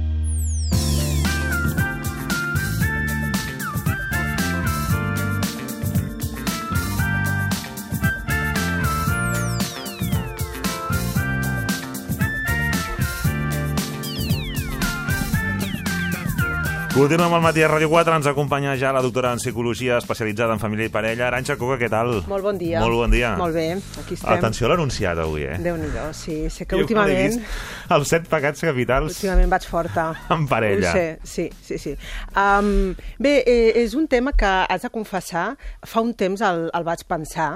Continuem 16.91 17.31
al 17.31 17.39
matí 17.39 17.61
a 17.63 17.69
Ràdio 17.71 17.87
4, 17.87 18.17
ens 18.19 18.25
acompanya 18.27 18.73
ja 18.75 18.89
la 18.91 18.99
doctora 18.99 19.29
en 19.31 19.39
Psicologia 19.39 19.95
especialitzada 20.01 20.51
en 20.51 20.59
família 20.59 20.89
i 20.89 20.91
parella. 20.91 21.29
Aranxa 21.29 21.55
Coca, 21.55 21.77
què 21.79 21.87
tal? 21.87 22.17
Molt 22.27 22.43
bon 22.43 22.57
dia. 22.59 22.81
Molt 22.83 22.97
bon 22.99 23.13
dia. 23.15 23.29
Molt 23.39 23.55
bé, 23.55 23.77
aquí 24.01 24.17
estem. 24.17 24.33
Atenció 24.33 24.67
a 24.67 24.73
l'anunciat 24.73 25.21
avui, 25.23 25.45
eh? 25.47 25.55
Déu-n'hi-do, 25.63 26.09
sí. 26.11 26.35
Sé 26.51 26.67
que 26.67 26.75
Jo 26.75 26.83
últimament... 26.83 27.37
vist 27.39 27.80
Els 27.95 28.11
set 28.13 28.27
pecats 28.31 28.63
capitals 28.63 29.17
Últimament 29.17 29.51
vaig 29.51 29.65
forta. 29.67 30.05
en 30.31 30.45
parella. 30.47 30.91
Ho 30.91 30.95
sé, 30.95 31.19
sí, 31.23 31.47
sí, 31.63 31.77
sí. 31.81 31.95
Um, 32.37 32.93
bé, 33.19 33.41
eh, 33.45 33.73
és 33.81 33.95
un 33.99 34.07
tema 34.11 34.31
que 34.37 34.47
has 34.47 34.85
de 34.85 34.91
confessar, 34.93 35.57
fa 35.83 36.03
un 36.03 36.13
temps 36.15 36.41
el, 36.47 36.69
el 36.73 36.87
vaig 36.87 37.03
pensar, 37.09 37.49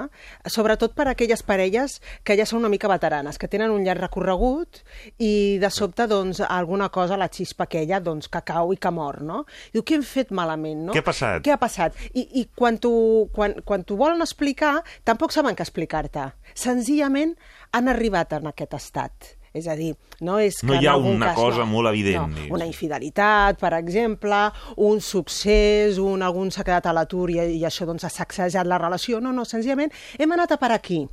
sobretot 0.52 0.92
per 0.96 1.08
a 1.08 1.14
aquelles 1.14 1.42
parelles 1.46 1.98
que 2.26 2.36
ja 2.36 2.44
són 2.48 2.64
una 2.64 2.72
mica 2.72 2.90
veteranes, 2.90 3.38
que 3.40 3.48
tenen 3.48 3.72
un 3.72 3.84
llarg 3.86 4.04
recorregut 4.04 4.82
i 5.16 5.56
de 5.62 5.70
sobte, 5.72 6.08
doncs, 6.10 6.42
alguna 6.44 6.90
cosa, 6.92 7.16
la 7.16 7.30
xispa 7.32 7.64
aquella, 7.64 8.02
doncs, 8.04 8.28
que 8.28 8.42
cau 8.46 8.74
i 8.74 8.80
que 8.80 8.92
mor, 8.92 9.22
no? 9.24 9.44
Diu, 9.72 9.84
què 9.86 9.96
hem 9.96 10.04
fet 10.06 10.34
malament, 10.36 10.84
no? 10.90 10.96
Què 10.96 11.00
ha 11.00 11.06
passat? 11.06 11.40
Què 11.46 11.54
ha 11.54 11.60
passat? 11.60 11.96
I, 12.12 12.26
i 12.42 12.46
quan 12.54 12.76
t'ho 12.82 12.92
quan, 13.32 13.56
quan 13.64 13.86
volen 13.88 14.20
explicar, 14.24 14.80
tampoc 15.08 15.32
saben 15.32 15.56
què 15.56 15.64
explicar-te. 15.64 16.28
Senzillament 16.56 17.36
han 17.76 17.88
arribat 17.92 18.36
en 18.36 18.52
aquest 18.52 18.76
estat. 18.76 19.35
És 19.56 19.66
a 19.72 19.76
dir, 19.78 19.94
no 20.20 20.36
és 20.42 20.58
que 20.60 20.68
No 20.68 20.76
hi 20.76 20.88
ha 20.88 20.96
una 21.00 21.30
cas, 21.30 21.38
cosa 21.38 21.64
no, 21.64 21.70
molt 21.70 21.88
evident, 21.88 22.34
No, 22.34 22.48
una 22.56 22.66
infidelitat, 22.68 23.58
per 23.60 23.72
exemple, 23.78 24.40
un 24.84 25.00
succés, 25.00 26.00
un, 26.02 26.24
algun 26.26 26.50
s'ha 26.52 26.64
quedat 26.66 26.90
a 26.90 26.96
l'atur 26.96 27.30
i, 27.32 27.40
i 27.56 27.62
això 27.64 27.88
doncs, 27.88 28.04
ha 28.04 28.12
sacsejat 28.12 28.68
la 28.68 28.80
relació. 28.82 29.20
No, 29.24 29.32
no, 29.32 29.46
senzillament 29.48 29.94
hem 30.18 30.36
anat 30.36 30.56
a 30.56 30.60
per 30.60 30.74
aquí. 30.76 31.06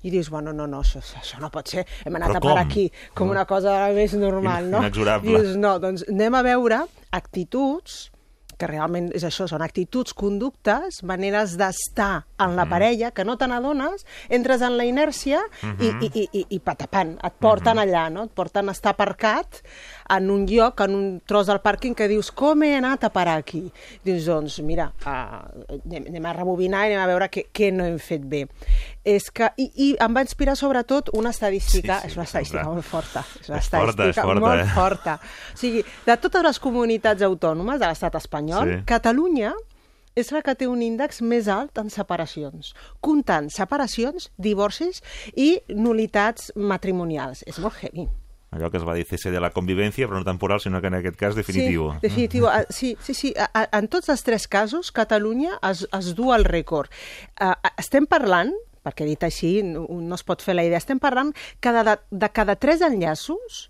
I 0.00 0.08
dius, 0.08 0.30
bueno, 0.32 0.54
no, 0.56 0.64
no, 0.64 0.80
això, 0.80 1.02
això 1.20 1.42
no 1.42 1.50
pot 1.52 1.68
ser, 1.68 1.84
hem 2.08 2.14
anat 2.16 2.38
a 2.38 2.40
per 2.40 2.56
aquí, 2.56 2.86
com 3.12 3.28
una 3.28 3.44
cosa 3.44 3.74
més 3.92 4.14
normal, 4.16 4.70
no? 4.72 4.80
inexorable. 4.80 5.28
Dius, 5.28 5.58
no, 5.60 5.74
doncs 5.82 6.06
anem 6.08 6.38
a 6.38 6.40
veure 6.46 6.80
actituds 7.12 8.06
que 8.60 8.68
realment 8.68 9.08
és 9.16 9.24
això, 9.26 9.46
són 9.48 9.64
actituds, 9.64 10.12
conductes, 10.14 11.00
maneres 11.08 11.56
d'estar 11.60 12.26
en 12.40 12.50
Mm. 12.52 12.56
la 12.56 12.66
parella, 12.68 13.10
que 13.12 13.24
no 13.24 13.36
te 13.40 13.46
n'adones, 13.48 14.04
entres 14.28 14.62
en 14.62 14.76
la 14.76 14.84
inèrcia 14.88 15.40
i, 15.80 15.86
i, 15.86 16.10
i, 16.14 16.28
i, 16.32 16.44
i 16.56 16.58
patapant, 16.60 17.16
et 17.24 17.34
porten 17.40 17.78
allà, 17.80 18.08
no? 18.12 18.24
Et 18.28 18.34
porten 18.36 18.68
a 18.68 18.72
estar 18.76 18.92
aparcat 18.94 19.60
en 20.10 20.30
un 20.30 20.44
lloc, 20.50 20.80
en 20.82 20.94
un 20.96 21.04
tros 21.24 21.46
del 21.46 21.60
pàrquing 21.62 21.94
que 21.94 22.08
dius, 22.10 22.32
com 22.34 22.62
he 22.66 22.72
anat 22.76 23.04
a 23.06 23.10
parar 23.14 23.36
aquí? 23.38 23.62
Dius, 24.04 24.24
doncs, 24.26 24.58
mira, 24.66 24.88
uh, 25.06 25.44
anem, 25.86 26.08
anem 26.10 26.26
a 26.26 26.32
rebobinar 26.34 26.82
i 26.88 26.94
anem 26.94 27.04
a 27.04 27.06
veure 27.12 27.28
què, 27.30 27.44
què 27.54 27.70
no 27.72 27.84
hem 27.86 27.98
fet 28.02 28.24
bé. 28.26 28.42
És 29.06 29.30
que, 29.30 29.52
i, 29.56 29.68
I 29.76 29.88
em 30.02 30.16
va 30.16 30.24
inspirar 30.26 30.56
sobretot 30.58 31.12
una 31.14 31.30
estadística, 31.30 32.00
Sí, 32.00 32.08
sí, 32.08 32.10
és 32.10 32.16
una 32.18 32.24
estadística 32.26 32.62
clar. 32.64 32.72
molt 32.74 32.84
forta, 32.84 33.22
és 33.40 33.48
una 33.48 33.58
És 33.62 33.68
forta, 33.70 33.84
és 33.86 33.90
estadística 33.94 34.26
forta, 34.26 34.40
molt 34.40 34.60
eh? 34.64 34.66
forta. 34.74 35.14
O 35.54 35.56
sigui, 35.62 35.84
de 36.06 36.16
totes 36.16 36.42
les 36.42 36.58
comunitats 36.58 37.22
autònomes 37.22 37.78
de 37.80 37.86
l'estat 37.86 38.14
espanyol, 38.18 38.49
Sí. 38.50 38.80
Catalunya 38.86 39.54
és 40.18 40.32
la 40.34 40.42
que 40.42 40.54
té 40.58 40.66
un 40.66 40.82
índex 40.82 41.22
més 41.22 41.48
alt 41.48 41.78
en 41.78 41.90
separacions, 41.90 42.74
comptant 43.00 43.48
separacions, 43.50 44.30
divorcis 44.36 45.02
i 45.36 45.60
nulitats 45.70 46.50
matrimonials. 46.56 47.44
És 47.46 47.60
molt 47.62 47.78
heavy. 47.80 48.08
Allò 48.50 48.66
que 48.70 48.80
es 48.80 48.84
va 48.84 48.96
dir 48.98 49.04
cese 49.06 49.30
de 49.30 49.38
la 49.38 49.52
convivència, 49.54 50.08
però 50.08 50.18
no 50.18 50.26
temporal, 50.26 50.58
sinó 50.58 50.80
que 50.82 50.88
en 50.90 50.96
aquest 50.98 51.16
cas 51.16 51.36
definitiu. 51.38 51.92
Sí, 51.92 51.98
definitiu. 52.08 52.48
Ah, 52.50 52.64
Sí, 52.68 52.96
sí, 53.00 53.14
sí. 53.14 53.32
En 53.54 53.86
tots 53.86 54.10
els 54.10 54.24
tres 54.26 54.48
casos, 54.50 54.90
Catalunya 54.90 55.60
es, 55.70 55.86
es 55.86 56.14
du 56.18 56.32
el 56.34 56.44
rècord. 56.44 56.90
Estem 57.78 58.08
parlant, 58.10 58.50
perquè 58.82 59.06
dit 59.06 59.22
així 59.22 59.60
no, 59.62 59.86
no 59.86 60.18
es 60.18 60.24
pot 60.26 60.42
fer 60.42 60.56
la 60.56 60.64
idea, 60.66 60.80
estem 60.82 60.98
parlant 60.98 61.30
que 61.60 61.70
de, 61.70 61.96
de 62.10 62.28
cada 62.34 62.56
tres 62.56 62.82
enllaços, 62.82 63.69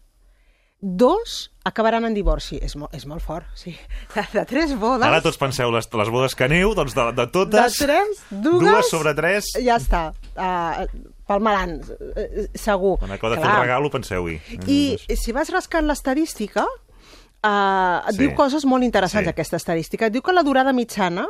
dos 0.81 1.53
acabaran 1.65 2.05
en 2.09 2.15
divorci. 2.15 2.59
És, 2.63 2.75
mo 2.77 2.89
és 2.97 3.05
molt 3.07 3.23
fort, 3.23 3.47
sí. 3.55 3.75
De, 4.15 4.25
de 4.33 4.45
tres 4.49 4.73
bodes... 4.81 5.07
Ara 5.07 5.21
tots 5.23 5.37
penseu, 5.41 5.71
les, 5.75 5.87
les 5.93 6.11
bodes 6.13 6.35
que 6.35 6.45
aneu, 6.49 6.75
doncs 6.75 6.95
de, 6.97 7.05
de 7.17 7.27
totes... 7.33 7.77
De 7.79 7.87
tres, 7.87 8.23
dues... 8.31 8.61
Dues 8.65 8.91
sobre 8.91 9.15
tres... 9.15 9.51
Ja 9.61 9.77
està. 9.77 10.07
Uh, 10.35 10.87
palmaran, 11.29 11.77
uh, 11.85 12.47
segur. 12.57 12.97
Quan 13.03 13.13
acaba 13.13 13.35
de 13.35 13.41
fer 13.43 13.47
Clar. 13.47 13.57
el 13.59 13.67
regalo, 13.69 13.91
penseu-hi. 13.93 14.39
I 14.67 14.81
si 15.21 15.37
vas 15.37 15.53
rascant 15.53 15.87
l'estadística, 15.87 16.65
uh, 16.65 18.01
et 18.09 18.17
Sí. 18.17 18.23
diu 18.25 18.35
coses 18.35 18.65
molt 18.65 18.85
interessants, 18.85 19.29
Sí. 19.29 19.35
aquesta 19.37 19.61
estadística. 19.61 20.07
Et 20.09 20.13
diu 20.17 20.23
que 20.23 20.33
la 20.33 20.43
durada 20.43 20.73
mitjana 20.73 21.29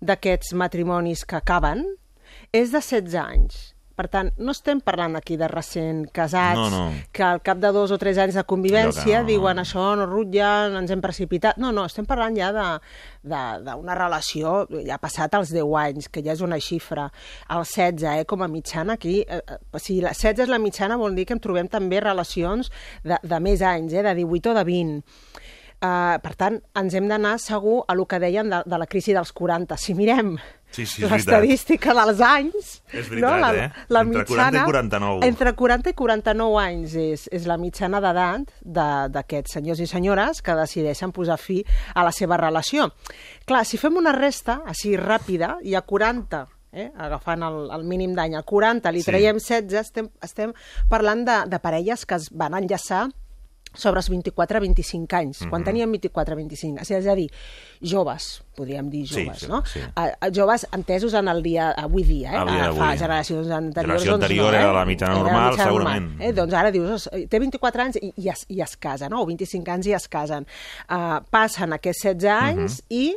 d'aquests 0.00 0.54
matrimonis 0.54 1.24
que 1.26 1.36
acaben 1.36 1.84
és 2.52 2.70
de 2.72 2.80
16 2.80 3.14
anys. 3.18 3.71
Per 3.96 4.06
tant, 4.08 4.30
no 4.40 4.52
estem 4.54 4.80
parlant 4.80 5.16
aquí 5.18 5.36
de 5.36 5.48
recent 5.50 6.06
casats 6.16 6.56
No, 6.58 6.68
no. 6.70 6.84
que 7.12 7.22
al 7.22 7.42
cap 7.44 7.58
de 7.60 7.68
dos 7.76 7.90
o 7.92 7.98
tres 8.00 8.16
anys 8.18 8.34
de 8.38 8.44
convivència 8.48 9.04
que 9.04 9.18
no- 9.20 9.28
diuen 9.28 9.58
això 9.60 9.90
no 9.96 10.06
rutlla, 10.08 10.68
ens 10.78 10.90
hem 10.90 11.00
precipitat. 11.04 11.58
No, 11.60 11.72
no, 11.76 11.84
estem 11.84 12.06
parlant 12.08 12.34
ja 12.36 12.48
d'una 13.22 13.94
relació, 13.94 14.66
ja 14.86 14.96
ha 14.96 15.02
passat 15.02 15.34
els 15.38 15.52
10 15.52 15.68
anys, 15.84 16.08
que 16.08 16.22
ja 16.24 16.32
és 16.32 16.40
una 16.44 16.58
xifra. 16.60 17.10
El 17.50 17.64
16, 17.64 18.20
eh, 18.22 18.24
com 18.24 18.42
a 18.42 18.48
mitjana, 18.48 18.94
aquí, 18.94 19.20
eh, 19.28 19.40
eh, 19.46 19.78
si 19.78 20.00
la 20.00 20.10
16 20.14 20.40
és 20.46 20.48
la 20.48 20.58
mitjana, 20.58 20.96
vol 20.96 21.14
dir 21.14 21.26
que 21.26 21.34
en 21.36 21.40
trobem 21.40 21.68
també 21.68 22.00
relacions 22.00 22.70
de, 23.04 23.18
de 23.22 23.40
més 23.40 23.62
anys, 23.62 23.92
eh, 23.92 24.02
de 24.02 24.14
18 24.14 24.50
o 24.50 24.54
de 24.54 24.64
20. 24.64 25.04
Uh, 25.82 26.14
per 26.22 26.36
tant, 26.38 26.60
ens 26.78 26.94
hem 26.94 27.08
d'anar 27.10 27.40
segur 27.42 27.80
a 27.90 27.94
lo 27.98 28.04
que 28.06 28.20
deien 28.22 28.46
de, 28.48 28.60
de 28.64 28.78
la 28.78 28.86
crisi 28.86 29.10
dels 29.16 29.32
40. 29.34 29.74
Si 29.82 29.96
mirem 29.98 30.36
Sí, 30.72 30.86
sí, 30.86 31.02
l'estadística 31.04 31.92
dels 31.94 32.20
anys... 32.24 32.70
És 32.92 33.08
veritat, 33.10 33.40
la, 33.40 33.50
eh? 33.54 33.66
La 33.92 34.00
Entre 34.06 34.22
mitjana, 34.24 34.64
40 34.64 34.64
i 34.64 34.64
49. 34.70 35.26
Entre 35.28 35.52
40 35.58 35.90
i 35.90 35.94
49 35.98 36.58
anys 36.62 36.94
és, 36.96 37.26
és 37.32 37.46
la 37.46 37.58
mitjana 37.60 38.00
d'edat 38.00 38.50
de- 38.60 39.08
d'aquests 39.12 39.52
senyors 39.58 39.80
i 39.84 39.86
senyores 39.86 40.40
que 40.42 40.56
decideixen 40.56 41.12
posar 41.12 41.36
fi 41.38 41.60
a 41.94 42.04
la 42.04 42.12
seva 42.12 42.36
relació. 42.40 42.88
Clar, 43.44 43.64
si 43.68 43.76
fem 43.76 43.96
una 44.00 44.12
resta 44.16 44.62
així 44.66 44.96
ràpida, 44.96 45.58
i 45.62 45.74
a 45.76 45.82
40 45.84 46.46
eh, 46.72 46.88
agafant 46.96 47.42
el, 47.44 47.66
el 47.76 47.82
mínim 47.84 48.14
d'any, 48.16 48.34
a 48.38 48.42
40 48.42 48.90
li 48.96 49.02
Sí. 49.04 49.10
traiem 49.10 49.36
16, 49.36 49.74
estem, 49.80 50.08
estem 50.24 50.54
parlant 50.88 51.26
de, 51.28 51.34
de 51.52 51.58
parelles 51.60 52.06
que 52.08 52.16
es 52.16 52.30
van 52.32 52.54
enllaçar 52.56 53.10
sobre 53.74 54.00
els 54.00 54.10
24-25 54.10 55.12
anys, 55.16 55.42
Mhm. 55.42 55.50
quan 55.50 55.64
tenien 55.64 55.90
24-25, 55.90 56.80
és 56.82 57.06
a 57.06 57.14
dir, 57.14 57.30
joves, 57.80 58.42
podríem 58.54 58.90
dir 58.90 59.06
Sí, 59.08 59.24
joves, 59.24 59.38
sí, 59.40 59.46
no? 59.48 59.62
sí. 59.66 59.80
A 59.96 60.28
joves 60.30 60.66
entesos 60.72 61.14
en 61.14 61.28
el 61.28 61.42
dia 61.42 61.70
avui 61.72 62.02
dia, 62.04 62.32
eh? 62.34 62.36
El 62.42 62.48
dia 62.48 62.72
fa 62.74 62.96
generacions 62.96 63.48
anteriors, 63.50 64.02
Generació 64.02 64.10
doncs 64.12 64.24
anterior 64.24 64.52
no, 64.52 64.58
eh? 64.58 64.60
era 64.62 64.72
la 64.72 64.84
mitjana 64.84 65.12
Era 65.14 65.22
normal, 65.22 65.50
mitjana 65.50 65.70
segurament. 65.70 66.20
eh? 66.20 66.32
Doncs 66.32 66.52
ara 66.54 66.70
dius, 66.70 67.08
té 67.28 67.38
24 67.38 67.82
anys 67.82 67.96
i, 68.02 68.12
i, 68.16 68.28
es, 68.28 68.44
i 68.48 68.60
es 68.60 68.76
casa, 68.76 69.08
no? 69.08 69.22
O 69.22 69.26
25 69.26 69.68
anys 69.72 69.86
i 69.86 69.92
es 69.94 70.08
casen. 70.08 70.46
Uh, 70.90 71.20
passen 71.30 71.72
aquests 71.72 72.02
16 72.02 72.24
anys 72.30 72.82
Mhm. 72.82 72.86
i 72.90 73.16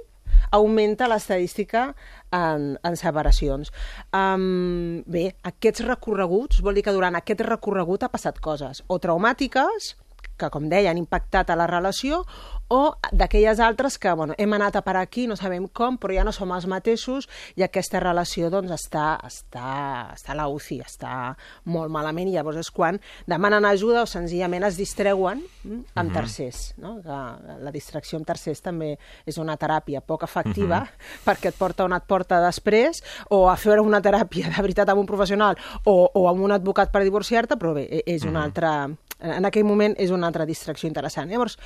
augmenta 0.51 1.07
l'estadística 1.07 1.95
en, 2.31 2.77
en 2.83 2.95
separacions. 2.95 3.71
Um, 4.13 5.03
bé, 5.05 5.35
aquests 5.43 5.83
recorreguts, 5.85 6.61
vol 6.61 6.75
dir 6.75 6.83
que 6.83 6.91
durant 6.95 7.15
aquest 7.15 7.41
recorregut 7.41 8.03
ha 8.03 8.09
passat 8.09 8.39
coses, 8.39 8.83
o 8.87 8.99
traumàtiques, 8.99 9.95
que, 10.37 10.49
com 10.53 10.69
deia, 10.69 10.91
han 10.91 11.01
impactat 11.01 11.49
a 11.49 11.57
la 11.59 11.67
relació, 11.67 12.23
o 12.67 12.95
d'aquelles 13.13 13.59
altres 13.59 13.99
que 14.01 14.11
bueno, 14.13 14.33
hem 14.37 14.53
anat 14.53 14.75
a 14.75 14.81
parar 14.81 15.03
aquí, 15.05 15.27
no 15.27 15.35
sabem 15.37 15.67
com, 15.67 15.99
però 16.01 16.15
ja 16.15 16.23
no 16.25 16.33
som 16.33 16.49
els 16.55 16.65
mateixos 16.65 17.27
i 17.55 17.63
aquesta 17.65 18.01
relació 18.01 18.49
doncs, 18.49 18.71
està, 18.73 19.19
està, 19.21 19.69
està 20.15 20.33
a 20.33 20.37
la 20.39 20.47
UCI, 20.49 20.79
està 20.81 21.35
molt 21.69 21.93
malament 21.93 22.31
i 22.31 22.33
llavors 22.33 22.57
és 22.63 22.71
quan 22.73 22.97
demanen 23.29 23.67
ajuda 23.69 24.01
o 24.01 24.09
senzillament 24.09 24.65
es 24.65 24.79
distreuen 24.81 25.43
mm, 25.63 25.83
amb 26.01 26.13
tercers. 26.15 26.71
No? 26.81 26.95
Que 27.05 27.19
la 27.61 27.73
distracció 27.75 28.17
amb 28.17 28.25
tercers 28.27 28.63
també 28.65 28.95
és 29.29 29.37
una 29.37 29.57
teràpia 29.61 30.01
poc 30.01 30.25
efectiva 30.25 30.81
perquè 31.27 31.53
et 31.53 31.59
porta 31.59 31.85
on 31.85 31.93
et 31.93 32.09
porta 32.09 32.41
després 32.41 33.03
o 33.29 33.45
a 33.51 33.57
fer 33.61 33.77
una 33.83 34.01
teràpia 34.01 34.49
de 34.49 34.57
veritat 34.57 34.89
amb 34.89 35.05
un 35.05 35.09
professional 35.09 35.59
o, 35.83 36.09
o 36.09 36.27
amb 36.31 36.41
un 36.41 36.57
advocat 36.57 36.89
per 36.91 37.05
divorciar-te, 37.05 37.59
però 37.61 37.75
bé, 37.77 37.85
e- 37.85 38.03
és 38.15 38.25
una 38.25 38.41
altra 38.41 38.75
en 39.19 39.45
aquell 39.47 39.63
moment 39.65 39.95
és 40.01 40.11
una 40.11 40.27
altra 40.27 40.45
distracció 40.45 40.87
interessant. 40.89 41.29
Llavors, 41.31 41.57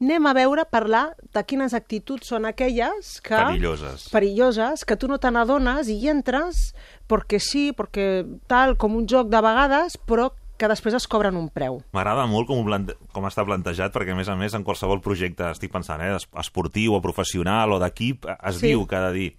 anem 0.00 0.26
a 0.26 0.32
veure, 0.36 0.64
parlar 0.70 1.16
de 1.34 1.42
quines 1.44 1.74
actituds 1.74 2.28
són 2.30 2.46
aquelles 2.46 3.20
que... 3.20 3.34
Perilloses. 3.36 4.08
Perilloses, 4.12 4.84
que 4.84 4.96
tu 4.96 5.08
no 5.10 5.18
te 5.18 5.30
n'adones 5.30 5.88
i 5.90 5.98
hi 6.00 6.08
entres 6.12 6.72
perquè 7.10 7.40
sí, 7.42 7.72
perquè 7.76 8.24
tal, 8.48 8.76
com 8.78 8.94
un 8.96 9.06
joc 9.10 9.28
de 9.32 9.40
vegades, 9.44 9.98
però 9.98 10.30
que 10.58 10.68
després 10.70 10.94
es 10.94 11.08
cobren 11.10 11.34
un 11.34 11.48
preu. 11.50 11.80
M'agrada 11.96 12.22
molt 12.30 12.46
com, 12.46 12.60
plante... 12.64 12.94
com 13.10 13.24
està 13.26 13.42
plantejat, 13.44 13.90
perquè 13.92 14.12
a 14.14 14.18
més 14.18 14.28
a 14.30 14.36
més 14.38 14.54
en 14.54 14.62
qualsevol 14.62 15.00
projecte, 15.02 15.48
estic 15.50 15.72
pensant, 15.74 16.00
eh, 16.04 16.12
es- 16.20 16.28
esportiu 16.38 16.94
o 16.94 17.00
professional 17.02 17.72
o 17.74 17.80
d'equip, 17.82 18.28
es 18.38 18.60
Sí. 18.60 18.68
diu 18.70 18.86
cada 18.86 19.10
dir 19.10 19.32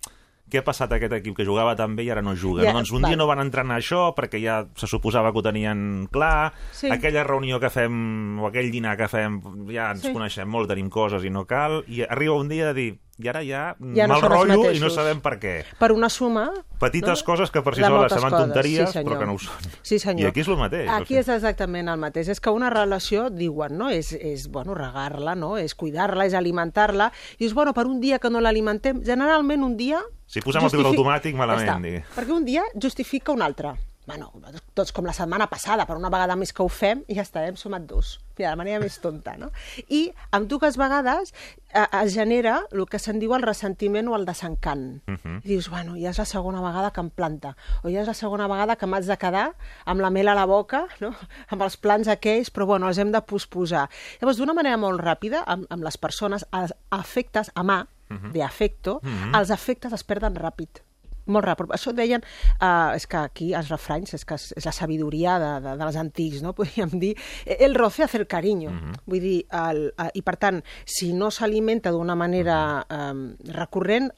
què 0.53 0.61
ha 0.61 0.63
passat 0.67 0.91
a 0.93 0.99
aquest 1.01 1.13
equip 1.17 1.35
que 1.39 1.45
jugava 1.47 1.73
tan 1.75 1.95
bé 1.97 2.05
i 2.05 2.11
ara 2.13 2.21
no 2.21 2.35
juga? 2.37 2.61
Ja, 2.63 2.69
no? 2.71 2.77
Doncs 2.83 2.91
un 2.93 3.01
val. 3.01 3.09
dia 3.11 3.17
no 3.17 3.25
van 3.27 3.41
entrenar 3.41 3.79
això 3.81 4.13
perquè 4.13 4.39
ja 4.43 4.59
se 4.77 4.85
suposava 4.87 5.31
que 5.33 5.39
ho 5.39 5.43
tenien 5.43 6.07
clar, 6.13 6.53
Sí. 6.71 6.91
aquella 6.93 7.23
reunió 7.25 7.59
que 7.59 7.69
fem 7.73 8.39
o 8.39 8.47
aquell 8.47 8.69
dinar 8.71 8.95
que 8.97 9.07
fem 9.09 9.41
ja 9.73 9.91
ens 9.91 10.01
Sí. 10.05 10.13
coneixem 10.13 10.47
molt, 10.47 10.69
tenim 10.69 10.89
coses 10.89 11.23
i 11.25 11.29
no 11.33 11.45
cal, 11.45 11.83
i 11.87 12.03
arriba 12.03 12.35
un 12.37 12.47
dia 12.49 12.67
de 12.67 12.73
dir 12.73 12.99
i 13.21 13.27
ara 13.29 13.43
ja, 13.45 13.75
Ja 13.93 14.07
no 14.09 14.15
mal 14.15 14.23
rotllo 14.25 14.71
i 14.73 14.79
no 14.81 14.89
sabem 14.89 15.19
per 15.21 15.35
què. 15.41 15.53
Per 15.77 15.91
una 15.93 16.09
suma... 16.09 16.47
Petites 16.81 17.21
coses 17.23 17.51
que 17.53 17.61
per 17.63 17.75
si 17.77 17.83
soles 17.85 18.11
semblen 18.11 18.33
tonteries, 18.33 18.89
sí, 18.89 18.97
senyor. 18.97 19.05
però 19.11 19.19
que 19.21 19.27
no 19.29 19.35
ho 19.37 19.39
són. 19.39 19.69
Sí, 19.85 19.99
senyor. 20.01 20.25
I 20.25 20.29
aquí 20.31 20.41
és 20.41 20.49
el 20.49 20.57
mateix. 20.59 20.89
Aquí 20.91 21.15
o 21.15 21.21
és 21.21 21.29
exactament 21.31 21.93
el 21.93 22.01
mateix. 22.01 22.33
És 22.33 22.41
que 22.43 22.51
una 22.51 22.73
relació, 22.73 23.29
diuen, 23.29 23.77
no? 23.77 23.91
és, 23.93 24.11
és 24.17 24.49
bueno, 24.51 24.73
regar-la, 24.75 25.37
no? 25.39 25.53
és 25.61 25.77
cuidar-la, 25.77 26.25
és 26.25 26.35
alimentar-la. 26.35 27.11
I 27.37 27.47
és, 27.47 27.53
bueno, 27.53 27.75
per 27.77 27.85
un 27.87 28.01
dia 28.01 28.19
que 28.19 28.33
no 28.33 28.41
l'alimentem, 28.43 29.05
generalment 29.05 29.63
un 29.63 29.77
dia... 29.77 30.01
Si 30.25 30.41
posem 30.41 30.65
el 30.65 30.73
piloto 30.73 30.95
automàtic, 30.95 31.37
malament, 31.37 31.69
està. 31.69 31.79
digui. 31.85 32.03
Perquè 32.17 32.33
un 32.33 32.49
dia 32.49 32.65
justifica 32.73 33.31
un 33.37 33.45
altre. 33.45 33.77
Bueno, 34.05 34.33
tots 34.75 34.91
com 34.91 35.05
la 35.07 35.13
setmana 35.15 35.47
passada, 35.47 35.85
per 35.87 35.95
una 35.95 36.09
vegada 36.11 36.35
més 36.35 36.51
que 36.51 36.63
ho 36.63 36.67
fem, 36.67 37.05
i 37.07 37.15
ja 37.15 37.23
està, 37.23 37.45
hem 37.47 37.55
sumat 37.59 37.85
dos. 37.87 38.17
Mira, 38.37 38.49
de 38.51 38.59
manera 38.59 38.81
més 38.81 38.97
tonta, 38.99 39.37
no? 39.39 39.47
I 39.87 40.09
amb 40.35 40.49
dues 40.51 40.75
vegades 40.81 41.31
eh, 41.71 41.85
es 42.01 42.11
genera 42.15 42.57
el 42.73 42.83
que 42.89 42.99
se'n 42.99 43.21
diu 43.21 43.35
el 43.37 43.45
ressentiment 43.45 44.09
o 44.11 44.17
el 44.17 44.25
desencant. 44.27 44.99
Uh 45.07 45.15
-huh. 45.15 45.37
I 45.43 45.47
dius, 45.53 45.69
bueno, 45.69 45.95
ja 45.95 46.09
és 46.09 46.19
la 46.19 46.25
segona 46.25 46.61
vegada 46.61 46.91
que 46.91 46.99
em 46.99 47.09
planta, 47.09 47.55
o 47.83 47.89
ja 47.89 48.01
és 48.01 48.07
la 48.07 48.13
segona 48.13 48.47
vegada 48.47 48.75
que 48.75 48.87
m'haig 48.87 49.05
de 49.05 49.17
quedar 49.17 49.55
amb 49.85 50.01
la 50.01 50.09
mel 50.09 50.27
a 50.27 50.35
la 50.35 50.45
boca, 50.45 50.87
no? 50.99 51.15
amb 51.47 51.61
els 51.61 51.77
plans 51.77 52.07
aquells, 52.07 52.51
però 52.51 52.65
bueno, 52.65 52.87
els 52.87 52.97
hem 52.97 53.11
de 53.11 53.21
posposar. 53.21 53.89
Llavors, 54.19 54.37
d'una 54.37 54.53
manera 54.53 54.77
molt 54.77 54.99
ràpida, 54.99 55.43
amb, 55.45 55.65
amb 55.69 55.83
les 55.83 55.97
persones, 55.97 56.45
els 56.51 56.73
afectes 56.89 57.51
a 57.55 57.63
mà, 57.63 57.87
uh 58.09 58.17
-huh. 58.17 58.31
d'afecto, 58.31 58.99
uh 59.01 59.09
-huh. 59.09 59.39
els 59.39 59.51
afectes 59.51 59.93
es 59.93 60.03
perden 60.03 60.35
ràpid 60.35 60.81
molt 61.25 61.45
ràpid. 61.45 61.71
Això 61.75 61.93
deien, 61.95 62.23
uh, 62.59 62.93
és 62.95 63.07
que 63.07 63.17
aquí 63.17 63.51
els 63.53 63.69
refranys, 63.71 64.13
és 64.17 64.25
que 64.25 64.35
és, 64.35 64.51
la 64.65 64.75
sabidoria 64.75 65.37
de, 65.39 65.51
de, 65.63 65.75
de 65.79 65.89
les 65.89 65.99
antics, 65.99 66.41
no? 66.43 66.53
podríem 66.57 66.97
dir, 66.99 67.13
el 67.45 67.75
roce 67.75 68.03
hace 68.03 68.17
el 68.17 68.27
cariño. 68.27 68.71
Mm 68.71 68.79
-hmm. 68.79 69.01
Vull 69.05 69.21
dir, 69.21 69.45
el, 69.51 69.93
uh, 69.97 70.09
i 70.13 70.21
per 70.21 70.37
tant, 70.37 70.63
si 70.85 71.13
no 71.13 71.31
s'alimenta 71.31 71.91
d'una 71.91 72.15
manera 72.15 72.85
um, 72.89 73.35
recurrent, 73.45 74.11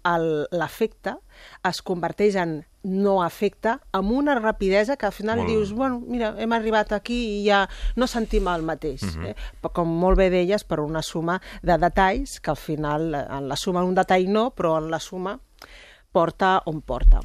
l'afecte 0.51 1.18
es 1.68 1.82
converteix 1.82 2.36
en 2.36 2.66
no 2.86 3.24
afecte 3.24 3.80
amb 3.91 4.12
una 4.12 4.36
rapidesa 4.39 4.95
que 4.95 5.08
al 5.08 5.12
final 5.12 5.39
Molt. 5.39 5.49
dius, 5.49 5.74
bueno, 5.74 6.01
mira, 6.06 6.36
hem 6.38 6.53
arribat 6.53 6.93
aquí 6.93 7.41
i 7.41 7.47
ja 7.47 7.66
no 7.95 8.08
sentim 8.08 8.47
el 8.47 8.62
mateix. 8.62 9.01
Mm 9.03 9.10
-hmm. 9.10 9.28
eh? 9.30 9.36
Però 9.62 9.72
Com 9.76 9.89
molt 9.89 10.18
bé 10.18 10.30
deies, 10.30 10.64
per 10.64 10.80
una 10.80 11.01
suma 11.01 11.41
de 11.62 11.78
detalls 11.78 12.39
que 12.39 12.51
al 12.51 12.58
final, 12.58 13.14
eh, 13.14 13.26
en 13.30 13.47
la 13.49 13.56
suma 13.56 13.84
un 13.84 13.95
detall 13.95 14.32
no, 14.32 14.53
però 14.56 14.78
en 14.78 14.89
la 14.89 14.99
suma 14.99 15.39
porta 16.16 16.57
on 16.72 16.80
porta. 16.82 17.20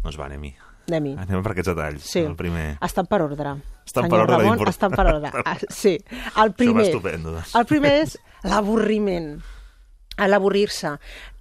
Doncs 0.00 0.16
va, 0.16 0.26
anem-hi. 0.30 0.54
Anem-hi. 0.90 1.14
Anem 1.20 1.44
per 1.44 1.52
aquests 1.52 1.70
detalls. 1.74 2.08
Sí. 2.08 2.24
El 2.24 2.36
primer... 2.38 2.72
Estan 2.82 3.06
per 3.10 3.20
ordre. 3.26 3.54
Estan 3.86 4.06
Senyor 4.06 4.10
per 4.10 4.22
ordre 4.24 4.38
Ramon, 4.40 4.70
estan 4.70 4.96
per 4.96 5.06
ordre. 5.12 5.30
Ah, 5.50 5.56
sí. 5.68 5.98
El 6.40 6.54
primer, 6.56 6.86
estupendo, 6.88 7.34
doncs. 7.36 7.54
el 7.58 7.66
primer 7.68 7.92
és 8.04 8.16
l'avorriment. 8.48 9.32
L'avorrir-se. 10.20 10.96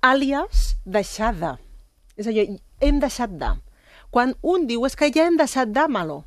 Àlies, 0.05 0.65
deixar 0.85 1.33
de. 1.39 1.55
És 2.19 2.29
allò, 2.31 2.45
hem 2.85 3.01
deixat 3.01 3.33
de. 3.41 3.53
Quan 4.09 4.33
un 4.41 4.67
diu, 4.69 4.85
és 4.87 4.95
que 4.97 5.11
ja 5.13 5.27
hem 5.27 5.37
deixat 5.39 5.71
d'amar-lo. 5.75 6.23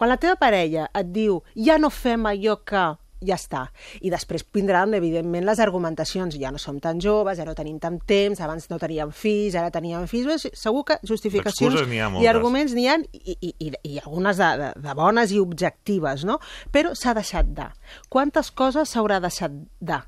Quan 0.00 0.10
la 0.10 0.18
teva 0.20 0.38
parella 0.40 0.88
et 0.96 1.10
diu, 1.12 1.42
ja 1.54 1.78
no 1.78 1.90
fem 1.92 2.24
allò 2.28 2.56
que 2.66 2.84
ja 3.24 3.36
està. 3.36 3.66
I 4.00 4.10
després 4.12 4.44
vindran, 4.54 4.94
evidentment, 4.96 5.44
les 5.46 5.60
argumentacions. 5.62 6.36
Ja 6.40 6.52
no 6.52 6.60
som 6.62 6.80
tan 6.82 7.00
joves, 7.02 7.38
ja 7.38 7.46
no 7.48 7.54
tenim 7.58 7.78
tant 7.82 7.98
temps, 8.06 8.40
abans 8.40 8.68
no 8.70 8.78
teníem 8.82 9.12
fills, 9.12 9.56
ara 9.58 9.72
teníem 9.74 10.06
fills... 10.10 10.30
Bé, 10.30 10.52
Segur 10.60 10.84
que 10.88 10.98
justificacions 11.06 11.80
i 12.20 12.28
arguments 12.30 12.74
n'hi 12.76 12.86
ha, 12.90 12.96
i, 13.16 13.36
i, 13.40 13.50
i, 13.66 13.72
i 13.92 13.98
algunes 14.02 14.38
de, 14.40 14.50
de, 14.60 14.70
de 14.84 14.94
bones 14.96 15.32
i 15.34 15.40
objectives, 15.40 16.24
no? 16.28 16.38
Però 16.72 16.94
s'ha 16.98 17.14
deixat 17.16 17.50
de. 17.56 17.68
Quantes 18.12 18.50
coses 18.50 18.92
s'haurà 18.94 19.20
deixat 19.22 19.54
de? 19.80 20.00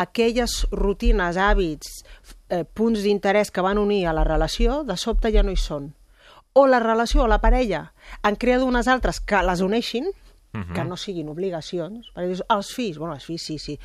Aquelles 0.00 0.62
rutines, 0.72 1.36
hàbits, 1.36 2.02
eh, 2.48 2.64
punts 2.64 3.04
d'interès 3.04 3.52
que 3.52 3.64
van 3.64 3.78
unir 3.78 4.06
a 4.06 4.14
la 4.16 4.24
relació, 4.24 4.82
de 4.84 4.96
sobte 4.96 5.32
ja 5.34 5.44
no 5.44 5.52
hi 5.52 5.60
són. 5.60 5.92
O 6.54 6.66
la 6.66 6.80
relació 6.82 7.22
o 7.24 7.28
la 7.30 7.40
parella 7.42 7.92
han 8.22 8.38
creat 8.40 8.64
unes 8.64 8.88
altres 8.88 9.20
que 9.20 9.42
les 9.44 9.60
uneixin, 9.62 10.08
Mhm. 10.52 10.72
que 10.74 10.84
no 10.84 10.96
siguin 10.96 11.28
obligacions. 11.28 12.08
Perquè 12.14 12.26
dius, 12.26 12.42
els 12.48 12.72
fills, 12.74 12.98
bueno, 12.98 13.14
els 13.14 13.24
fills 13.24 13.42
sí, 13.42 13.58
sí, 13.58 13.78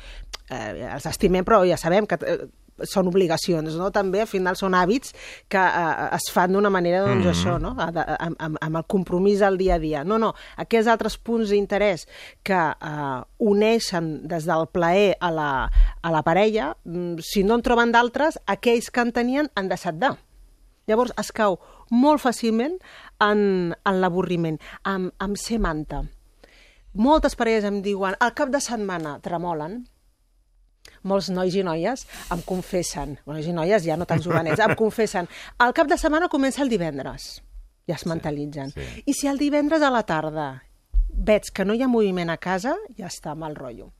eh, 0.50 0.88
els 0.94 1.06
estimem, 1.06 1.44
però 1.44 1.62
ja 1.68 1.76
sabem 1.76 2.06
que 2.06 2.18
eh, 2.26 2.46
són 2.82 3.06
obligacions, 3.06 3.76
no? 3.78 3.92
També, 3.92 4.20
al 4.20 4.26
final, 4.26 4.56
són 4.56 4.72
hàbits 4.74 5.12
que 5.48 5.58
eh, 5.58 6.08
es 6.16 6.24
fan 6.32 6.50
d'una 6.52 6.70
manera, 6.70 7.02
doncs, 7.06 7.24
Mhm. 7.24 7.30
això, 7.30 7.60
no? 7.60 7.76
A- 7.78 7.92
de- 7.92 8.16
Amb, 8.18 8.34
amb, 8.40 8.56
amb 8.60 8.76
el 8.76 8.84
compromís 8.84 9.42
al 9.42 9.56
dia 9.58 9.76
a 9.76 9.78
dia. 9.78 10.02
No, 10.04 10.18
no, 10.18 10.34
aquests 10.56 10.88
altres 10.88 11.16
punts 11.18 11.50
d'interès 11.50 12.08
que 12.42 12.54
eh, 12.54 13.22
uneixen 13.38 14.26
des 14.26 14.44
del 14.44 14.66
plaer 14.72 15.16
a 15.20 15.30
la, 15.30 15.70
a 16.02 16.10
la 16.10 16.22
parella, 16.22 16.76
mm, 16.84 17.18
si 17.22 17.44
no 17.44 17.54
en 17.54 17.62
troben 17.62 17.92
d'altres, 17.92 18.40
aquells 18.46 18.90
que 18.90 19.00
en 19.00 19.12
tenien 19.12 19.50
han 19.54 19.68
deixat 19.68 19.94
de. 19.94 20.10
Llavors 20.88 21.12
es 21.16 21.30
cau 21.32 21.60
molt 21.90 22.20
fàcilment 22.20 22.74
en, 23.20 23.74
en 23.86 24.00
l'avorriment, 24.02 24.58
amb, 24.82 25.12
amb 25.18 25.36
ser 25.40 25.58
manta. 25.60 26.02
Moltes 26.94 27.34
parelles 27.34 27.66
em 27.66 27.80
diuen, 27.82 28.14
al 28.22 28.34
cap 28.38 28.52
de 28.54 28.60
setmana 28.62 29.16
tremolen, 29.22 29.80
molts 31.02 31.30
nois 31.32 31.54
i 31.56 31.64
noies 31.66 32.04
em 32.32 32.42
confessen, 32.46 33.16
nois 33.26 33.48
i 33.48 33.54
noies 33.56 33.82
ja 33.82 33.96
no 33.98 34.06
tan 34.06 34.22
jovenets, 34.22 34.62
em 34.62 34.76
confessen, 34.82 35.28
al 35.58 35.74
cap 35.74 35.90
de 35.90 35.98
setmana 35.98 36.30
comença 36.30 36.62
el 36.62 36.70
divendres, 36.70 37.42
ja 37.88 37.98
es 37.98 38.06
mentalitzen. 38.06 38.70
sí. 38.76 39.02
I 39.06 39.16
si 39.16 39.28
el 39.28 39.42
divendres 39.42 39.82
a 39.82 39.90
la 39.90 40.04
tarda 40.06 40.48
veig 41.10 41.50
que 41.54 41.64
no 41.66 41.74
hi 41.74 41.82
ha 41.82 41.90
moviment 41.90 42.30
a 42.30 42.38
casa, 42.38 42.76
ja 42.98 43.10
està 43.10 43.34
mal 43.34 43.58
rotllo. 43.58 43.90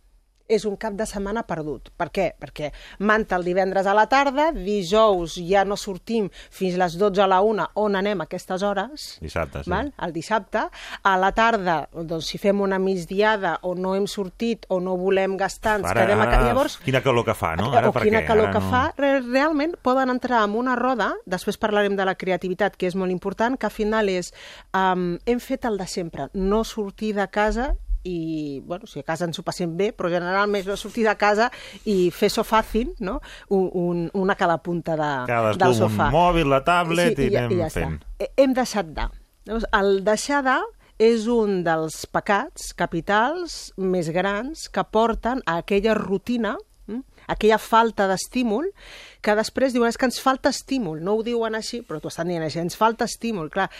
És 0.49 0.64
un 0.68 0.76
cap 0.76 0.92
de 0.92 1.07
setmana 1.09 1.42
perdut. 1.49 1.88
Per 1.97 2.11
què? 2.12 2.26
Perquè 2.40 2.70
manta 3.01 3.36
el 3.38 3.45
divendres 3.47 3.86
a 3.88 3.95
la 3.97 4.05
tarda, 4.12 4.51
dijous 4.53 5.38
ja 5.49 5.62
no 5.64 5.76
sortim 5.80 6.28
fins 6.53 6.76
les 6.80 6.97
12 7.01 7.22
a 7.24 7.28
la 7.30 7.38
1, 7.40 7.68
on 7.80 7.97
anem 7.97 8.20
a 8.20 8.26
aquestes 8.28 8.62
hores, 8.62 9.07
Dissabte, 9.24 9.62
sí. 9.64 9.70
val? 9.72 9.92
el 10.05 10.12
dissabte. 10.12 10.66
A 11.03 11.14
la 11.16 11.30
tarda, 11.32 11.88
doncs, 11.95 12.26
si 12.28 12.38
fem 12.38 12.61
una 12.61 12.78
migdiada 12.78 13.59
o 13.62 13.74
no 13.74 13.95
hem 13.97 14.07
sortit 14.11 14.66
o 14.68 14.80
no 14.80 14.97
volem 15.01 15.36
gastar, 15.40 15.78
ens 15.80 15.88
Ara, 15.90 16.05
quedem 16.05 16.20
a 16.20 16.26
ara. 16.28 16.42
Llavors, 16.45 16.76
quina 16.84 17.01
calor 17.05 17.24
que 17.24 17.34
fa, 17.34 17.55
no? 17.57 17.70
o 17.72 17.92
per 17.95 18.03
quina 18.05 18.20
què? 18.20 18.26
calor 18.28 18.51
Ara 18.51 18.59
que 18.59 18.64
no... 18.64 18.70
fa, 18.70 18.82
re- 18.99 19.20
realment 19.24 19.76
poden 19.82 20.12
entrar 20.12 20.45
en 20.45 20.59
una 20.61 20.76
roda, 20.76 21.12
després 21.24 21.57
parlarem 21.59 21.97
de 21.97 22.05
la 22.05 22.14
creativitat, 22.20 22.76
que 22.76 22.86
és 22.90 22.95
molt 22.99 23.12
important, 23.14 23.57
que 23.57 23.66
al 23.70 23.72
final 23.72 24.09
és, 24.12 24.32
um, 24.76 25.14
hem 25.24 25.40
fet 25.40 25.64
el 25.64 25.78
de 25.80 25.86
sempre, 25.88 26.28
no 26.34 26.64
sortir 26.68 27.14
de 27.16 27.26
casa 27.32 27.72
i, 28.05 28.61
bueno, 28.64 28.86
si 28.86 29.00
a 29.00 29.07
casa 29.07 29.26
ens 29.28 29.40
ho 29.40 29.44
passem 29.46 29.72
bé, 29.76 29.90
però 29.96 30.11
generalment 30.12 30.68
no 30.68 30.76
sortir 30.80 31.07
de 31.09 31.16
casa 31.18 31.50
i 31.88 32.11
fer 32.14 32.30
sofà 32.32 32.55
fàcil, 32.55 32.92
no? 33.00 33.18
Un, 33.48 33.68
un, 33.72 34.05
una 34.14 34.36
a 34.36 34.38
cada 34.38 34.59
punta 34.62 34.96
de, 34.96 35.11
Cadascú 35.28 35.64
del 35.64 35.76
sofà. 35.78 36.09
un 36.09 36.14
mòbil, 36.14 36.48
la 36.52 36.62
tablet, 36.64 37.18
i 37.18 37.30
ja, 37.32 37.44
anem 37.44 37.64
ja 37.64 37.70
fent. 37.72 37.98
Està. 38.18 38.30
Hem 38.36 38.55
deixat 38.57 38.92
de. 38.94 39.09
Llavors, 39.48 39.66
el 39.80 39.98
deixar 40.07 40.44
de 40.46 40.59
és 41.02 41.26
un 41.26 41.64
dels 41.66 42.05
pecats 42.14 42.70
capitals 42.78 43.72
més 43.76 44.12
grans 44.14 44.68
que 44.70 44.84
porten 44.94 45.42
a 45.44 45.59
aquella 45.64 45.96
rutina 45.98 46.55
mm, 46.86 47.02
aquella 47.34 47.59
falta 47.59 48.07
d'estímul, 48.07 48.70
que 49.24 49.34
després 49.34 49.74
diuen 49.74 49.90
és 49.90 49.98
que 49.98 50.07
ens 50.07 50.20
falta 50.22 50.52
estímul, 50.55 51.02
no 51.02 51.16
ho 51.16 51.24
diuen 51.26 51.59
així, 51.59 51.82
però 51.82 51.98
t'ho 52.00 52.12
estan 52.12 52.30
dient 52.30 52.46
així, 52.46 52.61
ens 52.62 52.78
falta 52.78 53.09
estímul, 53.11 53.50
clar, 53.50 53.70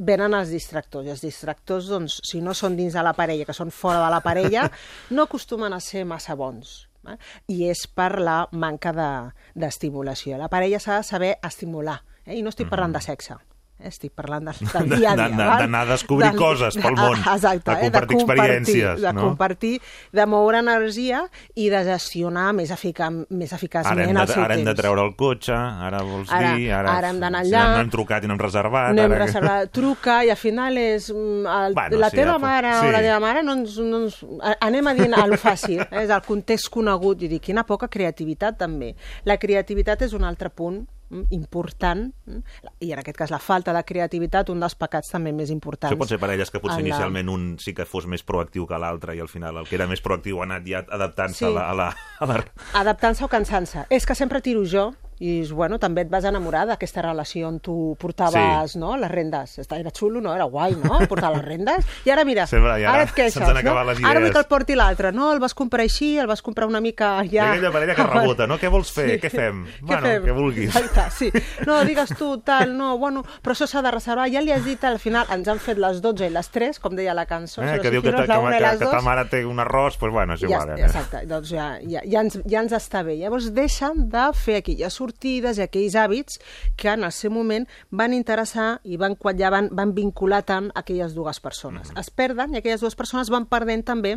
venen 0.00 0.32
els 0.34 0.48
distractors, 0.52 1.06
i 1.06 1.12
els 1.12 1.20
distractors, 1.24 1.90
doncs, 1.92 2.18
si 2.24 2.40
no 2.40 2.54
són 2.56 2.76
dins 2.78 2.96
de 2.96 3.02
la 3.04 3.12
parella, 3.16 3.44
que 3.48 3.56
són 3.56 3.70
fora 3.74 4.00
de 4.04 4.10
la 4.14 4.22
parella, 4.24 4.64
no 5.16 5.26
acostumen 5.28 5.76
a 5.76 5.80
ser 5.84 6.06
massa 6.08 6.34
bons. 6.40 6.86
Eh? 7.08 7.16
I 7.52 7.68
és 7.72 7.86
per 7.96 8.18
la 8.20 8.42
manca 8.52 8.92
de- 8.96 9.30
d'estimulació. 9.56 10.36
la 10.38 10.48
parella 10.52 10.80
s'ha 10.80 10.98
de 11.00 11.06
saber 11.08 11.30
estimular, 11.46 12.00
eh? 12.26 12.36
i 12.38 12.42
no 12.42 12.50
estic 12.52 12.68
parlant 12.68 12.92
de 12.96 13.00
sexe, 13.04 13.34
eh? 13.38 13.46
Estic 13.88 14.12
parlant 14.14 14.44
del, 14.50 14.54
del 14.72 14.88
dia 14.98 15.12
a 15.12 15.16
dia. 15.16 15.28
D'anar- 15.28 15.80
a 15.80 15.84
descobrir 15.92 16.30
coses 16.36 16.76
pel 16.76 16.96
món, 16.98 17.18
Exacte, 17.18 17.70
a 17.70 17.74
eh? 17.78 17.80
compartir 17.90 18.16
experiències, 18.18 19.00
De 19.00 19.12
no? 19.12 19.22
compartir, 19.28 19.80
de 20.12 20.26
moure 20.26 20.58
energia 20.58 21.22
i 21.54 21.68
de 21.72 21.82
gestionar 21.84 22.52
més, 22.56 22.70
efica 22.70 23.10
més 23.10 23.52
Ara 23.52 23.58
eficaçment 23.60 24.08
hem, 24.08 24.14
de, 24.16 24.22
el 24.22 24.28
seu 24.28 24.42
ara 24.42 24.54
hem 24.54 24.64
de 24.64 24.70
temps. 24.72 24.80
treure 24.82 25.04
el 25.06 25.14
cotxe, 25.16 25.54
ara 25.54 26.02
vols 26.02 26.30
Ara- 26.32 26.54
dir... 26.56 26.70
Ara, 26.72 26.96
ara 26.98 27.08
hem 27.14 27.20
d'anar 27.20 27.44
si 27.44 27.52
allà. 27.54 27.64
No 27.76 27.80
hem 27.84 27.90
trucat 27.90 28.24
i 28.24 28.30
no 28.30 28.34
hem 28.36 28.42
reservat. 28.44 28.94
No 28.94 29.02
hem 29.02 29.12
ara 29.16 29.24
reservat, 29.24 29.72
truca 29.72 30.20
i 30.24 30.30
al 30.30 30.36
final 30.40 30.76
és 30.78 31.10
mm, 31.12 31.46
el, 31.46 31.74
Bueno, 31.74 31.98
la 31.98 32.10
sí, 32.10 32.16
teva 32.16 32.32
ja 32.36 32.38
mare 32.38 32.74
sí. 32.74 32.86
o 32.86 32.90
la 32.92 33.00
teva 33.06 33.18
mare 33.20 33.42
no 33.42 33.52
ens, 33.58 33.78
no 33.78 34.04
ens, 34.04 34.20
anem 34.60 34.86
a 34.86 34.94
dir 34.94 35.08
a 35.14 35.26
lo 35.26 35.36
fàcil, 35.40 35.80
eh? 35.80 36.04
és 36.04 36.10
el 36.10 36.22
context 36.26 36.68
conegut 36.70 37.22
i 37.22 37.28
dir, 37.28 37.40
quina 37.40 37.64
poca 37.64 37.88
creativitat 37.88 38.58
també. 38.58 38.94
La 39.24 39.36
creativitat 39.38 40.02
és 40.02 40.12
un 40.16 40.24
altre 40.24 40.50
punt 40.50 40.82
important 41.30 42.12
mm, 42.26 42.40
i 42.86 42.92
en 42.94 42.98
aquest 43.02 43.16
cas 43.18 43.30
la 43.30 43.38
falta 43.42 43.72
de 43.74 43.82
creativitat 43.84 44.50
un 44.50 44.60
dels 44.62 44.74
pecats 44.78 45.10
també 45.10 45.32
més 45.32 45.50
importants. 45.50 45.92
Això 45.92 45.98
pot 45.98 46.08
ser 46.08 46.18
parelles 46.22 46.50
que 46.50 46.60
potser 46.62 46.80
la- 46.80 46.86
inicialment 46.88 47.28
un 47.28 47.46
sí 47.58 47.74
que 47.74 47.84
fos 47.84 48.06
més 48.06 48.22
proactiu 48.22 48.66
que 48.66 48.78
l'altre 48.78 49.16
i 49.16 49.20
al 49.20 49.28
final 49.28 49.56
el 49.62 49.66
que 49.68 49.74
era 49.76 49.86
més 49.90 50.00
proactiu 50.00 50.40
ha 50.40 50.44
anat 50.48 50.66
ja 50.66 50.84
adaptant-se 50.88 51.38
Sí. 51.40 51.44
a, 51.46 51.50
la, 51.50 51.68
a, 51.70 51.74
la, 51.74 51.88
a 52.20 52.26
la... 52.26 52.40
Adaptant-se 52.82 53.24
o 53.24 53.28
cansant-se. 53.28 53.86
És 53.90 54.06
que 54.06 54.14
sempre 54.14 54.40
tiro 54.40 54.64
jo 54.64 54.90
i 55.20 55.44
bueno, 55.52 55.78
també 55.78 56.02
et 56.06 56.08
vas 56.10 56.24
enamorar 56.24 56.62
d'aquesta 56.66 57.02
relació 57.04 57.48
on 57.48 57.58
tu 57.60 57.94
portaves 58.00 58.72
Sí. 58.72 58.78
no, 58.78 58.96
les 58.96 59.10
rendes. 59.10 59.58
Era 59.70 59.90
xulo, 59.92 60.20
no? 60.20 60.34
Era 60.34 60.44
guai, 60.44 60.74
no? 60.76 60.98
Portar 61.08 61.30
les 61.36 61.44
rendes. 61.44 61.84
I 62.06 62.10
ara, 62.10 62.24
mira, 62.24 62.46
Sempre, 62.46 62.78
i 62.80 62.84
ara 62.84 62.94
ara 62.94 63.02
et 63.04 63.12
queixes, 63.12 63.34
se'ns 63.34 63.48
han 63.48 63.64
no? 63.64 63.76
Ara 64.08 64.20
vull 64.20 64.32
que 64.32 64.38
el 64.38 64.46
porti 64.48 64.74
l'altre. 64.74 65.12
No, 65.12 65.30
el 65.32 65.38
vas 65.40 65.52
comprar 65.54 65.84
així, 65.84 66.16
el 66.18 66.26
vas 66.26 66.40
comprar 66.42 66.66
una 66.66 66.80
mica 66.80 67.22
ja... 67.30 67.50
Aquella 67.52 67.70
parella 67.70 67.94
que 67.94 68.06
rebota, 68.08 68.46
no? 68.46 68.56
Què 68.58 68.70
vols 68.72 68.90
fer? 68.92 69.20
Què 69.20 69.30
fem? 69.30 69.66
Bueno, 69.82 70.06
què 70.24 70.32
vulguis. 70.32 70.74
Exacte, 70.74 71.04
sí. 71.10 71.30
No, 71.66 71.82
digues 71.84 72.14
tu, 72.16 72.38
tal, 72.40 72.72
no, 72.76 72.96
bueno, 72.98 73.22
però 73.42 73.52
això 73.54 73.68
s'ha 73.68 73.82
de 73.84 73.90
reservar. 73.92 74.28
Ja 74.32 74.40
li 74.40 74.52
has 74.52 74.64
dit, 74.64 74.82
al 74.88 74.98
final 74.98 75.26
ens 75.36 75.48
han 75.48 75.60
fet 75.60 75.76
les 75.78 76.00
12 76.00 76.26
i 76.26 76.32
les 76.32 76.48
3, 76.48 76.78
com 76.80 76.96
deia 76.96 77.12
la 77.14 77.26
cançó. 77.26 77.60
Eh, 77.62 77.78
que 77.82 77.90
diu 77.92 78.00
que, 78.02 78.10
ta, 78.12 78.24
que, 78.24 78.32
que, 78.40 78.60
les 78.64 78.78
que 78.80 78.88
ta 78.88 79.02
mare 79.04 79.26
té 79.28 79.44
un 79.44 79.60
arròs, 79.60 79.98
doncs 80.00 80.12
bueno, 80.16 80.34
és 80.34 80.40
Ja, 80.40 80.48
igual. 80.48 80.72
eh? 80.78 80.84
exacte, 80.88 81.26
doncs 81.28 81.50
ja, 81.52 81.68
ja, 81.84 82.00
ja, 82.08 82.24
ens, 82.24 82.40
ja 82.48 82.64
ens 82.64 82.72
està 82.72 83.04
bé. 83.04 83.18
Llavors 83.20 83.50
deixen 83.52 84.08
de 84.08 84.26
fer 84.34 84.56
aquelles 84.62 84.96
sortides 85.10 85.58
i 85.58 85.66
aquells 85.66 85.98
hàbits 85.98 86.40
que 86.78 86.94
en 86.94 87.04
el 87.04 87.12
seu 87.12 87.34
moment 87.34 87.66
van 87.90 88.14
interessar 88.14 88.80
i 88.84 88.96
van 89.00 89.16
quallar, 89.18 89.50
van, 89.52 89.70
van 89.74 89.94
vincular 89.94 90.42
tant 90.46 90.70
aquelles 90.74 91.14
dues 91.14 91.42
persones. 91.42 91.90
Es 91.98 92.10
perden 92.10 92.54
i 92.54 92.60
aquelles 92.60 92.80
dues 92.80 92.96
persones 92.96 93.30
van 93.30 93.48
perdent 93.50 93.84
també 93.84 94.16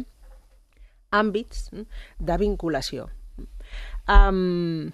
àmbits 1.13 1.69
mm, 1.71 1.85
de 2.19 2.37
vinculació. 2.41 3.09
Um, 4.09 4.91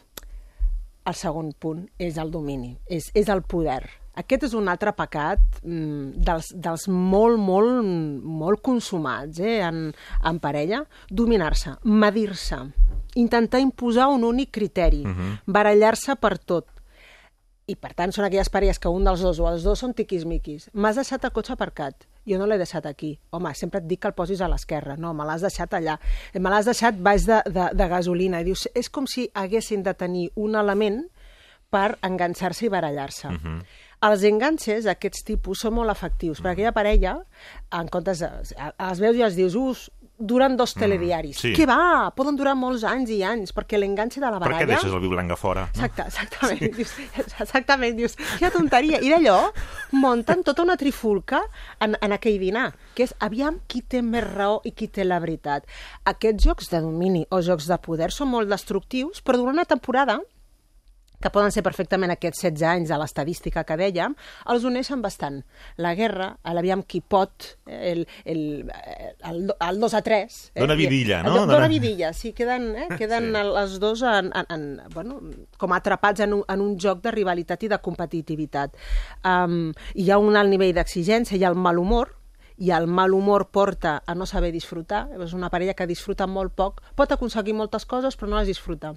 el 1.10 1.16
segon 1.18 1.54
punt 1.58 1.88
és 1.98 2.20
el 2.22 2.32
domini, 2.32 2.76
és, 2.88 3.10
és 3.18 3.30
el 3.34 3.42
poder. 3.42 3.82
Aquest 4.20 4.50
és 4.50 4.56
un 4.58 4.68
altre 4.68 4.92
pecat 4.98 5.62
mm, 5.64 6.24
dels, 6.28 6.50
dels 6.56 6.88
molt, 6.92 7.40
molt, 7.40 7.86
molt 8.42 8.62
consumats 8.66 9.40
eh, 9.40 9.60
en, 9.64 9.94
en 10.28 10.42
parella. 10.44 10.82
Dominar-se, 11.10 11.78
medir-se, 11.84 12.60
intentar 13.22 13.62
imposar 13.64 14.10
un 14.12 14.26
únic 14.28 14.52
criteri, 14.52 15.06
uh 15.06 15.16
-huh. 15.16 15.32
barallar-se 15.46 16.16
per 16.16 16.38
tot. 16.38 16.68
I, 17.70 17.76
per 17.76 17.94
tant, 17.94 18.12
són 18.12 18.26
aquelles 18.26 18.50
parelles 18.50 18.80
que 18.80 18.90
un 18.90 19.04
dels 19.06 19.22
dos 19.22 19.40
o 19.40 19.48
els 19.48 19.64
dos 19.64 19.80
són 19.80 19.94
tiquismiquis. 19.94 20.72
M'has 20.74 20.96
deixat 20.96 21.24
el 21.24 21.32
cotxe 21.32 21.54
aparcat. 21.54 22.08
Jo 22.26 22.40
no 22.40 22.48
l'he 22.48 22.58
deixat 22.58 22.86
aquí. 22.86 23.20
Home, 23.30 23.54
sempre 23.54 23.80
et 23.80 23.86
dic 23.86 24.02
que 24.02 24.08
el 24.08 24.16
posis 24.18 24.42
a 24.42 24.48
l'esquerra. 24.48 24.96
No, 24.98 25.14
me 25.14 25.24
l'has 25.24 25.42
deixat 25.42 25.74
allà. 25.74 26.00
Me 26.34 26.50
l'has 26.50 26.66
deixat 26.66 26.96
baix 26.98 27.26
de, 27.26 27.42
de, 27.46 27.70
de 27.74 27.88
gasolina. 27.88 28.42
I 28.42 28.44
dius, 28.44 28.68
és 28.74 28.90
com 28.90 29.06
si 29.06 29.30
haguessin 29.34 29.84
de 29.84 29.94
tenir 29.94 30.32
un 30.36 30.56
element 30.56 31.04
per 31.70 32.00
enganxar-se 32.02 32.66
i 32.66 32.70
barallar-se. 32.70 33.28
Uh 33.28 33.34
-huh. 33.34 33.62
Els 34.08 34.24
enganxes 34.24 34.86
d'aquests 34.88 35.26
tipus 35.28 35.66
són 35.66 35.74
molt 35.76 35.92
efectius, 35.92 36.40
perquè 36.40 36.56
aquella 36.62 36.76
parella, 36.76 37.16
en 37.76 37.90
comptes 37.92 38.22
de... 38.24 38.30
Els 38.56 39.02
veus 39.04 39.18
i 39.20 39.26
els 39.26 39.36
dius, 39.36 39.58
us, 39.60 39.90
duren 40.20 40.58
dos 40.60 40.74
telediaris. 40.76 41.40
sí. 41.40 41.52
Què 41.56 41.66
va? 41.68 42.12
Poden 42.16 42.36
durar 42.36 42.54
molts 42.60 42.84
anys 42.88 43.12
i 43.16 43.22
anys, 43.24 43.54
perquè 43.56 43.80
l'enganxe 43.80 44.20
de 44.20 44.28
la 44.28 44.38
Per 44.38 44.46
baralla... 44.46 44.66
què 44.66 44.70
deixes 44.74 44.96
el 44.96 45.04
vi 45.04 45.12
blanc 45.12 45.32
a 45.32 45.38
fora? 45.40 45.66
No? 45.68 45.72
Exacte, 45.72 46.06
exactament. 46.12 46.60
Sí. 46.60 46.72
Dius, 46.80 46.94
exactament, 47.46 47.96
dius, 47.98 48.18
quina 48.38 48.52
tonteria. 48.52 49.00
I 49.00 49.14
d'allò 49.16 49.38
munten 49.96 50.44
tota 50.48 50.64
una 50.64 50.76
trifulca 50.80 51.42
en, 51.80 51.96
en 52.00 52.16
aquell 52.16 52.40
dinar, 52.40 52.74
que 52.96 53.08
és 53.08 53.16
aviam 53.24 53.62
qui 53.72 53.82
té 53.82 54.04
més 54.04 54.28
raó 54.28 54.60
i 54.68 54.76
qui 54.76 54.90
té 54.92 55.08
la 55.08 55.22
veritat. 55.24 55.68
Aquests 56.12 56.50
jocs 56.50 56.72
de 56.72 56.84
domini 56.84 57.24
o 57.32 57.40
jocs 57.44 57.68
de 57.72 57.80
poder 57.84 58.12
són 58.16 58.32
molt 58.36 58.52
destructius, 58.52 59.24
però 59.24 59.40
durant 59.40 59.56
una 59.56 59.68
temporada 59.68 60.20
que 61.22 61.32
poden 61.34 61.52
ser 61.52 61.64
perfectament 61.66 62.14
aquests 62.14 62.46
16 62.48 62.66
anys 62.70 62.92
de 62.92 63.00
l'estadística 63.02 63.64
que 63.68 63.78
dèiem, 63.80 64.16
els 64.52 64.66
uneixen 64.68 65.02
bastant. 65.04 65.42
La 65.78 65.94
guerra, 65.98 66.32
l'aviam 66.56 66.84
qui 66.84 67.02
pot, 67.02 67.54
el, 67.66 68.06
el, 68.26 68.44
el, 69.30 69.42
el 69.52 69.82
2 69.82 69.98
a 70.00 70.04
3... 70.06 70.38
Eh? 70.56 70.62
Dona 70.62 70.78
vidilla, 70.80 71.22
no? 71.24 71.36
Dona 71.42 71.58
Dona- 71.58 71.72
vidilla, 71.72 72.14
sí, 72.14 72.34
queden, 72.34 72.72
eh? 72.76 72.88
queden 73.00 73.32
sí. 73.34 73.42
els 73.64 73.80
dos 73.80 74.04
en, 74.04 74.32
en, 74.36 74.48
en, 74.56 74.94
bueno, 74.94 75.20
com 75.58 75.76
atrapats 75.76 76.26
en 76.26 76.40
un, 76.40 76.46
en 76.48 76.64
un 76.64 76.78
joc 76.80 77.04
de 77.04 77.14
rivalitat 77.16 77.68
i 77.68 77.72
de 77.72 77.82
competitivitat. 77.84 78.78
Um, 79.24 79.74
hi 79.96 80.10
ha 80.10 80.22
un 80.22 80.40
alt 80.40 80.52
nivell 80.52 80.74
d'exigència, 80.78 81.38
hi 81.38 81.46
ha 81.46 81.52
el 81.54 81.60
mal 81.60 81.82
humor, 81.82 82.16
i 82.60 82.72
el 82.76 82.88
mal 82.88 83.14
humor 83.16 83.48
porta 83.56 84.04
a 84.06 84.16
no 84.16 84.26
saber 84.28 84.52
disfrutar. 84.52 85.08
És 85.24 85.34
una 85.34 85.50
parella 85.50 85.76
que 85.76 85.88
disfruta 85.88 86.28
molt 86.28 86.54
poc, 86.60 86.82
pot 86.96 87.12
aconseguir 87.16 87.56
moltes 87.56 87.88
coses 87.88 88.20
però 88.20 88.34
no 88.34 88.42
les 88.42 88.52
disfruta. 88.52 88.94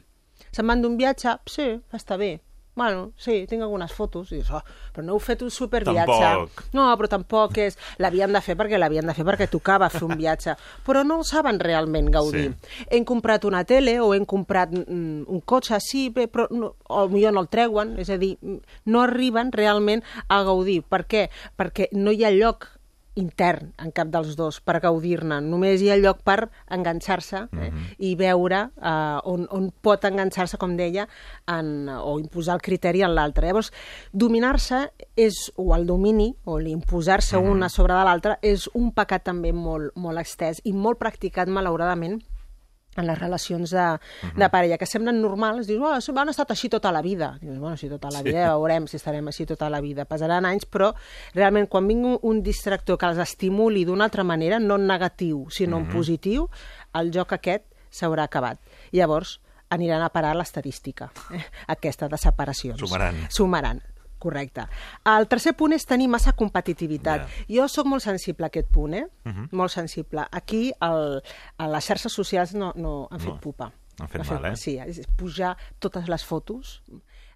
Se'n 0.50 0.66
van 0.66 0.82
d'un 0.82 0.96
viatge, 0.98 1.38
sí, 1.46 1.68
està 1.94 2.18
bé. 2.20 2.38
Bueno, 2.74 3.12
sí, 3.16 3.44
tinc 3.48 3.60
algunes 3.60 3.92
fotos. 3.92 4.30
I 4.32 4.38
dius, 4.38 4.48
oh, 4.56 4.62
però 4.94 5.04
no 5.04 5.12
heu 5.12 5.20
fet 5.20 5.42
un 5.44 5.50
superviatge. 5.52 6.06
Tampoc. 6.08 6.62
No, 6.72 6.86
però 6.96 7.10
tampoc 7.12 7.58
és... 7.60 7.76
L'havien 8.00 8.32
de 8.32 8.40
fer 8.40 8.56
perquè 8.56 8.80
l'havien 8.80 9.08
de 9.08 9.14
fer 9.16 9.26
perquè 9.28 9.48
tocava 9.52 9.90
fer 9.92 10.00
un 10.06 10.14
viatge. 10.16 10.54
Però 10.86 11.02
no 11.04 11.18
el 11.20 11.26
saben 11.28 11.60
realment 11.60 12.08
gaudir. 12.14 12.48
Sí. 12.54 12.86
Hem 12.96 13.04
comprat 13.08 13.44
una 13.44 13.64
tele 13.68 13.98
o 14.00 14.14
hem 14.16 14.24
comprat 14.28 14.72
mm, 14.72 15.26
un 15.28 15.42
cotxe, 15.44 15.82
sí, 15.84 16.06
bé, 16.16 16.30
però 16.32 16.48
no, 16.50 16.72
o 16.88 17.06
millor 17.12 17.36
no 17.36 17.44
el 17.44 17.50
treuen. 17.52 17.98
És 18.00 18.08
a 18.08 18.16
dir, 18.16 18.38
no 18.88 19.04
arriben 19.04 19.52
realment 19.52 20.00
a 20.28 20.40
gaudir. 20.48 20.80
Per 20.88 21.04
què? 21.04 21.26
Perquè 21.60 21.92
no 21.92 22.14
hi 22.16 22.24
ha 22.24 22.32
lloc 22.32 22.70
intern 23.20 23.72
en 23.82 23.92
cap 23.94 24.08
dels 24.12 24.36
dos 24.38 24.60
per 24.64 24.78
gaudir-ne. 24.82 25.40
Només 25.44 25.82
hi 25.82 25.90
ha 25.92 25.98
lloc 26.00 26.22
per 26.24 26.48
enganxar-se 26.72 27.44
eh, 27.52 27.70
i 27.98 28.14
veure 28.18 28.62
eh, 28.70 29.18
on, 29.28 29.46
on 29.52 29.70
pot 29.84 30.04
enganxar-se, 30.08 30.58
com 30.60 30.76
deia, 30.78 31.06
en, 31.50 31.90
o 31.92 32.18
imposar 32.22 32.56
el 32.58 32.64
criteri 32.64 33.04
en 33.04 33.14
l'altre. 33.16 33.48
Llavors, 33.48 33.72
dominar-se 34.12 34.84
és, 35.16 35.44
o 35.56 35.72
el 35.76 35.86
domini, 35.88 36.30
o 36.44 36.58
l'imposar-se 36.58 37.40
una 37.40 37.68
sobre 37.72 37.96
de 37.98 38.04
l'altra, 38.08 38.38
és 38.42 38.68
un 38.78 38.92
pecat 38.96 39.26
també 39.28 39.52
molt, 39.52 39.92
molt 39.96 40.22
extès 40.22 40.62
i 40.64 40.72
molt 40.72 41.00
practicat, 41.02 41.50
malauradament, 41.52 42.20
en 42.96 43.06
les 43.06 43.18
relacions 43.18 43.70
de, 43.70 43.78
uh 43.78 43.98
-huh. 43.98 44.34
de 44.36 44.48
parella, 44.50 44.78
que 44.78 44.86
semblen 44.86 45.20
normals, 45.20 45.66
dius, 45.66 46.08
oh, 46.08 46.18
han 46.18 46.28
estat 46.28 46.50
així 46.50 46.68
tota 46.68 46.92
la 46.92 47.02
vida. 47.02 47.38
Dius, 47.40 47.58
bueno, 47.58 47.76
si 47.76 47.88
tota 47.88 48.10
la 48.10 48.22
vida, 48.22 48.46
ja 48.46 48.56
veurem 48.56 48.86
si 48.86 48.96
estarem 48.96 49.26
així 49.26 49.46
tota 49.46 49.70
la 49.70 49.80
vida. 49.80 50.04
Passaran 50.04 50.44
anys, 50.44 50.66
però 50.66 50.94
realment 51.34 51.68
quan 51.68 51.86
vingui 51.88 52.18
un 52.22 52.42
distractor 52.42 52.98
que 52.98 53.06
els 53.06 53.18
estimuli 53.18 53.84
d'una 53.84 54.04
altra 54.04 54.24
manera, 54.24 54.58
no 54.58 54.74
en 54.76 54.86
negatiu, 54.86 55.46
sinó 55.50 55.78
en 55.78 55.88
positiu, 55.88 56.48
el 56.94 57.12
joc 57.12 57.32
aquest 57.32 57.64
s'haurà 57.90 58.24
acabat. 58.24 58.58
Llavors, 58.92 59.40
aniran 59.70 60.02
a 60.02 60.10
parar 60.10 60.36
l'estadística, 60.36 61.10
eh, 61.32 61.42
aquesta 61.74 62.08
de 62.08 62.18
separacions. 62.18 62.78
Sumaran. 62.78 63.26
Sumaran. 63.30 63.82
Correcte. 64.22 64.64
El 65.10 65.26
tercer 65.26 65.52
punt 65.58 65.74
és 65.74 65.82
tenir 65.88 66.06
massa 66.12 66.32
competitivitat. 66.38 67.24
Jo 67.50 67.66
sóc 67.68 67.88
molt 67.90 68.04
sensible 68.04 68.46
a 68.46 68.52
aquest 68.52 68.68
punt, 68.70 68.94
eh? 68.94 69.06
Molt 69.50 69.72
sensible. 69.74 70.22
Aquí 70.30 70.68
el, 70.80 71.18
a 71.58 71.66
les 71.72 71.88
xarxes 71.90 72.12
socials 72.14 72.54
no, 72.54 72.72
no 72.76 73.08
han 73.10 73.18
fet 73.20 73.32
No, 73.34 73.40
pupa. 73.42 73.72
han 73.98 74.08
fet 74.12 74.28
mal, 74.30 74.46
eh? 74.52 74.56
Sí, 74.56 74.76
és 74.78 75.02
pujar 75.18 75.56
totes 75.82 76.06
les 76.08 76.22
fotos, 76.24 76.82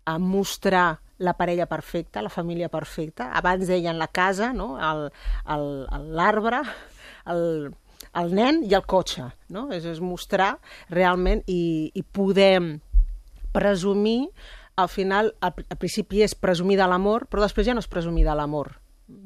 a 0.06 0.18
mostrar 0.22 1.00
la 1.18 1.32
parella 1.34 1.66
perfecta, 1.66 2.22
la 2.22 2.30
família 2.30 2.68
perfecta. 2.70 3.32
Abans 3.34 3.66
deien 3.66 3.98
la 3.98 4.06
casa, 4.06 4.52
no? 4.52 4.76
El- 4.78 5.10
el- 5.50 5.86
el- 5.96 6.06
l'arbre, 6.14 6.60
el, 7.26 7.72
el 8.14 8.34
nen 8.34 8.62
i 8.62 8.74
el 8.78 8.84
cotxe. 8.86 9.24
No? 9.50 9.66
És, 9.74 9.84
és 9.84 9.98
mostrar 10.00 10.60
realment 10.88 11.42
i, 11.50 11.90
i 11.94 12.02
poder 12.04 12.78
presumir 13.52 14.28
al 14.76 14.88
final, 14.88 15.34
al, 15.40 15.54
al 15.68 15.78
principi 15.80 16.22
és 16.22 16.36
presumir 16.36 16.76
de 16.78 16.86
l'amor, 16.88 17.26
però 17.30 17.42
després 17.44 17.66
ja 17.66 17.74
no 17.74 17.82
és 17.84 17.90
presumir 17.90 18.26
de 18.26 18.34
l'amor. 18.36 18.74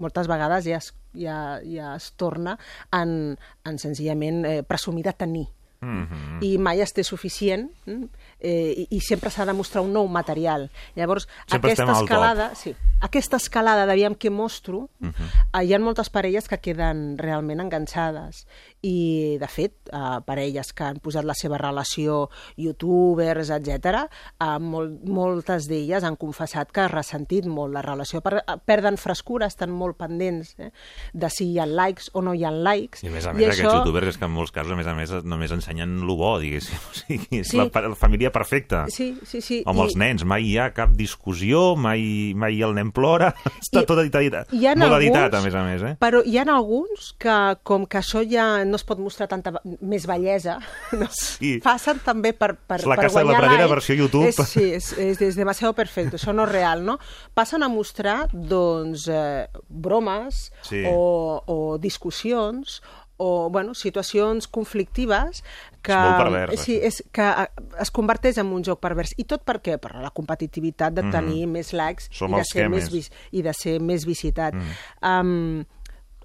Moltes 0.01 0.29
vegades 0.31 0.67
ja 0.69 0.79
es, 0.79 0.93
ja, 1.17 1.39
ja 1.65 1.95
es 1.97 2.11
torna 2.21 2.57
en, 2.95 3.35
en 3.67 3.81
senzillament 3.83 4.45
eh, 4.47 4.61
presumir 4.63 5.05
de 5.09 5.17
tenir. 5.25 5.49
Mm 5.81 6.05
-hmm. 6.05 6.43
i 6.45 6.59
mai 6.59 6.81
es 6.81 6.93
té 6.93 7.03
suficient 7.03 7.71
mm, 7.87 8.05
eh, 8.41 8.87
i, 8.91 8.97
i 8.97 9.01
sempre 9.01 9.31
s'ha 9.31 9.45
de 9.47 9.53
mostrar 9.53 9.83
un 9.83 9.93
nou 9.93 10.09
material. 10.09 10.71
Llavors, 10.97 11.29
Sempre 11.47 11.71
aquesta 11.73 11.85
al 11.85 11.95
top. 11.95 12.03
escalada... 12.05 12.55
Sí, 12.55 12.75
aquesta 13.01 13.37
escalada 13.37 13.87
d'aviam 13.87 14.15
què 14.15 14.31
mostro, 14.31 14.79
uh 15.01 15.07
Mhm. 15.07 15.13
-huh. 15.15 15.65
hi 15.65 15.75
ha 15.75 15.79
moltes 15.79 16.11
parelles 16.11 16.49
que 16.49 16.59
queden 16.59 17.17
realment 17.19 17.61
enganxades. 17.61 18.47
I, 18.83 19.37
de 19.39 19.47
fet, 19.49 19.73
eh, 19.93 20.21
parelles 20.25 20.73
que 20.73 20.85
han 20.85 20.99
posat 21.01 21.25
la 21.25 21.35
seva 21.35 21.59
relació, 21.59 22.29
youtubers, 22.57 23.51
etc, 23.51 24.07
eh, 24.41 24.59
molt, 24.61 25.03
moltes 25.05 25.67
d'elles 25.69 26.05
han 26.05 26.17
confessat 26.17 26.71
que 26.73 26.81
ha 26.81 26.89
ressentit 26.89 27.47
molt 27.47 27.73
la 27.75 27.83
relació. 27.83 28.21
Per, 28.23 28.39
eh, 28.39 28.57
perden 28.65 28.97
frescura, 28.97 29.47
estan 29.47 29.71
molt 29.71 29.97
pendents 29.97 30.55
eh, 30.59 30.71
de 31.13 31.31
si 31.31 31.53
hi 31.53 31.59
ha 31.59 31.67
likes 31.67 32.11
o 32.15 32.23
no 32.23 32.35
hi 32.35 32.45
ha 32.45 32.51
likes. 32.51 33.03
I 33.05 33.09
a 33.09 33.11
més 33.11 33.27
a 33.27 33.33
més, 33.33 33.49
aquests 33.49 33.75
youtubers 33.75 34.09
és 34.09 34.19
que 34.19 34.25
en 34.25 34.33
molts 34.33 34.53
casos, 34.53 34.73
a 34.73 34.77
més 34.77 34.87
a 34.87 34.95
més, 34.95 35.11
només 35.25 35.51
ensenyen 35.53 36.01
lo 36.07 36.17
bo, 36.17 36.39
diguéssim. 36.41 36.79
O 36.91 36.95
sigui, 36.95 37.41
és 37.41 37.49
Sí. 37.51 37.57
la, 37.57 37.65
la 37.89 37.95
família 37.95 38.30
perfecta. 38.33 38.85
Sí, 38.91 39.19
sí, 39.27 39.41
sí. 39.41 39.63
Amb 39.67 39.81
els 39.85 39.97
nens, 39.97 40.25
mai 40.25 40.45
hi 40.49 40.57
ha 40.59 40.71
cap 40.77 40.91
discussió, 40.97 41.77
mai, 41.77 42.33
mai 42.35 42.61
el 42.63 42.75
nen 42.75 42.91
plora, 42.93 43.33
està 43.63 43.83
I- 43.83 43.87
tot 43.89 43.99
editat, 44.03 44.53
hi 44.53 44.67
ha 44.67 44.75
molt 44.77 44.93
alguns- 44.93 45.05
editat, 45.11 45.35
a 45.35 45.43
més 45.45 45.55
a 45.55 45.65
més, 45.67 45.83
eh? 45.83 45.95
Però 46.01 46.23
hi 46.25 46.39
ha 46.39 46.45
alguns 46.51 47.13
que, 47.19 47.37
com 47.63 47.87
que 47.87 47.99
això 48.01 48.23
ja 48.29 48.65
no 48.65 48.77
es 48.81 48.85
pot 48.85 48.99
mostrar 48.99 49.29
tanta 49.29 49.53
més 49.81 50.07
bellesa, 50.07 50.59
no? 51.01 51.09
Sí. 51.13 51.59
passen 51.65 52.01
també 52.05 52.33
per, 52.33 52.55
per, 52.57 52.81
És 52.81 52.87
la 52.87 52.97
per 52.97 53.05
Casa 53.09 53.21
de 53.21 53.25
la 53.25 53.33
guanyar 53.33 53.41
Pradera 53.43 53.65
like. 53.67 53.75
versió 53.75 53.95
YouTube. 53.99 54.27
És, 54.29 54.37
sí, 54.49 54.65
és, 54.79 54.93
és, 54.99 55.21
és 55.31 55.37
demasiado 55.37 55.75
perfecto, 55.75 56.17
això 56.17 56.33
no 56.35 56.45
és 56.49 56.53
real, 56.53 56.85
no? 56.85 56.99
Passen 57.35 57.63
a 57.63 57.69
mostrar, 57.69 58.29
doncs, 58.33 59.07
eh, 59.09 59.47
bromes 59.69 60.51
Sí. 60.63 60.83
o, 60.89 61.43
o 61.47 61.79
discussions 61.79 62.81
o 63.21 63.51
bueno, 63.53 63.75
situacions 63.77 64.49
conflictives 64.49 65.43
que, 65.83 65.93
És 65.93 65.99
molt 65.99 66.23
pervers, 66.25 66.61
sí, 66.65 66.79
és 66.81 67.03
que 67.13 67.27
eh, 67.29 67.49
es 67.85 67.93
converteix 67.93 68.39
en 68.41 68.53
un 68.57 68.65
joc 68.65 68.81
pervers. 68.81 69.13
I 69.21 69.27
tot 69.29 69.45
per 69.45 69.59
què? 69.65 69.77
Per 69.81 69.93
la 70.01 70.13
competitivitat 70.17 70.97
de 70.97 71.05
tenir 71.13 71.45
més 71.47 71.75
likes 71.77 72.09
Mhm. 72.11 72.17
Som 72.17 72.33
i 72.35 72.41
de, 72.41 72.47
ser 72.49 72.69
més 72.69 72.85
més. 72.89 72.93
vis 72.93 73.11
i 73.33 73.43
de 73.45 73.53
ser 73.57 73.77
més 73.81 74.07
visitat. 74.09 74.55
Mm. 74.55 74.73
Um, 75.03 75.67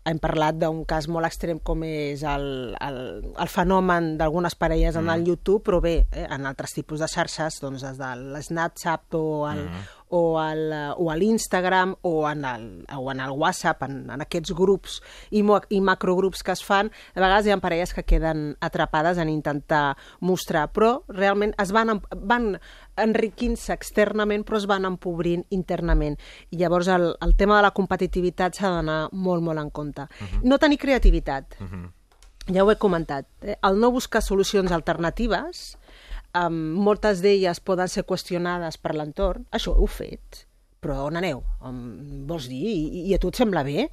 hem 0.06 0.20
parlat 0.22 0.54
d'un 0.62 0.84
cas 0.86 1.08
molt 1.10 1.26
extrem 1.26 1.58
com 1.66 1.82
és 1.84 2.22
el, 2.30 2.76
el, 2.78 2.98
el 3.42 3.50
fenomen 3.50 4.12
d'algunes 4.20 4.54
parelles 4.54 4.96
en 5.00 5.10
el 5.10 5.24
YouTube, 5.26 5.64
però 5.66 5.80
bé, 5.82 5.96
eh, 6.14 6.28
en 6.30 6.46
altres 6.46 6.76
tipus 6.78 7.02
de 7.02 7.08
xarxes, 7.10 7.58
doncs 7.64 7.82
des 7.82 7.98
de 7.98 8.12
l'Snapchat 8.36 9.18
o 9.18 9.24
el, 9.50 9.64
o 10.10 10.40
el, 10.42 10.72
eh, 10.74 10.92
o 10.98 11.10
a 11.12 11.16
l'Instagram 11.18 11.96
o, 12.02 12.30
en 12.30 12.46
el, 12.46 12.68
o 12.96 13.12
en 13.12 13.20
el 13.20 13.32
WhatsApp, 13.32 13.84
en, 13.88 13.98
en 14.12 14.24
aquests 14.26 14.54
grups 14.56 15.00
i, 15.32 15.42
mo, 15.44 15.60
i 15.70 15.82
macrogrups 15.82 16.44
que 16.46 16.54
es 16.54 16.64
fan, 16.66 16.92
a 17.16 17.22
vegades 17.22 17.48
hi 17.48 17.56
ha 17.56 17.60
parelles 17.64 17.94
que 17.96 18.06
queden 18.06 18.56
atrapades 18.62 19.20
en 19.22 19.32
intentar 19.32 19.96
mostrar, 20.20 20.68
però 20.74 21.00
realment 21.10 21.56
es 21.62 21.74
van, 21.76 22.00
van 22.16 22.54
enriquint-se 23.02 23.74
externament 23.74 24.46
però 24.46 24.62
es 24.62 24.70
van 24.70 24.88
empobrint 24.88 25.46
internament 25.56 26.18
i 26.52 26.62
llavors 26.62 26.90
el, 26.92 27.12
el 27.22 27.36
tema 27.36 27.60
de 27.60 27.68
la 27.68 27.74
competitivitat 27.76 28.56
s'ha 28.56 28.72
d'anar 28.78 29.00
molt, 29.12 29.44
molt 29.44 29.62
en 29.62 29.72
compte. 29.74 30.08
No 30.44 30.60
tenir 30.62 30.80
creativitat. 30.82 31.58
Ja 32.46 32.64
ho 32.64 32.70
he 32.70 32.78
comentat. 32.78 33.26
Eh? 33.42 33.56
El 33.66 33.80
no 33.82 33.90
buscar 33.92 34.22
solucions 34.22 34.72
alternatives, 34.72 35.78
um, 36.36 36.60
moltes 36.86 37.24
d'elles 37.24 37.62
poden 37.64 37.92
ser 37.92 38.06
qüestionades 38.08 38.78
per 38.82 38.96
l'entorn. 38.96 39.48
Això 39.56 39.76
heu 39.76 39.90
fet, 39.90 40.46
però 40.84 41.06
on 41.10 41.20
aneu? 41.22 41.44
Um, 41.64 42.26
vols 42.30 42.50
dir? 42.52 42.64
I, 42.72 43.08
I 43.10 43.16
a 43.16 43.22
tu 43.22 43.32
et 43.32 43.40
sembla 43.40 43.64
bé? 43.68 43.90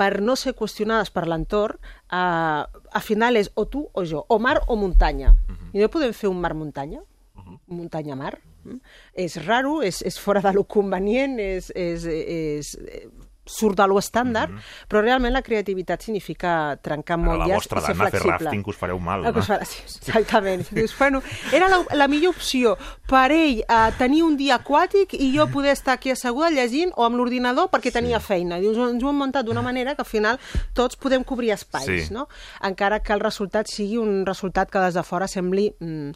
Per 0.00 0.14
no 0.24 0.34
ser 0.40 0.54
qüestionades 0.56 1.12
per 1.12 1.26
l'entorn, 1.28 1.76
uh, 2.08 2.64
al 2.64 3.04
final 3.04 3.36
és 3.36 3.52
o 3.60 3.66
tu 3.68 3.84
o 3.92 4.04
jo, 4.08 4.24
o 4.28 4.40
mar 4.40 4.58
o 4.66 4.76
muntanya. 4.80 5.34
I 5.74 5.82
no 5.82 5.92
podem 5.92 6.16
fer 6.16 6.32
un 6.32 6.40
mar-muntanya? 6.40 7.04
muntanya-mar. 7.66 8.38
Mm? 8.64 8.78
És 9.14 9.36
raro, 9.46 9.80
és, 9.82 10.02
és 10.06 10.18
fora 10.20 10.42
de 10.44 10.52
lo 10.54 10.64
convenient, 10.68 11.38
és, 11.40 11.70
és, 11.74 12.04
és, 12.04 12.74
és 12.76 13.08
surt 13.50 13.76
de 13.80 13.86
lo 13.90 13.98
estàndard, 13.98 14.52
però 14.88 15.00
realment 15.02 15.32
la 15.34 15.42
creativitat 15.42 16.02
significa 16.06 16.76
trencar 16.82 17.18
Ara 17.18 17.26
la 17.26 17.38
motlles 17.40 17.56
vostra 17.56 17.80
i 17.80 17.84
ser 17.88 17.94
dana 17.96 18.04
fer 18.10 18.20
flexible. 18.20 18.38
rafting 18.46 18.62
que 18.64 18.70
us 18.70 18.76
fareu 18.78 18.98
mal, 19.02 19.24
que 19.26 19.32
no? 19.32 19.42
farà- 19.42 19.64
sí, 19.66 19.82
exactament. 19.98 20.64
Dius, 20.76 20.94
bueno, 20.98 21.22
era 21.52 21.68
la, 21.68 21.80
la 21.98 22.06
millor 22.08 22.34
opció 22.36 22.76
per 23.10 23.32
ell 23.34 23.60
eh, 23.66 23.90
tenir 23.98 24.22
un 24.22 24.36
dia 24.38 24.60
aquàtic 24.60 25.14
i 25.18 25.32
jo 25.36 25.48
poder 25.50 25.72
estar 25.74 25.94
aquí 25.98 26.10
asseguda 26.14 26.50
llegint 26.54 26.92
o 26.96 27.04
amb 27.04 27.18
l'ordinador 27.18 27.68
perquè 27.74 27.90
tenia 27.92 28.20
feina. 28.20 28.60
Dius, 28.62 28.78
ens 28.78 29.02
ho 29.02 29.10
hem 29.10 29.18
muntat 29.24 29.44
d'una 29.46 29.62
manera 29.66 29.94
que 29.96 30.02
al 30.02 30.08
final 30.08 30.38
tots 30.72 30.96
podem 30.96 31.24
cobrir 31.24 31.50
espais, 31.52 32.06
Sí. 32.08 32.14
no? 32.14 32.28
Encara 32.62 33.00
que 33.02 33.12
el 33.12 33.20
resultat 33.20 33.66
sigui 33.66 33.98
un 33.98 34.24
resultat 34.26 34.70
que 34.70 34.78
des 34.78 34.94
de 34.94 35.02
fora 35.02 35.26
sembli 35.28 35.72
mm, 35.80 36.10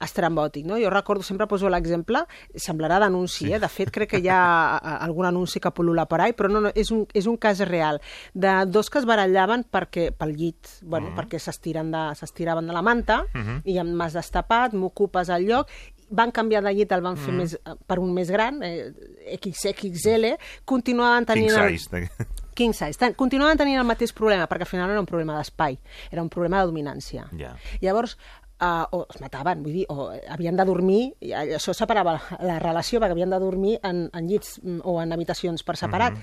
estrambòtic, 0.00 0.66
no? 0.68 0.76
Jo 0.78 0.90
recordo, 0.90 1.22
sempre 1.24 1.46
poso 1.48 1.68
l'exemple, 1.72 2.20
semblarà 2.54 2.98
d'anunci, 3.00 3.46
sí. 3.46 3.52
eh? 3.52 3.58
De 3.62 3.68
fet, 3.72 3.90
crec 3.90 4.10
que 4.10 4.20
hi 4.20 4.28
ha 4.28 4.40
a- 4.76 4.96
algun 5.06 5.26
anunci 5.26 5.60
que 5.60 5.72
pol·lula 5.72 6.06
per 6.10 6.20
ahí, 6.20 6.34
però 6.36 6.50
no, 6.52 6.60
no, 6.60 6.72
és 6.74 6.90
un, 6.92 7.06
és 7.16 7.26
un 7.26 7.36
cas 7.40 7.60
real, 7.64 8.00
de 8.34 8.52
dos 8.66 8.90
que 8.90 8.98
es 9.00 9.06
barallaven 9.08 9.64
perquè, 9.72 10.10
pel 10.16 10.36
llit, 10.36 10.68
bueno, 10.82 11.14
perquè 11.16 11.40
s'estiren 11.40 11.90
de, 11.94 12.04
s'estiraven 12.18 12.66
de 12.68 12.76
la 12.76 12.82
manta, 12.82 13.22
i 13.64 13.78
amb 13.80 13.94
m'has 13.96 14.12
destapat, 14.18 14.74
m'ocupes 14.76 15.28
el 15.32 15.48
lloc, 15.48 15.70
van 16.10 16.30
canviar 16.30 16.60
de 16.62 16.70
llit, 16.76 16.92
el 16.94 17.02
van 17.02 17.16
fer 17.18 17.32
més, 17.34 17.56
eh, 17.56 17.72
per 17.86 17.96
un 17.98 18.12
més 18.14 18.28
gran, 18.30 18.60
eh, 18.62 18.92
XXL, 19.40 20.36
continuaven 20.64 21.24
King 21.24 21.32
tenint... 21.48 21.56
el- 21.56 21.78
size. 21.78 22.08
King 22.56 22.72
size. 22.72 22.96
Ten, 22.96 23.12
continuaven 23.12 23.58
tenint 23.60 23.76
el 23.76 23.84
mateix 23.84 24.14
problema, 24.16 24.46
perquè 24.48 24.64
al 24.64 24.70
final 24.70 24.86
no 24.88 24.94
era 24.94 25.00
un 25.02 25.08
problema 25.08 25.34
d'espai, 25.36 25.74
era 26.10 26.22
un 26.24 26.30
problema 26.32 26.62
de 26.62 26.70
dominància. 26.70 27.26
Ja. 27.36 27.50
Llavors, 27.82 28.14
uh, 28.60 28.86
o 28.92 29.04
es 29.12 29.20
mataven, 29.20 29.62
vull 29.64 29.78
dir, 29.80 29.86
o 29.92 30.10
havien 30.32 30.56
de 30.56 30.66
dormir, 30.68 31.00
i 31.24 31.32
això 31.36 31.74
separava 31.76 32.16
la, 32.16 32.40
la 32.48 32.58
relació, 32.62 33.00
perquè 33.00 33.16
havien 33.16 33.32
de 33.32 33.40
dormir 33.42 33.76
en, 33.82 34.06
en 34.12 34.28
llits 34.28 34.58
mm, 34.62 34.82
o 34.84 34.98
en 35.02 35.12
habitacions 35.16 35.64
per 35.66 35.76
separat. 35.80 36.18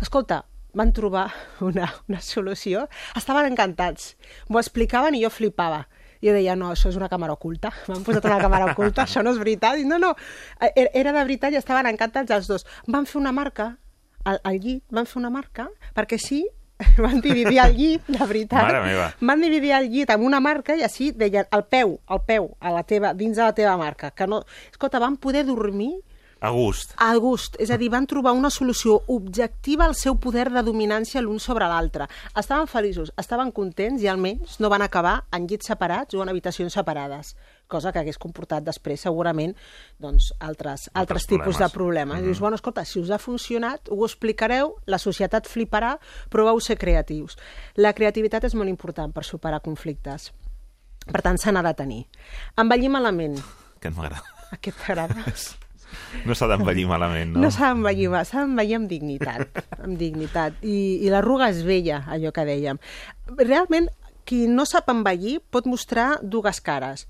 Escolta, 0.00 0.42
van 0.76 0.92
trobar 0.92 1.30
una, 1.64 1.88
una 2.08 2.20
solució, 2.20 2.86
estaven 3.16 3.48
encantats, 3.52 4.14
m'ho 4.48 4.60
explicaven 4.60 5.16
i 5.16 5.24
jo 5.24 5.32
flipava. 5.32 5.86
Jo 6.24 6.32
deia, 6.32 6.54
no, 6.56 6.70
això 6.72 6.88
és 6.88 6.96
una 6.96 7.10
càmera 7.12 7.34
oculta. 7.36 7.70
M'han 7.88 8.04
posat 8.04 8.24
una 8.28 8.38
càmera 8.40 8.70
oculta, 8.72 9.04
això 9.04 9.22
no 9.24 9.34
és 9.34 9.40
veritat. 9.40 9.80
I 9.80 9.88
no, 9.88 9.98
no, 10.00 10.14
era 10.72 10.88
era 10.96 11.12
de 11.12 11.24
veritat 11.24 11.52
i 11.52 11.60
estaven 11.60 11.88
encantats 11.90 12.32
els 12.32 12.48
dos. 12.48 12.64
Van 12.88 13.08
fer 13.08 13.20
una 13.20 13.34
marca 13.36 13.74
al, 14.24 14.40
al 14.42 14.60
llit, 14.60 14.82
van 14.90 15.08
fer 15.08 15.20
una 15.20 15.30
marca, 15.32 15.68
perquè 15.96 16.18
sí, 16.20 16.42
van 17.04 17.20
dividir 17.24 17.58
el 17.62 17.76
llit, 17.76 18.08
de 18.08 18.26
veritat. 18.26 18.66
Mare 18.66 18.82
meva. 18.84 19.06
Van 19.20 19.40
dividir 19.40 19.72
el 19.78 19.88
llit 19.92 20.10
amb 20.12 20.26
una 20.26 20.40
marca 20.44 20.76
i 20.76 20.82
així 20.84 21.12
deien 21.16 21.46
el 21.56 21.64
peu, 21.64 21.96
el 22.12 22.20
peu, 22.26 22.50
a 22.60 22.72
la 22.74 22.82
teva, 22.84 23.14
dins 23.16 23.36
de 23.36 23.42
la 23.46 23.54
teva 23.56 23.76
marca. 23.80 24.10
Que 24.12 24.26
no... 24.28 24.42
Escolta, 24.70 25.00
van 25.00 25.16
poder 25.16 25.46
dormir 25.48 25.94
A 26.44 26.50
gust. 26.52 26.92
a 27.00 27.14
gust, 27.16 27.56
és 27.58 27.70
a 27.72 27.78
dir, 27.80 27.88
van 27.88 28.04
trobar 28.06 28.34
una 28.36 28.50
solució 28.52 28.98
objectiva 29.08 29.86
al 29.86 29.94
seu 29.96 30.18
poder 30.20 30.50
de 30.52 30.62
dominància 30.62 31.22
l'un 31.24 31.40
sobre 31.40 31.64
l'altre. 31.64 32.10
Estaven 32.36 32.68
feliços, 32.68 33.10
estaven 33.16 33.50
contents 33.56 34.04
i 34.04 34.10
almenys 34.12 34.60
no 34.60 34.68
van 34.68 34.84
acabar 34.84 35.22
en 35.32 35.48
llits 35.48 35.72
separats 35.72 36.14
o 36.14 36.20
en 36.22 36.28
habitacions 36.28 36.76
separades, 36.76 37.32
cosa 37.66 37.92
que 37.92 38.00
hagués 38.00 38.18
comportat 38.18 38.64
després 38.66 39.02
segurament 39.02 39.54
doncs, 40.02 40.32
altres, 40.40 40.88
altres, 40.94 41.26
tipus 41.26 41.58
de 41.58 41.68
problemes. 41.68 42.16
Mm 42.16 42.20
-hmm. 42.20 42.24
Dius, 42.24 42.40
bueno, 42.40 42.56
escolta, 42.56 42.84
si 42.84 43.00
us 43.00 43.10
ha 43.10 43.18
funcionat, 43.18 43.88
ho 43.90 44.04
explicareu, 44.04 44.76
la 44.86 44.98
societat 44.98 45.46
fliparà, 45.46 45.98
proveu 46.28 46.60
ser 46.60 46.78
creatius. 46.78 47.36
La 47.74 47.92
creativitat 47.92 48.44
és 48.44 48.54
molt 48.54 48.68
important 48.68 49.12
per 49.12 49.24
superar 49.24 49.60
conflictes. 49.60 50.32
Per 51.06 51.22
tant, 51.22 51.38
se 51.38 51.52
n'ha 51.52 51.62
de 51.62 51.74
tenir. 51.74 52.06
Envellir 52.56 52.90
malament. 52.90 53.38
Que 53.80 53.90
no 53.90 53.96
m'agrada. 53.96 54.22
Aquest 54.52 54.78
t'agrada? 54.78 55.14
No 56.26 56.34
s'ha 56.34 56.48
d'envellir 56.50 56.86
malament, 56.90 57.34
no? 57.34 57.40
No, 57.44 57.50
s'ha 57.54 57.70
d'envellir, 57.72 58.08
mal, 58.10 58.26
s'ha 58.26 58.42
d'envellir 58.42 58.74
amb 58.80 58.88
dignitat, 58.90 59.60
amb 59.78 59.98
dignitat. 60.00 60.58
I, 60.66 61.06
I 61.06 61.12
l'arruga 61.12 61.48
és 61.52 61.62
vella, 61.66 62.02
allò 62.10 62.32
que 62.34 62.44
dèiem. 62.48 62.80
Realment, 63.38 63.88
qui 64.26 64.46
no 64.50 64.66
sap 64.66 64.90
envellir 64.90 65.38
pot 65.54 65.68
mostrar 65.70 66.16
dues 66.22 66.60
cares. 66.60 67.06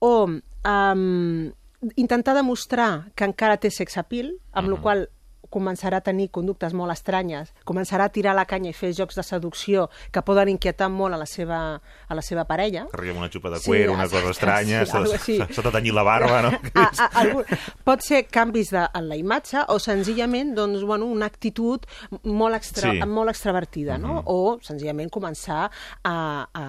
O 0.00 0.26
um, 0.28 1.52
intentar 1.96 2.34
demostrar 2.34 3.08
que 3.14 3.24
encara 3.24 3.58
té 3.60 3.70
sex 3.70 3.96
appeal, 4.00 4.32
amb 4.52 4.72
la 4.72 4.80
qual 4.82 5.06
començarà 5.50 5.98
a 5.98 6.04
tenir 6.04 6.28
conductes 6.34 6.74
molt 6.76 6.92
estranyes, 6.92 7.52
començarà 7.64 8.06
a 8.08 8.12
tirar 8.14 8.34
la 8.36 8.44
canya 8.46 8.70
i 8.70 8.76
fer 8.76 8.92
jocs 8.96 9.16
de 9.16 9.22
seducció 9.26 9.88
que 10.12 10.22
poden 10.22 10.48
inquietar 10.52 10.88
molt 10.92 11.14
a 11.14 11.18
la 11.20 11.26
seva, 11.26 11.60
a 12.08 12.14
la 12.14 12.22
seva 12.22 12.44
parella. 12.48 12.86
Arriba 12.92 13.14
amb 13.16 13.24
una 13.24 13.30
xupa 13.32 13.50
de 13.50 13.60
Sí, 13.60 13.70
cuero, 13.70 13.92
una 13.94 14.04
exacte, 14.04 14.22
cosa 14.26 14.36
estranya, 14.36 14.84
sí, 15.18 15.38
s'ha 15.38 15.62
s'ha 15.62 15.72
tenyit 15.72 15.94
la 15.94 16.02
barba, 16.06 16.42
no? 16.42 16.52
a, 16.74 16.86
a, 16.90 17.08
algun, 17.22 17.44
pot 17.84 18.02
ser 18.04 18.24
canvis 18.30 18.70
de, 18.74 18.84
en 18.94 19.08
la 19.08 19.16
imatge 19.18 19.64
o 19.72 19.78
senzillament 19.82 20.54
doncs, 20.56 20.82
bueno, 20.86 21.06
una 21.06 21.26
actitud 21.26 21.86
molt, 22.24 22.54
extra, 22.56 22.90
Sí. 22.92 23.00
sí. 23.00 23.08
molt 23.08 23.30
extravertida, 23.32 23.96
no? 23.98 24.20
o 24.26 24.58
senzillament 24.62 25.10
començar 25.10 25.70
a, 26.04 26.14
a, 26.52 26.64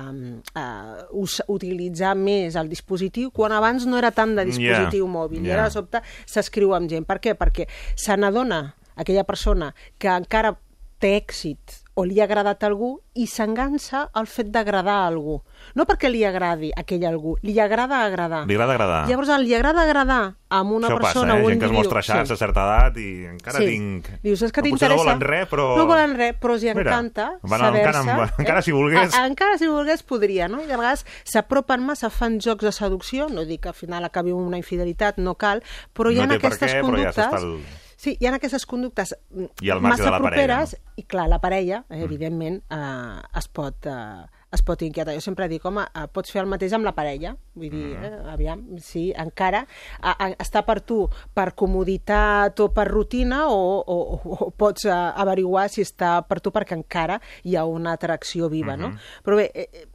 a 0.56 0.66
us, 1.12 1.42
utilitzar 1.48 2.16
més 2.18 2.56
el 2.56 2.70
dispositiu 2.70 3.32
quan 3.32 3.52
abans 3.52 3.86
no 3.86 3.98
era 4.00 4.12
tant 4.12 4.36
de 4.38 4.46
dispositiu 4.48 5.06
Ja, 5.06 5.12
mòbil 5.12 5.46
i 5.46 5.50
ja. 5.52 5.58
ara 5.58 5.68
de 5.68 5.76
sobte 5.76 6.02
s'escriu 6.26 6.74
amb 6.78 6.90
gent. 6.90 7.06
Per 7.08 7.20
què? 7.24 7.36
Perquè 7.38 7.68
se 7.96 8.16
n'adona 8.18 8.74
aquella 8.98 9.24
persona 9.24 9.74
que 9.98 10.10
encara 10.12 10.58
té 10.98 11.12
èxit 11.20 11.84
o 11.98 12.04
li 12.06 12.20
ha 12.22 12.26
agradat 12.26 12.62
a 12.64 12.68
algú 12.70 12.88
i 13.18 13.26
s'engança 13.30 14.04
al 14.18 14.26
fet 14.30 14.48
d'agradar 14.54 14.96
a 15.04 15.06
algú. 15.10 15.40
No 15.78 15.86
perquè 15.90 16.10
li 16.10 16.24
agradi 16.26 16.72
aquell 16.78 17.04
algú, 17.10 17.36
li 17.46 17.54
agrada 17.62 18.04
agradar. 18.06 18.44
Li 18.50 18.54
agrada 18.58 18.74
agradar. 18.76 19.00
Llavors, 19.10 19.30
li 19.42 19.54
agrada 19.58 19.82
agradar 19.86 20.20
amb 20.50 20.74
una 20.78 20.90
Això 20.92 20.98
persona 21.02 21.34
passa, 21.34 21.42
eh? 21.42 21.48
Gent 21.50 21.62
que 21.64 21.70
es 21.70 21.74
mostra 21.74 22.04
xats 22.06 22.34
a 22.34 22.38
certa 22.38 22.66
edat 22.66 22.98
i 23.02 23.08
encara 23.30 23.62
Sí. 23.62 23.66
tinc... 23.72 24.10
Dius, 24.26 24.42
és 24.46 24.52
que 24.54 24.62
t'interessa... 24.66 24.94
no 24.94 25.04
volen 25.06 25.22
res, 25.22 25.48
però... 25.50 25.66
No 25.78 25.88
volen 25.90 26.14
res, 26.18 26.36
però 26.42 26.54
els 26.58 26.64
hi 26.68 26.70
encanta 26.74 27.28
saber-se... 27.48 27.92
camp, 27.94 28.24
encara 28.46 28.62
si 28.66 28.72
volgués. 28.78 29.14
A, 29.18 29.26
encara 29.30 29.58
si 29.58 29.68
volgués 29.70 30.04
podria, 30.06 30.48
no? 30.50 30.62
I 30.66 30.70
a 30.72 30.78
vegades 30.78 31.06
s'apropen 31.26 31.82
massa, 31.86 32.10
fan 32.14 32.38
jocs 32.42 32.66
de 32.66 32.72
seducció, 32.74 33.30
no 33.30 33.46
dic 33.46 33.62
que 33.66 33.74
al 33.74 33.78
final 33.78 34.06
acabi 34.06 34.34
una 34.34 34.58
infidelitat, 34.62 35.18
no 35.18 35.34
cal, 35.38 35.62
però 35.94 36.14
hi 36.14 36.22
ha 36.22 36.30
No 36.30 36.38
aquestes 36.42 36.74
què, 36.74 36.82
però 36.86 36.94
ja 37.06 37.10
conductes... 37.14 37.26
s'està 37.26 37.42
el- 37.42 37.86
Sí, 37.98 38.14
hi 38.22 38.28
ha 38.30 38.36
aquestes 38.38 38.68
conductes 38.70 39.16
mm, 39.34 39.48
I 39.66 39.72
massa 39.82 40.06
de 40.06 40.12
la 40.14 40.20
parella, 40.22 40.60
properes 40.62 40.76
i, 40.96 41.04
clar, 41.10 41.28
la 41.32 41.40
parella, 41.42 41.84
eh, 41.90 42.04
evidentment, 42.06 42.62
eh, 42.70 43.22
es 43.42 43.48
pot... 43.50 43.86
Eh, 43.90 44.26
es 44.48 44.62
pot 44.64 44.80
inquietar. 44.82 45.12
Jo 45.12 45.20
sempre 45.20 45.50
dic, 45.52 45.66
home, 45.68 45.82
eh, 45.92 46.06
pots 46.16 46.32
fer 46.32 46.40
el 46.40 46.48
mateix 46.48 46.72
amb 46.74 46.88
la 46.88 46.94
parella. 46.96 47.34
Vull 47.60 47.68
dir, 47.68 47.82
Mm. 47.98 48.04
eh, 48.08 48.32
aviam, 48.32 48.62
sí, 48.80 49.10
encara 49.20 49.66
a, 50.00 50.14
a, 50.14 50.30
està 50.40 50.62
per 50.66 50.78
tu 50.88 51.02
per 51.36 51.50
comoditat 51.54 52.58
o 52.64 52.70
per 52.72 52.86
rutina 52.88 53.42
o, 53.52 53.58
o, 53.84 53.98
o, 54.16 54.38
o 54.48 54.50
pots 54.56 54.86
eh, 54.88 54.94
averiguar 54.94 55.68
si 55.70 55.84
està 55.84 56.22
per 56.30 56.40
tu 56.40 56.54
perquè 56.56 56.78
encara 56.80 57.20
hi 57.44 57.58
ha 57.60 57.66
una 57.68 57.92
atracció 58.00 58.48
viva, 58.48 58.78
no? 58.80 58.94
Però 59.28 59.36
bé, 59.36 59.52
eh, 59.54 59.68
eh, 59.84 59.86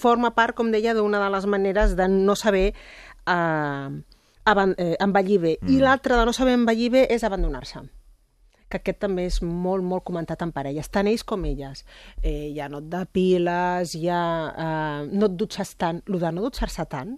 forma 0.00 0.32
part, 0.32 0.56
com 0.56 0.72
deia, 0.72 0.94
d'una 0.96 1.20
de 1.20 1.28
les 1.36 1.44
maneres 1.46 1.92
de 1.94 2.08
no 2.08 2.34
saber 2.40 2.70
eh, 3.26 3.88
aban 4.50 4.74
eh, 4.78 4.96
envellir 5.00 5.40
bé. 5.40 5.56
I 5.70 5.80
l'altra 5.80 6.18
de 6.20 6.26
no 6.28 6.36
saber 6.36 6.58
envellir 6.58 6.90
bé 6.96 7.06
és 7.10 7.24
abandonar-se 7.26 7.86
que 8.70 8.78
aquest 8.78 9.00
també 9.02 9.24
és 9.26 9.40
molt, 9.42 9.82
molt 9.82 10.04
comentat 10.06 10.44
en 10.46 10.52
parelles, 10.54 10.86
tant 10.94 11.08
ells 11.10 11.24
com 11.26 11.42
elles. 11.48 11.82
Eh, 12.22 12.52
ja 12.54 12.68
no 12.70 12.78
et 12.78 12.86
depiles, 12.92 13.96
ja 13.98 14.20
eh, 14.54 15.08
no 15.10 15.26
et 15.26 15.34
dutxes 15.40 15.74
tant. 15.74 15.98
Lo 16.06 16.20
de 16.22 16.30
no 16.30 16.44
dutxar-se 16.46 16.86
tant, 16.92 17.16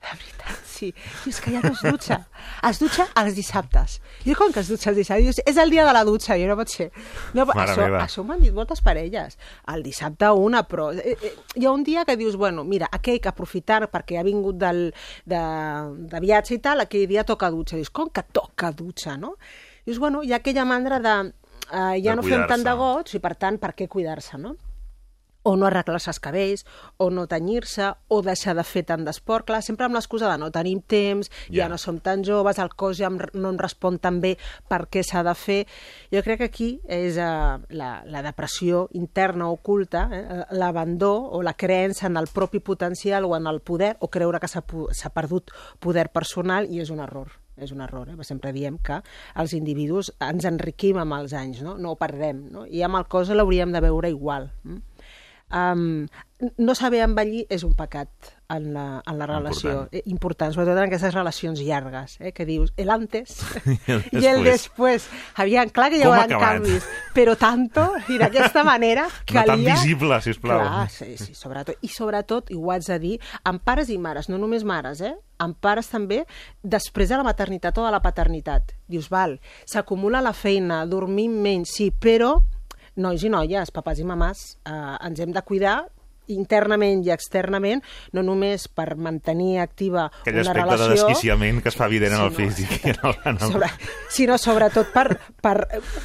de 0.00 0.16
veritat, 0.16 0.58
sí. 0.66 0.90
Dius 1.24 1.40
que 1.44 1.52
ja 1.54 1.62
no 1.62 1.72
es 1.76 1.82
dutxa. 1.84 2.24
Es 2.68 2.78
dutxa 2.80 3.06
els 3.16 3.34
dissabtes. 3.36 3.96
Jo 4.26 4.34
com 4.36 4.52
que 4.52 4.60
es 4.60 4.68
dutxa 4.68 4.90
els 4.90 4.98
dissabtes? 5.00 5.24
Dius, 5.24 5.40
és 5.48 5.56
el 5.62 5.70
dia 5.72 5.86
de 5.86 5.94
la 5.96 6.02
dutxa, 6.04 6.36
jo 6.36 6.48
no 6.50 6.56
pot 6.58 6.68
ser. 6.68 6.90
No, 7.32 7.46
Mare 7.48 7.64
això, 7.64 7.80
meva. 7.86 8.02
això 8.04 8.24
m'han 8.26 8.42
dit 8.42 8.52
moltes 8.52 8.82
parelles. 8.84 9.38
El 9.72 9.82
dissabte 9.86 10.28
una, 10.36 10.62
però... 10.68 10.90
Eh, 10.92 11.16
eh, 11.16 11.32
hi 11.56 11.64
ha 11.64 11.72
un 11.72 11.84
dia 11.86 12.04
que 12.04 12.18
dius, 12.20 12.36
bueno, 12.36 12.64
mira, 12.64 12.88
aquell 12.92 13.20
que 13.20 13.32
aprofitar 13.32 13.80
perquè 13.90 14.20
ha 14.20 14.26
vingut 14.26 14.58
del, 14.60 14.90
de, 15.24 15.42
de 16.12 16.20
viatge 16.20 16.58
i 16.58 16.62
tal, 16.62 16.84
aquell 16.84 17.08
dia 17.08 17.24
toca 17.24 17.50
dutxa. 17.50 17.76
Dius, 17.80 17.90
com 17.90 18.10
que 18.12 18.24
toca 18.32 18.72
dutxa, 18.76 19.16
no? 19.16 19.36
Dius, 19.86 19.98
bueno, 19.98 20.22
hi 20.22 20.34
ha 20.34 20.40
aquella 20.42 20.66
mandra 20.68 21.00
de... 21.00 21.16
Eh, 21.70 22.00
ja 22.02 22.12
De 22.12 22.16
no 22.18 22.22
fem 22.26 22.44
tant 22.50 22.64
de 22.66 22.72
goig 22.76 23.14
i, 23.14 23.20
per 23.22 23.36
tant, 23.38 23.56
per 23.62 23.72
què 23.78 23.88
cuidar-se, 23.88 24.36
no? 24.42 24.56
O 25.42 25.56
no 25.56 25.66
arreglar-se 25.66 26.10
els 26.12 26.20
cabells, 26.20 26.64
o 26.98 27.10
no 27.10 27.26
tenyir-se, 27.30 27.90
o 28.08 28.20
deixar 28.22 28.54
de 28.58 28.64
fer 28.66 28.84
tant 28.88 29.04
d'esport. 29.06 29.46
Clar, 29.48 29.62
sempre 29.64 29.86
amb 29.86 29.96
l'excusa 29.96 30.28
de 30.30 30.38
no 30.40 30.50
tenim 30.54 30.82
temps, 30.82 31.30
ja. 31.48 31.64
Ja. 31.64 31.68
no 31.72 31.78
som 31.78 32.00
tan 32.00 32.24
joves, 32.26 32.58
el 32.58 32.72
cos 32.76 32.98
ja 33.00 33.10
no 33.10 33.52
em 33.52 33.58
respon 33.60 33.98
tan 33.98 34.20
bé 34.20 34.36
per 34.68 34.86
què 34.92 35.04
s'ha 35.06 35.24
de 35.26 35.34
fer. 35.34 35.60
Jo 36.12 36.24
crec 36.26 36.42
que 36.42 36.50
aquí 36.50 36.70
és 36.88 37.18
uh, 37.20 37.60
la, 37.70 37.90
la 38.06 38.24
depressió 38.26 38.86
interna 38.96 39.50
oculta, 39.50 40.08
eh, 40.12 40.40
l'abandó 40.56 41.12
o 41.36 41.42
la 41.42 41.54
creença 41.54 42.08
en 42.08 42.16
el 42.20 42.28
propi 42.32 42.60
potencial 42.60 43.24
o 43.24 43.36
en 43.36 43.46
el 43.46 43.60
poder, 43.60 43.96
o 44.00 44.08
creure 44.08 44.40
que 44.40 44.48
s'ha 44.48 45.12
perdut 45.14 45.52
poder 45.80 46.08
personal, 46.12 46.68
i 46.70 46.80
és 46.80 46.90
un 46.90 47.00
error 47.00 47.40
és 47.60 47.72
un 47.72 47.82
error, 47.84 48.08
eh? 48.08 48.16
sempre 48.24 48.54
diem 48.56 48.78
que 48.80 49.00
els 49.42 49.52
individus 49.56 50.10
ens 50.24 50.46
enriquim 50.48 50.98
amb 51.00 51.18
els 51.18 51.34
anys, 51.36 51.60
no, 51.66 51.76
no 51.78 51.92
ho 51.92 51.98
perdem, 52.00 52.46
no? 52.54 52.64
i 52.66 52.82
amb 52.86 52.96
el 52.96 53.06
cos 53.12 53.30
l'hauríem 53.34 53.74
de 53.74 53.82
veure 53.84 54.10
igual. 54.10 54.50
Mm? 54.64 54.80
Um, 55.50 56.06
no 56.56 56.74
saber 56.78 57.02
envellir 57.04 57.44
és 57.52 57.64
un 57.66 57.72
pecat 57.76 58.08
en 58.50 58.70
la, 58.74 59.02
en 59.06 59.18
la 59.18 59.26
relació. 59.28 59.70
Important. 59.70 59.90
Important. 59.90 60.12
important, 60.12 60.54
sobretot 60.54 60.78
en 60.78 60.84
aquestes 60.86 61.14
relacions 61.14 61.60
llargues, 61.60 62.16
eh? 62.20 62.32
que 62.32 62.46
dius 62.48 62.72
el 62.80 62.90
antes 62.90 63.36
i 64.14 64.24
el 64.26 64.42
después. 64.46 65.06
Aviam, 65.36 65.70
clar 65.74 65.90
que 65.92 66.00
hi 66.00 66.06
haurà 66.06 66.26
canvis, 66.30 66.86
però 67.14 67.36
tanto, 67.38 67.86
i 68.08 68.18
d'aquesta 68.20 68.64
manera 68.66 69.08
No 69.10 69.32
calia... 69.32 69.50
tan 69.52 69.64
visible, 69.66 70.20
sisplau. 70.24 70.62
Clar, 70.64 70.86
sí, 70.90 71.16
sí, 71.20 71.34
sobretot. 71.36 71.82
I 71.82 71.90
sobretot, 71.92 72.54
i 72.54 72.58
ho 72.58 72.72
haig 72.72 72.86
de 72.88 73.00
dir, 73.02 73.16
amb 73.44 73.62
pares 73.62 73.90
i 73.92 73.98
mares, 73.98 74.30
no 74.32 74.38
només 74.40 74.64
mares, 74.66 75.02
eh? 75.04 75.14
amb 75.40 75.56
pares 75.56 75.88
també, 75.88 76.24
després 76.62 77.08
de 77.08 77.20
la 77.20 77.26
maternitat 77.26 77.78
o 77.78 77.84
de 77.86 77.92
la 77.92 78.02
paternitat. 78.04 78.74
Dius, 78.90 79.08
val, 79.12 79.38
s'acumula 79.68 80.22
la 80.24 80.34
feina, 80.36 80.82
dormim 80.88 81.38
menys, 81.42 81.76
sí, 81.78 81.90
però 81.90 82.38
nois 83.00 83.24
i 83.24 83.32
noies, 83.32 83.72
papàs 83.74 84.02
i 84.02 84.06
mamàs, 84.06 84.44
eh, 84.68 84.96
ens 85.08 85.24
hem 85.24 85.32
de 85.34 85.42
cuidar 85.46 85.80
internament 86.30 87.02
i 87.04 87.10
externament, 87.10 87.82
no 88.14 88.22
només 88.22 88.66
per 88.68 88.94
mantenir 88.96 89.58
activa 89.62 90.06
Aquell 90.22 90.40
una 90.40 90.52
aspecte 90.52 90.66
relació... 90.66 90.86
de 90.86 90.94
desquiciament 90.94 91.60
que 91.62 91.70
es 91.72 91.78
fa 91.78 91.88
evident 91.90 92.16
en 92.16 92.24
el 92.26 92.34
físic. 92.36 92.76
i 92.84 92.92
en 92.92 93.00
el, 93.02 93.16
en 93.24 93.38
el... 93.38 93.52
sobre, 93.52 93.70
sinó 94.12 94.38
sobretot 94.38 94.92
per, 94.94 95.06
per 95.42 95.56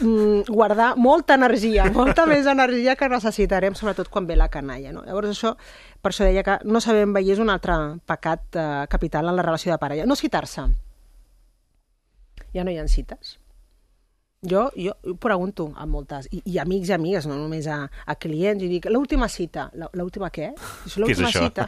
mm, 0.01 0.47
guardar 0.49 0.93
molta 0.97 1.37
energia, 1.39 1.89
molta 1.93 2.25
més 2.29 2.49
energia 2.49 2.97
que 2.99 3.09
necessitarem, 3.11 3.77
sobretot 3.77 4.09
quan 4.09 4.27
ve 4.27 4.39
la 4.39 4.49
canalla. 4.49 4.93
No? 4.95 5.05
Llavors 5.05 5.35
això, 5.35 5.55
per 6.01 6.13
això 6.13 6.27
deia 6.27 6.45
que 6.45 6.59
no 6.65 6.81
saber 6.83 7.05
envellir 7.05 7.35
és 7.37 7.43
un 7.43 7.53
altre 7.53 7.77
pecat 8.07 8.57
eh, 8.57 8.67
capital 8.91 9.29
en 9.29 9.37
la 9.37 9.45
relació 9.45 9.73
de 9.73 9.81
parella. 9.81 10.09
No 10.09 10.17
citar-se. 10.19 10.69
Ja 12.55 12.63
no 12.63 12.71
hi 12.71 12.79
ha 12.79 12.87
cites. 12.87 13.39
Jo, 14.45 14.67
jo 14.77 14.93
pregunto 15.17 15.71
a 15.75 15.85
moltes, 15.89 16.27
i, 16.31 16.41
i 16.53 16.59
amics 16.61 16.89
i 16.91 16.93
amigues, 16.93 17.25
no 17.25 17.33
només 17.39 17.65
a, 17.71 17.79
a 18.05 18.15
clients, 18.15 18.61
i 18.63 18.67
dic, 18.69 18.85
l'última 18.93 19.25
cita, 19.31 19.69
la- 19.73 19.89
l'última 19.97 20.29
què? 20.29 20.51
És 20.85 20.97
L'última 21.01 21.31
cita. 21.49 21.65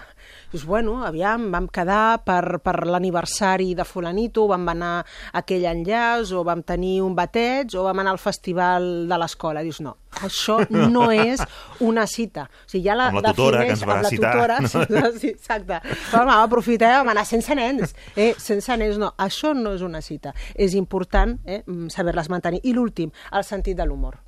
Dius, 0.51 0.65
bueno, 0.69 0.99
aviam, 1.07 1.47
vam 1.51 1.67
quedar 1.73 2.19
per, 2.23 2.59
per 2.63 2.75
l'aniversari 2.85 3.73
de 3.75 3.83
fulanito, 3.87 4.45
vam 4.51 4.67
anar 4.69 4.93
a 5.01 5.41
aquell 5.41 5.65
enllaç, 5.71 6.31
o 6.37 6.43
vam 6.47 6.61
tenir 6.63 6.99
un 7.01 7.15
bateig, 7.17 7.73
o 7.75 7.83
vam 7.87 7.99
anar 8.03 8.13
al 8.13 8.21
festival 8.21 9.07
de 9.09 9.17
l'escola. 9.17 9.63
Dius, 9.65 9.81
no, 9.81 9.95
això 10.21 10.59
no 10.69 11.11
és 11.11 11.41
una 11.79 12.05
cita. 12.07 12.43
O 12.65 12.69
sigui, 12.69 12.83
ja 12.85 12.95
la, 12.95 13.07
Amb 13.11 13.21
la 13.21 13.33
tutora 13.33 13.63
que 13.65 13.73
defineix- 13.73 13.77
ens 13.77 13.87
va 13.87 13.93
amb 13.93 14.03
la 14.03 14.09
citar, 14.09 14.33
Tutora, 14.33 14.59
no? 14.61 15.11
sí, 15.19 15.27
exacte. 15.37 15.79
Però 16.11 16.25
vam 16.25 16.43
aprofitar 16.43 16.91
i 16.93 16.97
vam 16.99 17.09
anar 17.09 17.25
sense 17.25 17.55
nens. 17.55 17.95
Eh, 18.15 18.33
sense 18.37 18.77
nens 18.77 18.97
no, 18.97 19.13
això 19.17 19.53
no 19.55 19.73
és 19.73 19.81
una 19.81 20.01
cita. 20.01 20.33
És 20.55 20.73
important 20.75 21.37
eh, 21.45 21.63
mm, 21.65 21.87
saber-les 21.89 22.29
mantenir. 22.29 22.61
I 22.63 22.73
l'últim, 22.73 23.11
el 23.31 23.43
sentit 23.43 23.77
de 23.77 23.85
l'humor. 23.85 24.19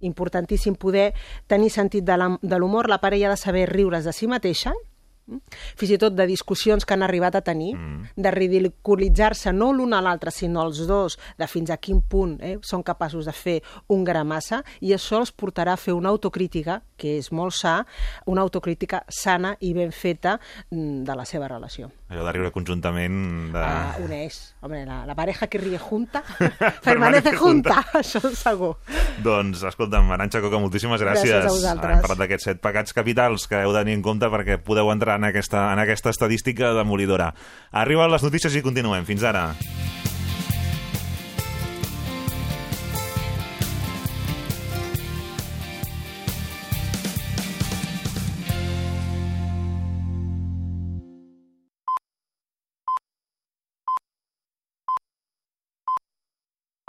Importantíssim 0.00 0.74
poder 0.74 1.12
tenir 1.46 1.70
sentit 1.70 2.04
de 2.04 2.16
la- 2.16 2.38
l'humor. 2.58 2.88
La 2.88 2.98
parella 3.00 3.28
ha 3.28 3.30
de 3.30 3.36
saber 3.36 3.68
riure's 3.70 4.04
de 4.04 4.12
si 4.12 4.26
mateixa, 4.26 4.72
fins 5.78 5.92
i 5.94 5.98
tot 6.00 6.14
de 6.16 6.26
discussions 6.26 6.84
que 6.84 6.94
han 6.94 7.04
arribat 7.06 7.36
a 7.38 7.42
tenir, 7.44 7.72
mm. 7.76 8.12
de 8.16 8.32
ridiculitzar-se 8.34 9.52
no 9.54 9.72
l'un 9.72 9.94
a 9.94 10.02
l'altre, 10.04 10.32
sinó 10.34 10.66
els 10.66 10.82
dos, 10.88 11.18
de 11.38 11.48
fins 11.50 11.70
a 11.70 11.78
quin 11.78 12.02
punt 12.02 12.36
eh, 12.42 12.56
són 12.66 12.84
capaços 12.86 13.28
de 13.28 13.34
fer 13.36 13.58
un 13.92 14.04
gramassa, 14.04 14.62
i 14.80 14.94
això 14.96 15.22
els 15.22 15.32
portarà 15.32 15.76
a 15.76 15.80
fer 15.80 15.94
una 15.96 16.12
autocrítica, 16.12 16.80
que 16.96 17.16
és 17.18 17.32
molt 17.32 17.56
sa, 17.56 17.80
una 18.26 18.42
autocrítica 18.42 19.02
sana 19.08 19.56
i 19.60 19.72
ben 19.76 19.92
feta 19.92 20.38
mm, 20.70 21.02
de 21.08 21.18
la 21.18 21.26
seva 21.28 21.48
relació. 21.50 21.90
Allò 22.12 22.26
de 22.26 22.32
riure 22.36 22.50
conjuntament... 22.52 23.14
De... 23.54 23.60
Uh, 23.62 24.02
uneix. 24.04 24.36
Hombre, 24.60 24.82
la, 24.84 24.98
la 25.08 25.14
pareja 25.16 25.48
que 25.48 25.60
ríe 25.62 25.80
junta 25.88 26.20
Permanece 26.84 27.32
junta, 27.38 27.78
això 28.02 28.20
segur. 28.36 28.74
Doncs, 29.24 29.64
escolta'm, 29.72 30.12
Aranxa 30.12 30.42
Coca, 30.44 30.60
moltíssimes 30.60 31.00
gràcies. 31.00 31.32
Gràcies 31.32 31.48
a 31.48 31.56
vosaltres. 31.56 31.96
Hem 31.96 32.04
parlat 32.04 32.24
d'aquests 32.26 32.50
set 32.50 32.62
pecats 32.64 32.96
capitals 32.96 33.48
que 33.48 33.64
heu 33.64 33.72
de 33.72 33.80
tenir 33.80 33.96
en 33.96 34.04
compte 34.04 34.28
perquè 34.32 34.60
podeu 34.60 34.92
entrar 34.92 35.16
en 35.16 35.30
aquesta, 35.32 35.70
en 35.72 35.80
aquesta 35.86 36.12
estadística 36.12 36.74
demolidora. 36.76 37.32
Arriben 37.72 38.12
les 38.12 38.28
notícies 38.28 38.60
i 38.60 38.64
continuem. 38.64 39.08
Fins 39.08 39.24
ara. 39.24 39.48